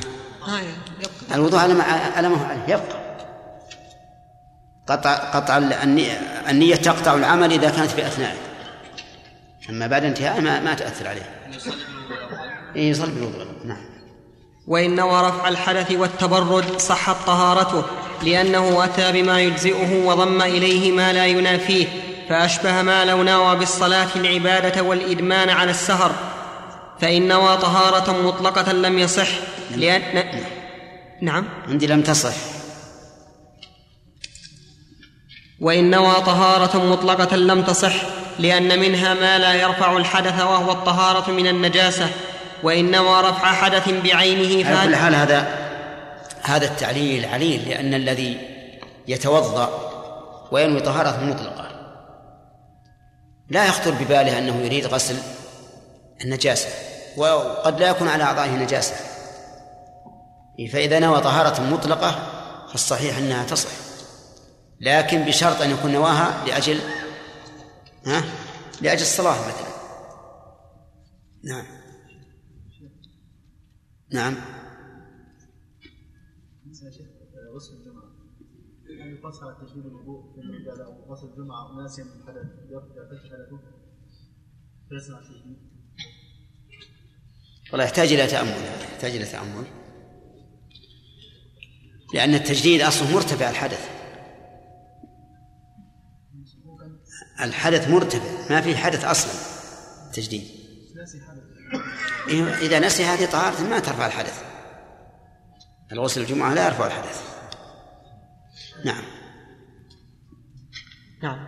[1.33, 2.99] الوضوء على ما على ما عليه يبقى.
[4.87, 6.11] قطع قطع النية,
[6.49, 8.37] النية تقطع العمل إذا كانت في أثنائه
[9.69, 11.39] أما بعد انتهاء ما, ما تأثر عليه.
[12.75, 13.45] إيه يصلي بالوضوء.
[13.65, 13.98] نعم.
[14.69, 17.83] وإن نوى رفع الحدث والتبرد صحت طهارته
[18.23, 21.87] لأنه أتى بما يجزئه وضم إليه ما لا ينافيه
[22.29, 26.11] فأشبه ما لو نوى بالصلاة العبادة والإدمان على السهر.
[27.01, 29.27] فإن نوى طهارة مطلقة لم يصح
[29.75, 30.23] لأن
[31.21, 31.45] نعم.
[31.67, 32.33] عندي لم تصح.
[35.59, 37.93] وإن نوى طهارة مطلقة لم تصح
[38.39, 42.09] لأن منها ما لا يرفع الحدث وهو الطهارة من النجاسة.
[42.63, 45.69] وإن نوى رفع حدث بعينه على كل حال هذا
[46.41, 48.37] هذا التعليل عليل لأن الذي
[49.07, 49.89] يتوضأ
[50.51, 51.69] وينوي طهارة مطلقة
[53.49, 55.15] لا يخطر بباله أنه يريد غسل
[56.21, 56.69] النجاسة
[57.17, 58.95] وقد لا يكون على أعضائه نجاسة.
[60.73, 62.19] فإذا نوى طهارة مطلقة
[62.71, 63.69] فالصحيح أنها تصح
[64.81, 66.79] لكن بشرط أن يكون نواها لأجل
[68.05, 68.23] ها
[68.81, 69.69] لأجل الصلاة مثلا.
[71.43, 71.78] نعم.
[74.11, 74.35] نعم.
[77.55, 78.03] غسل الجمعة
[79.01, 83.59] هل يقص على تجديد الوضوء في من قال غسل الجمعة ناسيا من حدث يرتفع حدثه
[84.89, 85.57] فيصنع التجديد
[87.71, 88.49] والله يحتاج إلى تأمل
[88.81, 89.65] يحتاج إلى تأمل.
[92.13, 93.89] لأن التجديد أصله مرتفع الحدث.
[97.41, 99.31] الحدث مرتفع ما في حدث أصلا
[100.13, 100.58] تجديد.
[102.61, 104.43] إذا نسي هذه طهارة ما ترفع الحدث.
[105.91, 107.21] الغسل الجمعة لا يرفع الحدث.
[108.85, 109.03] نعم.
[111.23, 111.47] نعم.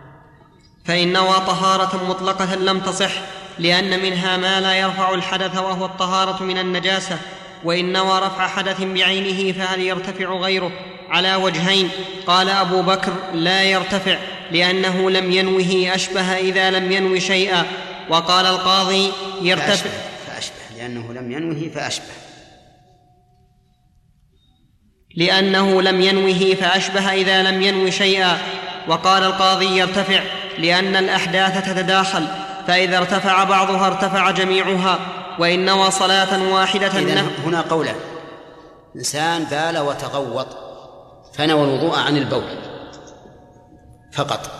[0.84, 3.12] فإن نوى طهارة مطلقة لم تصح
[3.58, 7.18] لأن منها ما لا يرفع الحدث وهو الطهارة من النجاسة.
[7.64, 10.72] وإن نوى رفع حدث بعينه فهل يرتفع غيره؟
[11.08, 11.90] على وجهين.
[12.26, 14.18] قال أبو بكر لا يرتفع
[14.50, 17.66] لأنه لم ينوه أشبه إذا لم ينو شيئا.
[18.08, 19.12] وقال القاضي
[19.42, 20.11] يرتفع.
[20.82, 22.12] لأنه لم ينوه فأشبه.
[25.16, 28.38] لأنه لم ينوه فأشبه إذا لم ينو شيئا.
[28.88, 30.22] وقال القاضي يرتفع
[30.58, 32.26] لأن الأحداث تتداخل
[32.66, 34.98] فإذا ارتفع بعضها ارتفع جميعها
[35.38, 37.96] وإن نوى صلاة واحدة إذن هنا قولان
[38.96, 40.46] إنسان بال وتغوط
[41.34, 42.58] فنوى الوضوء عن البول
[44.12, 44.50] فقط.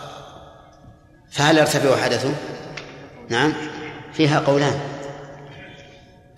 [1.31, 2.33] فهل يرتفع حدثه؟
[3.29, 3.53] نعم
[4.13, 4.92] فيها قولان.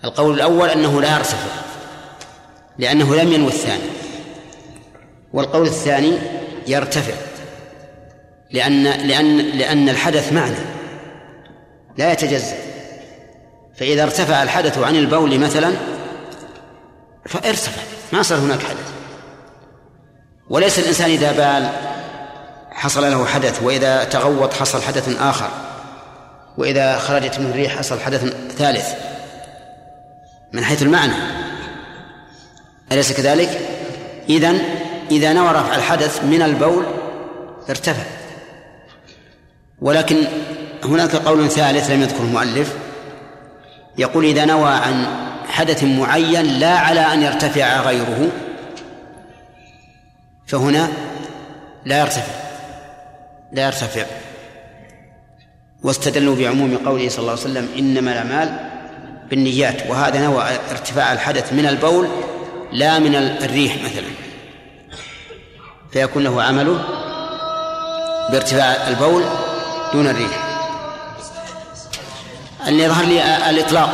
[0.06, 1.48] القول الأول أنه لا يرتفع
[2.78, 3.82] لأنه لم ينوي الثاني.
[5.32, 6.18] والقول الثاني
[6.66, 7.14] يرتفع
[8.50, 10.56] لأن لأن لأن الحدث معنى
[11.98, 12.56] لا يتجزأ.
[13.76, 15.72] فإذا ارتفع الحدث عن البول مثلا
[17.26, 18.92] فارتفع ما صار هناك حدث.
[20.50, 21.70] وليس الإنسان إذا بال
[22.70, 25.50] حصل له حدث وإذا تغوط حصل حدث آخر
[26.58, 29.15] وإذا خرجت منه الريح حصل حدث ثالث.
[30.52, 31.12] من حيث المعنى.
[32.92, 33.60] أليس كذلك؟
[34.28, 34.58] إذن
[35.10, 36.84] إذا نوى رفع الحدث من البول
[37.70, 38.02] ارتفع.
[39.80, 40.16] ولكن
[40.84, 42.76] هناك قول ثالث لم يذكره المؤلف.
[43.98, 45.06] يقول إذا نوى عن
[45.48, 48.30] حدث معين لا على أن يرتفع غيره
[50.46, 50.88] فهنا
[51.84, 52.32] لا يرتفع.
[53.52, 54.06] لا يرتفع.
[55.82, 58.75] واستدلوا بعموم قوله صلى الله عليه وسلم إنما الأعمال
[59.30, 62.08] بالنيات وهذا نوع ارتفاع الحدث من البول
[62.72, 64.08] لا من الريح مثلا.
[65.92, 66.84] فيكون له عمله
[68.30, 69.24] بارتفاع البول
[69.92, 70.46] دون الريح.
[72.68, 73.90] اللي يظهر لي الإطلاق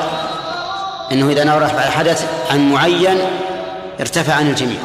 [1.12, 3.18] أنه إذا نوى رفع الحدث عن معين
[4.00, 4.80] ارتفع عن الجميع.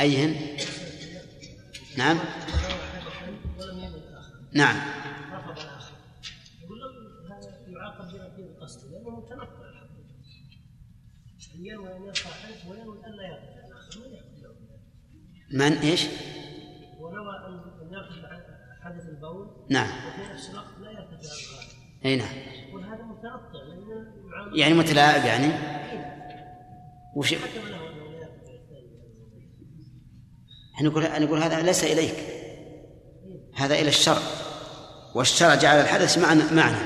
[0.00, 0.36] أيهن؟
[1.96, 2.18] نعم؟
[4.54, 4.76] نعم.
[5.32, 5.92] رفض الآخر
[6.62, 6.78] يقول
[7.32, 9.70] هذا يعاقب القصد لأنه متنطع
[11.60, 11.66] أن
[12.04, 12.30] يرفع
[12.70, 14.40] وينوي الآخر من ياخذ
[15.52, 16.06] من؟ إيش؟
[16.98, 18.40] ونوى أن يرفع
[18.80, 19.88] حدث البول نعم.
[19.88, 21.34] وفي نفس الوقت لا يرتفع
[22.04, 22.28] أي نعم.
[22.72, 25.52] وهذا متنطع لأنه يعامل يعني متلاعب يعني؟
[27.16, 28.90] وش يرتفع الثاني
[30.74, 32.39] إحنا نقول نقول هذا ليس إليك.
[33.54, 34.22] هذا إلى الشرع
[35.14, 36.76] والشرع جعل الحدث معنى معنى.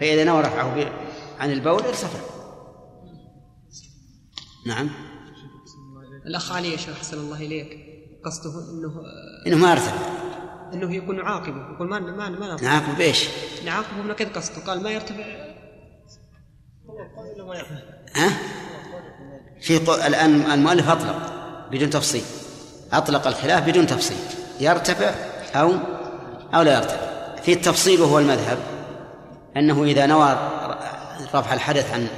[0.00, 0.92] فإذا نوى رفعه
[1.38, 2.18] عن البول ارتفع
[4.66, 4.90] نعم.
[6.26, 7.96] الأخ علي يا شيخ أحسن الله إليك.
[8.24, 9.02] قصده أنه
[9.46, 10.26] إنه ما ارتفع
[10.72, 13.28] أنه يكون نعاقبه يقول ما ما ما نعاقبه نعاقب بإيش؟
[13.64, 15.24] نعاقبه بنقيض قصده؟ قال ما يرتفع.
[18.14, 18.38] ها؟
[19.60, 19.94] في قو...
[19.94, 21.32] الآن المؤلف أطلق
[21.70, 22.22] بدون تفصيل.
[22.92, 24.16] أطلق الخلاف بدون تفصيل.
[24.60, 25.72] يرتفع أو
[26.54, 27.06] أو لا يرتفع
[27.42, 28.58] في التفصيل وهو المذهب
[29.56, 30.36] أنه إذا نوى
[31.34, 32.08] رفع الحدث عن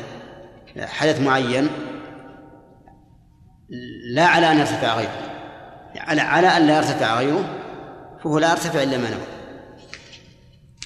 [0.87, 1.69] حدث معين
[4.15, 5.29] لا على أن يرتفع غيره.
[5.97, 7.45] على على أن لا يرتفع غيره
[8.25, 9.27] فهو لا يرتفع إلا ما نوى.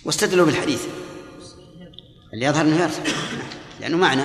[0.05, 0.87] واستدلوا بالحديث.
[2.35, 3.12] اللي يظهر أنه يرتفع.
[3.81, 4.23] لأنه معنى.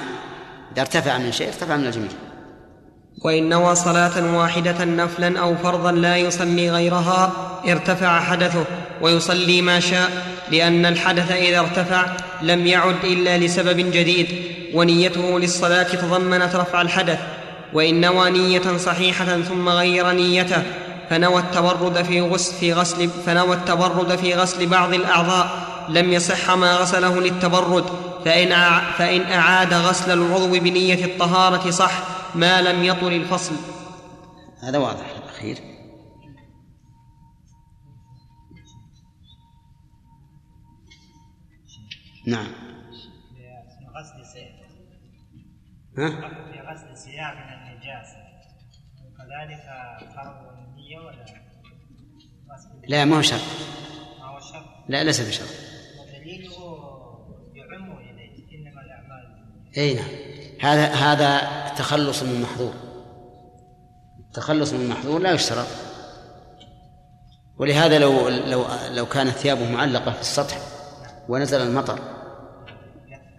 [0.74, 2.10] إذا ارتفع من شيء ارتفع من الجميع.
[3.22, 7.31] وإن نوى صلاة واحدة نفلا أو فرضا لا يصلي غيرها
[7.68, 8.64] ارتفع حدثه
[9.02, 10.10] ويصلي ما شاء
[10.52, 12.06] لأن الحدث إذا ارتفع
[12.41, 14.27] لم يعد إلا لسبب جديد
[14.73, 17.19] ونيته للصلاة تضمنت رفع الحدث.
[17.73, 20.64] وإن نوى نية صحيحة ثم غير نيته
[21.10, 25.49] فنوى التبرد في غسل في غسل فنوى التبرد في غسل بعض الأعضاء
[25.89, 27.84] لم يصح ما غسله للتبرد.
[28.26, 31.91] فإن أع- فإن أعاد غسل العضو بنية الطهارة صح
[32.35, 33.56] ما لم يطل الفصل.
[34.64, 35.57] هذا واضح الأخير
[42.27, 42.45] نعم.
[43.80, 44.56] في غسل سيف
[45.98, 46.10] ها؟
[46.52, 46.95] في غسل
[47.34, 48.18] من النجاسة
[49.06, 49.64] وكذلك
[50.15, 51.23] فرض النية ولا
[52.53, 53.41] غسل لا ما هو شرط.
[54.19, 54.65] ما هو شرط.
[54.89, 55.49] لا ليس بشرط
[56.02, 56.53] ودليله
[57.53, 59.45] يعم إليه إنما الأعمال
[59.78, 60.08] إي نعم.
[60.62, 61.41] هذا هذا
[61.78, 62.74] تخلص من محظور.
[64.34, 65.68] تخلص من محظور لا يشترط.
[67.58, 70.60] ولهذا لو لو لو كانت ثيابه معلقة في السطح
[71.30, 71.99] ونزل المطر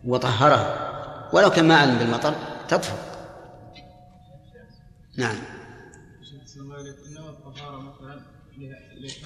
[0.04, 0.88] وطهرها
[1.32, 2.34] ولو كان ما علم بالمطر
[2.68, 2.98] تطهر.
[5.16, 5.36] نعم.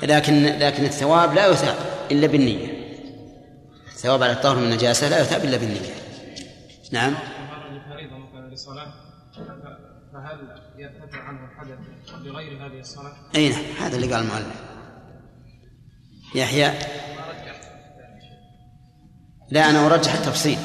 [0.02, 1.76] لكن لكن الثواب لا يثاب
[2.10, 2.82] إلا بالنية.
[3.86, 6.01] الثواب على الطهر من النجاسة لا يثاب إلا بالنية.
[6.92, 7.14] نعم.
[10.12, 11.78] فهل يرتفع عنه الحدث
[12.22, 14.62] لغير هذه الصلاه؟ أي نعم هذا اللي قال المؤلف.
[16.34, 16.72] يحيى.
[19.50, 20.58] لا أنا أرجح التفصيل.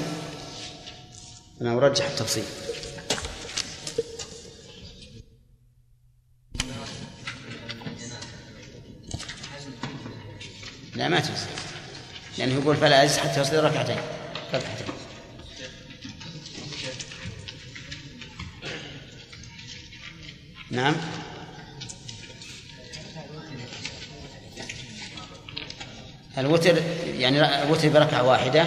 [1.61, 2.43] أنا أرجح التفصيل.
[10.95, 11.47] لا ما تجزي
[12.37, 13.97] لأنه يقول فلا يجز حتى يصلي ركعتين.
[14.53, 14.96] ركعتين.
[20.71, 20.95] نعم.
[26.37, 26.81] الوتر
[27.17, 28.65] يعني الوتر بركعة واحدة.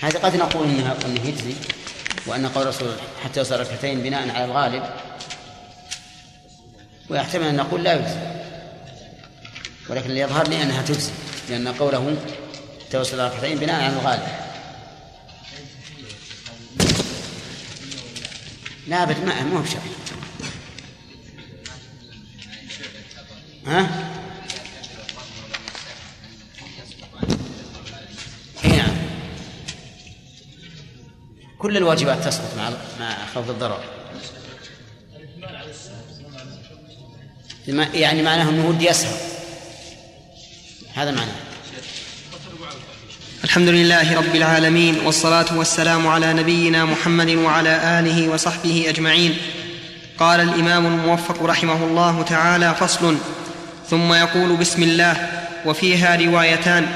[0.00, 1.54] هذا قد نقول إنها انه يجزي
[2.26, 4.82] وأن قول الرسول حتى يصل ركعتين بناء على الغالب.
[7.08, 8.40] ويحتمل أن نقول لا يجزي.
[9.88, 11.12] ولكن اللي يظهر لي أنها تجزي
[11.48, 12.16] لأن قوله
[12.84, 14.28] حتى ركعتين بناء على الغالب.
[18.86, 20.09] لا بد ما مو بشرط.
[23.66, 23.86] ها؟
[28.64, 28.96] اي نعم.
[31.58, 32.70] كل الواجبات تسقط مع
[33.00, 33.84] مع خوف الضرر.
[37.94, 39.16] يعني معناه إنه ودي يسهر
[40.94, 41.34] هذا معناه.
[43.44, 49.36] الحمد لله رب العالمين والصلاة والسلام على نبينا محمد وعلى آله وصحبه أجمعين.
[50.18, 53.16] قال الإمام الموفق رحمه الله تعالى فصل
[53.90, 55.16] ثم يقول بسم الله
[55.64, 56.86] وفيها روايتان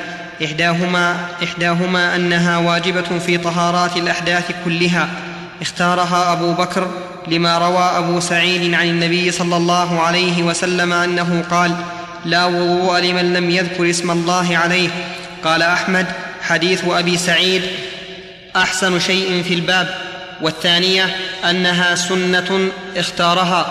[0.44, 5.08] إحداهما إحداهما أنها واجبة في طهارات الأحداث كلها
[5.62, 6.90] اختارها أبو بكر
[7.28, 11.76] لما روى أبو سعيد عن النبي صلى الله عليه وسلم أنه قال
[12.24, 14.88] لا وضوء لمن لم يذكر اسم الله عليه.
[15.44, 16.06] قال أحمد
[16.42, 17.62] حديث أبي سعيد
[18.56, 19.94] أحسن شيء في الباب
[20.42, 21.16] والثانية
[21.50, 23.66] أنها سنة اختارها.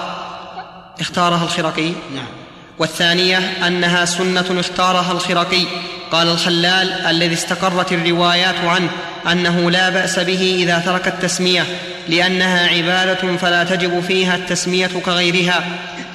[0.99, 2.42] اختارها الخرقي؟ نعم.
[2.79, 3.37] والثانية
[3.67, 5.63] أنها سنة اختارها الخرقي
[6.11, 8.89] قال الخلال الذي استقرت الروايات عنه
[9.31, 11.65] أنه لا بأس به إذا ترك التسمية
[12.09, 15.63] لأنها عبادة فلا تجب فيها التسمية كغيرها.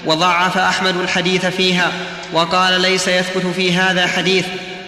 [0.07, 1.93] وضعف أحمد الحديث فيها
[2.33, 4.45] وقال ليس يثبت في هذا حديث.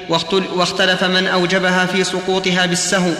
[0.09, 3.11] واختل- واختلف من أوجبها في سقوطها بالسهو.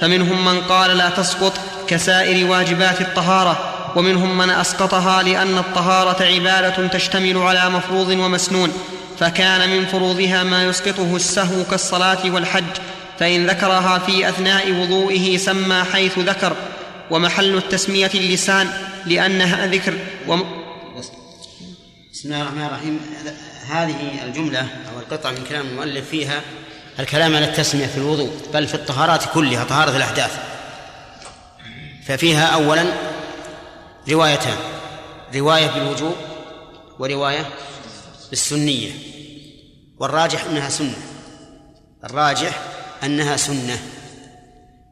[0.00, 1.52] فمنهم من قال لا تسقط
[1.88, 3.67] كسائر واجبات الطهارة.
[3.96, 8.72] ومنهم من أسقطها لأن الطهارة عبادة تشتمل على مفروض ومسنون
[9.18, 12.64] فكان من فروضها ما يسقطه السهو كالصلاة والحج
[13.18, 16.56] فإن ذكرها في أثناء وضوئه سمى حيث ذكر
[17.10, 18.68] ومحل التسمية اللسان
[19.06, 19.94] لأنها ذكر
[20.28, 20.44] وم...
[22.12, 23.00] بسم الله الرحمن الرحيم.
[23.70, 26.40] هذه الجملة أو القطعة من كلام المؤلف فيها
[27.00, 30.30] الكلام على التسمية في الوضوء بل في الطهارات كلها طهارة الأحداث.
[32.06, 32.84] ففيها أولا
[34.10, 34.56] روايتان.
[35.34, 36.16] رواية بالوجوب
[36.98, 37.46] ورواية
[38.30, 38.92] بالسنية.
[39.98, 40.96] والراجح أنها سنة.
[42.04, 42.62] الراجح
[43.04, 43.78] أنها سنة.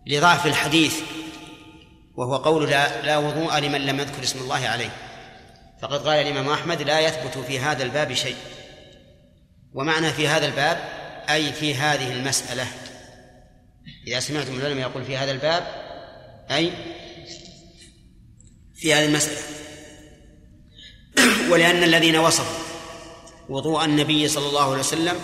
[0.06, 0.94] لضعف الحديث
[2.16, 4.90] وهو قول لا, لا وضوء لمن لم يذكر اسم الله عليه.
[5.82, 8.36] فقد قال الإمام أحمد لا يثبت في هذا الباب شيء.
[9.74, 10.78] ومعنى في هذا الباب
[11.30, 12.66] أي في هذه المسألة.
[14.06, 15.66] إذا سمعتم العلماء يقول في هذا الباب
[16.50, 16.72] أي
[18.76, 19.38] في هذه المسألة.
[21.50, 22.66] ولأن الذين وصفوا
[23.48, 25.20] وضوء النبي صلى الله عليه وسلم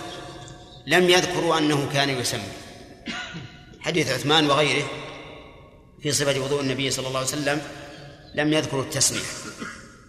[0.87, 2.51] لم يذكروا أنه كان يسمي
[3.79, 4.87] حديث عثمان وغيره
[6.01, 7.61] في صفة وضوء النبي صلى الله عليه وسلم
[8.35, 9.21] لم يذكروا التسمية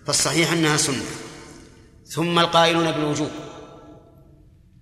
[0.07, 1.05] فالصحيح أنها سنة.
[2.07, 3.31] ثم القائلون بالوجوب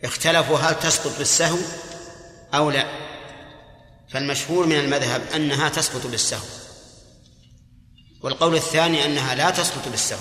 [0.05, 1.59] اختلفوا هل تسقط بالسهو
[2.55, 2.87] أو لا.
[4.09, 6.62] فالمشهور من المذهب أنها تسقط بالسهو.
[8.23, 10.19] والقول الثاني أنها لا تسقط بالسهو.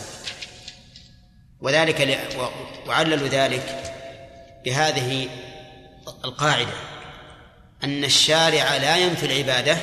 [1.62, 2.18] وذلك ل...
[2.88, 3.94] وعللوا ذلك
[4.66, 5.30] بهذه
[6.26, 6.74] القاعدة
[7.84, 9.78] أن الشارع لا ينفي العبادة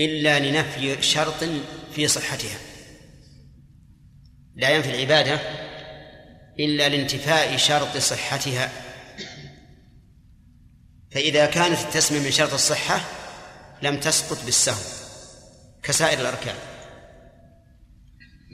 [0.00, 1.44] إلا لنفي شرط
[1.94, 2.58] في صحتها.
[4.56, 5.40] لا ينفي العبادة
[6.58, 8.70] إلا لانتفاء شرط صحتها.
[11.10, 13.00] فإذا كانت التسمية من شرط الصحة
[13.82, 14.82] لم تسقط بالسهو
[15.82, 16.54] كسائر الأركان.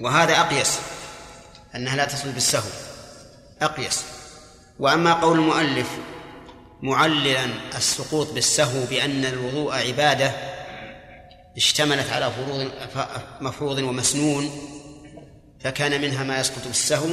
[0.00, 0.78] وهذا أقيس
[1.74, 2.70] أنها لا تسقط بالسهو
[3.62, 4.04] أقيس.
[4.78, 5.88] وأما قول المؤلف
[6.82, 7.44] معللا
[7.76, 10.32] السقوط بالسهو بأن الوضوء عبادة
[11.56, 12.70] اشتملت على فروض
[13.40, 14.50] مفروض ومسنون
[15.64, 17.08] فكان منها ما يسقط بالسهو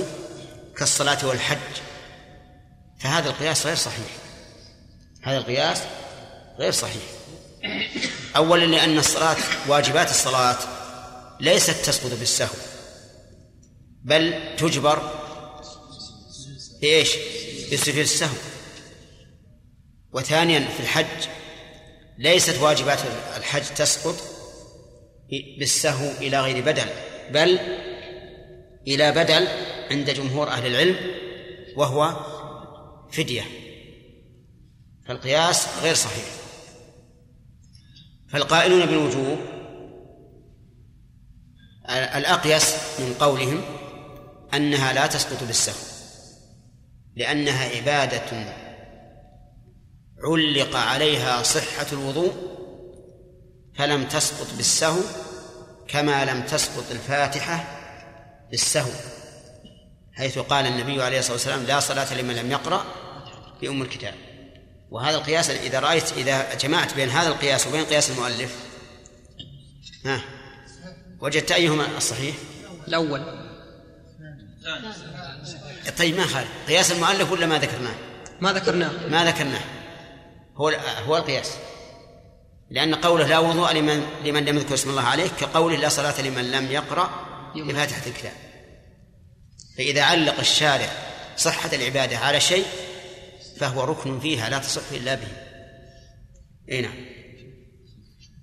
[0.78, 1.57] كالصلاة والحج.
[2.99, 4.07] فهذا القياس غير صحيح.
[5.24, 5.82] هذا القياس
[6.60, 7.03] غير صحيح.
[8.36, 9.38] أولا لأن الصلاة
[9.68, 10.57] واجبات الصلاة
[11.40, 12.74] ليست تسقط بالسهو.
[14.06, 15.11] بل تجبر
[16.82, 17.15] بإيش؟
[17.73, 18.36] بسجود السهو.
[20.14, 21.27] وثانيا في الحج
[22.18, 22.99] ليست واجبات
[23.38, 24.15] الحج تسقط
[25.60, 26.88] بالسهو إلى غير بدل
[27.32, 27.60] بل
[28.88, 29.48] إلى بدل
[29.91, 30.95] عند جمهور أهل العلم
[31.76, 32.26] وهو
[33.11, 33.44] فدية.
[35.07, 36.26] فالقياس غير صحيح.
[38.30, 39.40] فالقائلون بالوجوب
[41.90, 43.85] الأقيس من قولهم
[44.56, 45.95] أنها لا تسقط بالسهو
[47.15, 48.56] لأنها عبادة
[50.23, 52.34] علق عليها صحة الوضوء
[53.76, 55.02] فلم تسقط بالسهو
[55.88, 57.64] كما لم تسقط الفاتحة
[58.52, 58.91] بالسهو
[60.14, 62.86] حيث قال النبي عليه الصلاة والسلام لا صلاة لمن لم يقرأ
[63.61, 64.14] بأم الكتاب
[64.91, 68.56] وهذا القياس إذا رأيت إذا جمعت بين هذا القياس وبين قياس المؤلف
[70.06, 70.22] ها
[71.19, 72.36] وجدت أيهما الصحيح؟
[72.88, 73.44] الأول
[75.98, 76.48] طيب ما خالف.
[76.68, 77.96] قياس المؤلف ولا ما ذكرناه؟
[78.42, 79.08] ما ذكرناه.
[79.08, 79.62] ما ذكرناه.
[80.56, 80.70] هو
[81.08, 81.52] هو القياس.
[82.70, 86.52] لأن قوله لا وضوء لمن لمن لم يذكر اسم الله عليه كقوله لا صلاة لمن
[86.52, 87.10] لم يقرأ
[87.56, 88.34] بفاتحة الكتاب.
[89.78, 90.90] فإذا علق الشارع
[91.38, 92.66] صحة العبادة على شيء
[93.60, 95.28] فهو ركن فيها لا تصح إلا به.
[96.72, 97.06] أي نعم.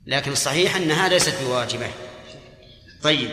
[0.06, 1.90] لكن الصحيح أنها ليست بواجبة.
[3.02, 3.30] طيب.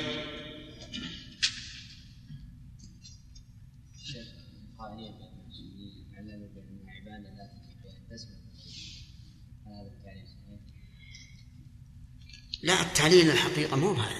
[12.70, 14.16] لا التعليل الحقيقة مو هذا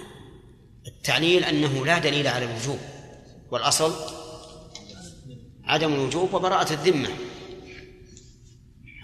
[0.88, 2.80] التعليل أنه لا دليل على الوجوب.
[3.52, 3.94] والأصل
[5.64, 7.10] عدم الوجوب وبراءة الذمة.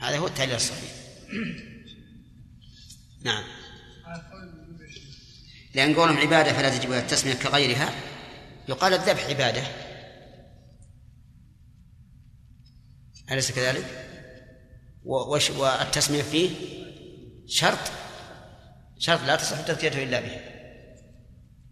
[0.01, 0.91] هذا هو التعليل الصحيح.
[3.21, 3.43] نعم.
[5.73, 7.93] لأن قولهم عبادة فلا تجب التسمية كغيرها.
[8.69, 9.63] يقال الذبح عبادة.
[13.31, 14.05] أليس كذلك؟
[15.05, 16.49] والتسمية فيه
[17.47, 18.04] شرط.
[19.05, 20.39] شرط لا تصح تذكيته إلا به.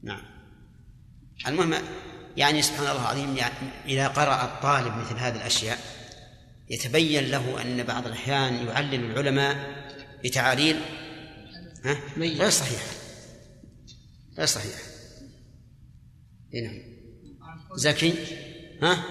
[0.03, 0.21] نعم.
[1.47, 1.73] المهم
[2.37, 3.53] يعني سبحان الله العظيم يعني
[3.85, 5.79] إذا قرأ الطالب مثل هذه الأشياء
[6.69, 9.55] يتبين له أن بعض الأحيان يعلل العلماء
[10.23, 10.79] بتعاليل
[11.85, 12.91] ها؟ غير صحيحة
[14.37, 14.81] غير صحيحة
[16.53, 16.81] نعم.
[17.75, 18.13] زكي؟
[18.81, 19.03] ها؟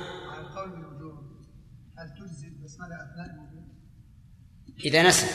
[4.85, 5.27] إذا نسي.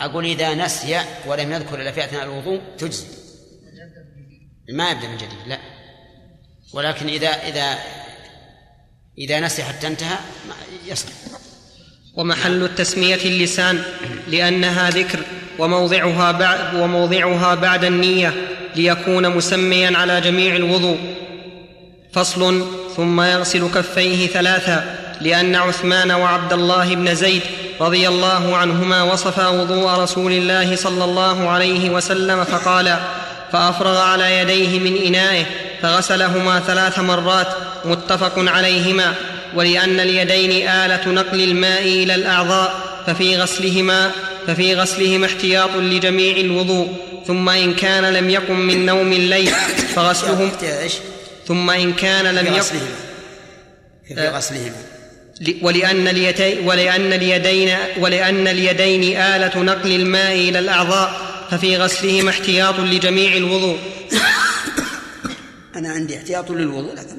[0.00, 3.06] أقول إذا نسي ولم يذكر إلا في أثناء الوضوء تجزي.
[4.72, 5.58] ما يبدأ من جديد لا.
[6.72, 7.78] ولكن إذا إذا
[9.18, 10.18] إذا نسي حتى انتهى
[10.86, 11.08] يصح
[12.14, 13.82] ومحل التسمية اللسان
[14.28, 15.20] لأنها ذكر
[15.58, 18.34] وموضعها بعد وموضعها بعد النية
[18.76, 20.98] ليكون مسميا على جميع الوضوء.
[22.12, 22.66] فصل
[22.96, 27.42] ثم يغسل كفيه ثلاثا لأن عثمان وعبد الله بن زيد
[27.80, 32.98] رضي الله عنهما وصفا وضوء رسول الله صلى الله عليه وسلم فقال
[33.52, 35.44] فأفرغ على يديه من إنائه
[35.82, 37.48] فغسلهما ثلاث مرات
[37.84, 39.14] متفق عليهما
[39.54, 42.74] ولأن اليدين آلة نقل الماء إلى الأعضاء
[43.06, 44.10] ففي غسلهما
[44.46, 46.88] ففي غسلهما احتياط لجميع الوضوء
[47.26, 49.50] ثم إن كان لم يقم من نوم الليل
[49.94, 50.50] فغسلهم
[51.46, 52.78] ثم إن كان لم يقم
[54.08, 54.93] في غسلهما.
[55.62, 61.20] ولأن, اليدين ولأن, اليدين ولأن اليدين آلة نقل الماء إلى الأعضاء
[61.50, 63.78] ففي غسلهما احتياط لجميع الوضوء.
[65.76, 67.14] أنا عندي احتياط للوضوء لكن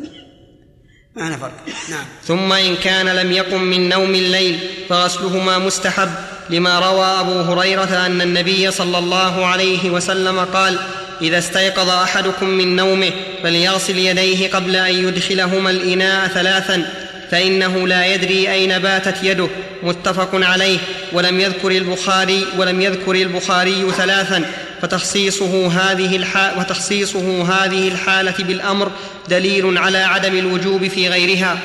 [1.15, 1.65] ما أنا فرق.
[1.89, 2.05] نعم.
[2.27, 4.59] ثم إن كان لم يقم من نوم الليل
[4.89, 6.09] فغسلهما مستحب
[6.49, 10.79] لما روى أبو هريرة أن النبي صلى الله عليه وسلم قال
[11.21, 13.11] إذا استيقظ أحدكم من نومه
[13.43, 19.49] فليغسل يديه قبل أن يدخلهما الإناء ثلاثا فإنه لا يدري أين باتت يده
[19.83, 20.77] متفق عليه.
[21.13, 24.51] ولم يذكر البخاري ولم يذكر البخاري ثلاثا.
[24.81, 26.25] فتخصيصه هذه
[26.59, 28.91] وتخصيصه هذه الحالة بالأمر
[29.29, 31.59] دليل على عدم الوجوب في غيرها.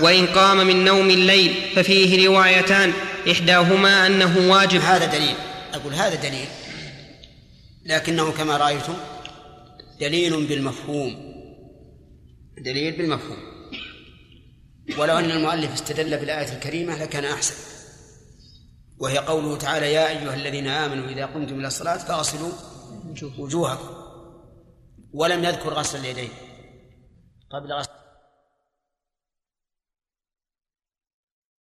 [0.00, 2.92] وإن قام من نوم الليل ففيه روايتان.
[3.30, 4.80] إحداهما أنه واجب.
[4.80, 5.34] هذا دليل.
[5.74, 6.48] أقول هذا دليل.
[7.86, 8.94] لكنه كما رأيتم
[10.00, 11.34] دليل بالمفهوم.
[12.58, 13.57] دليل بالمفهوم.
[14.96, 17.54] ولو أن المؤلف استدل بالآية الكريمة لكان أحسن.
[18.98, 22.52] وهي قوله تعالى يا أيها الذين آمنوا إذا قمتم إلى الصلاة فاغسلوا
[23.38, 23.88] وجوهكم.
[25.12, 26.30] ولم يذكر غسل اليدين.
[27.50, 27.87] قبل غسل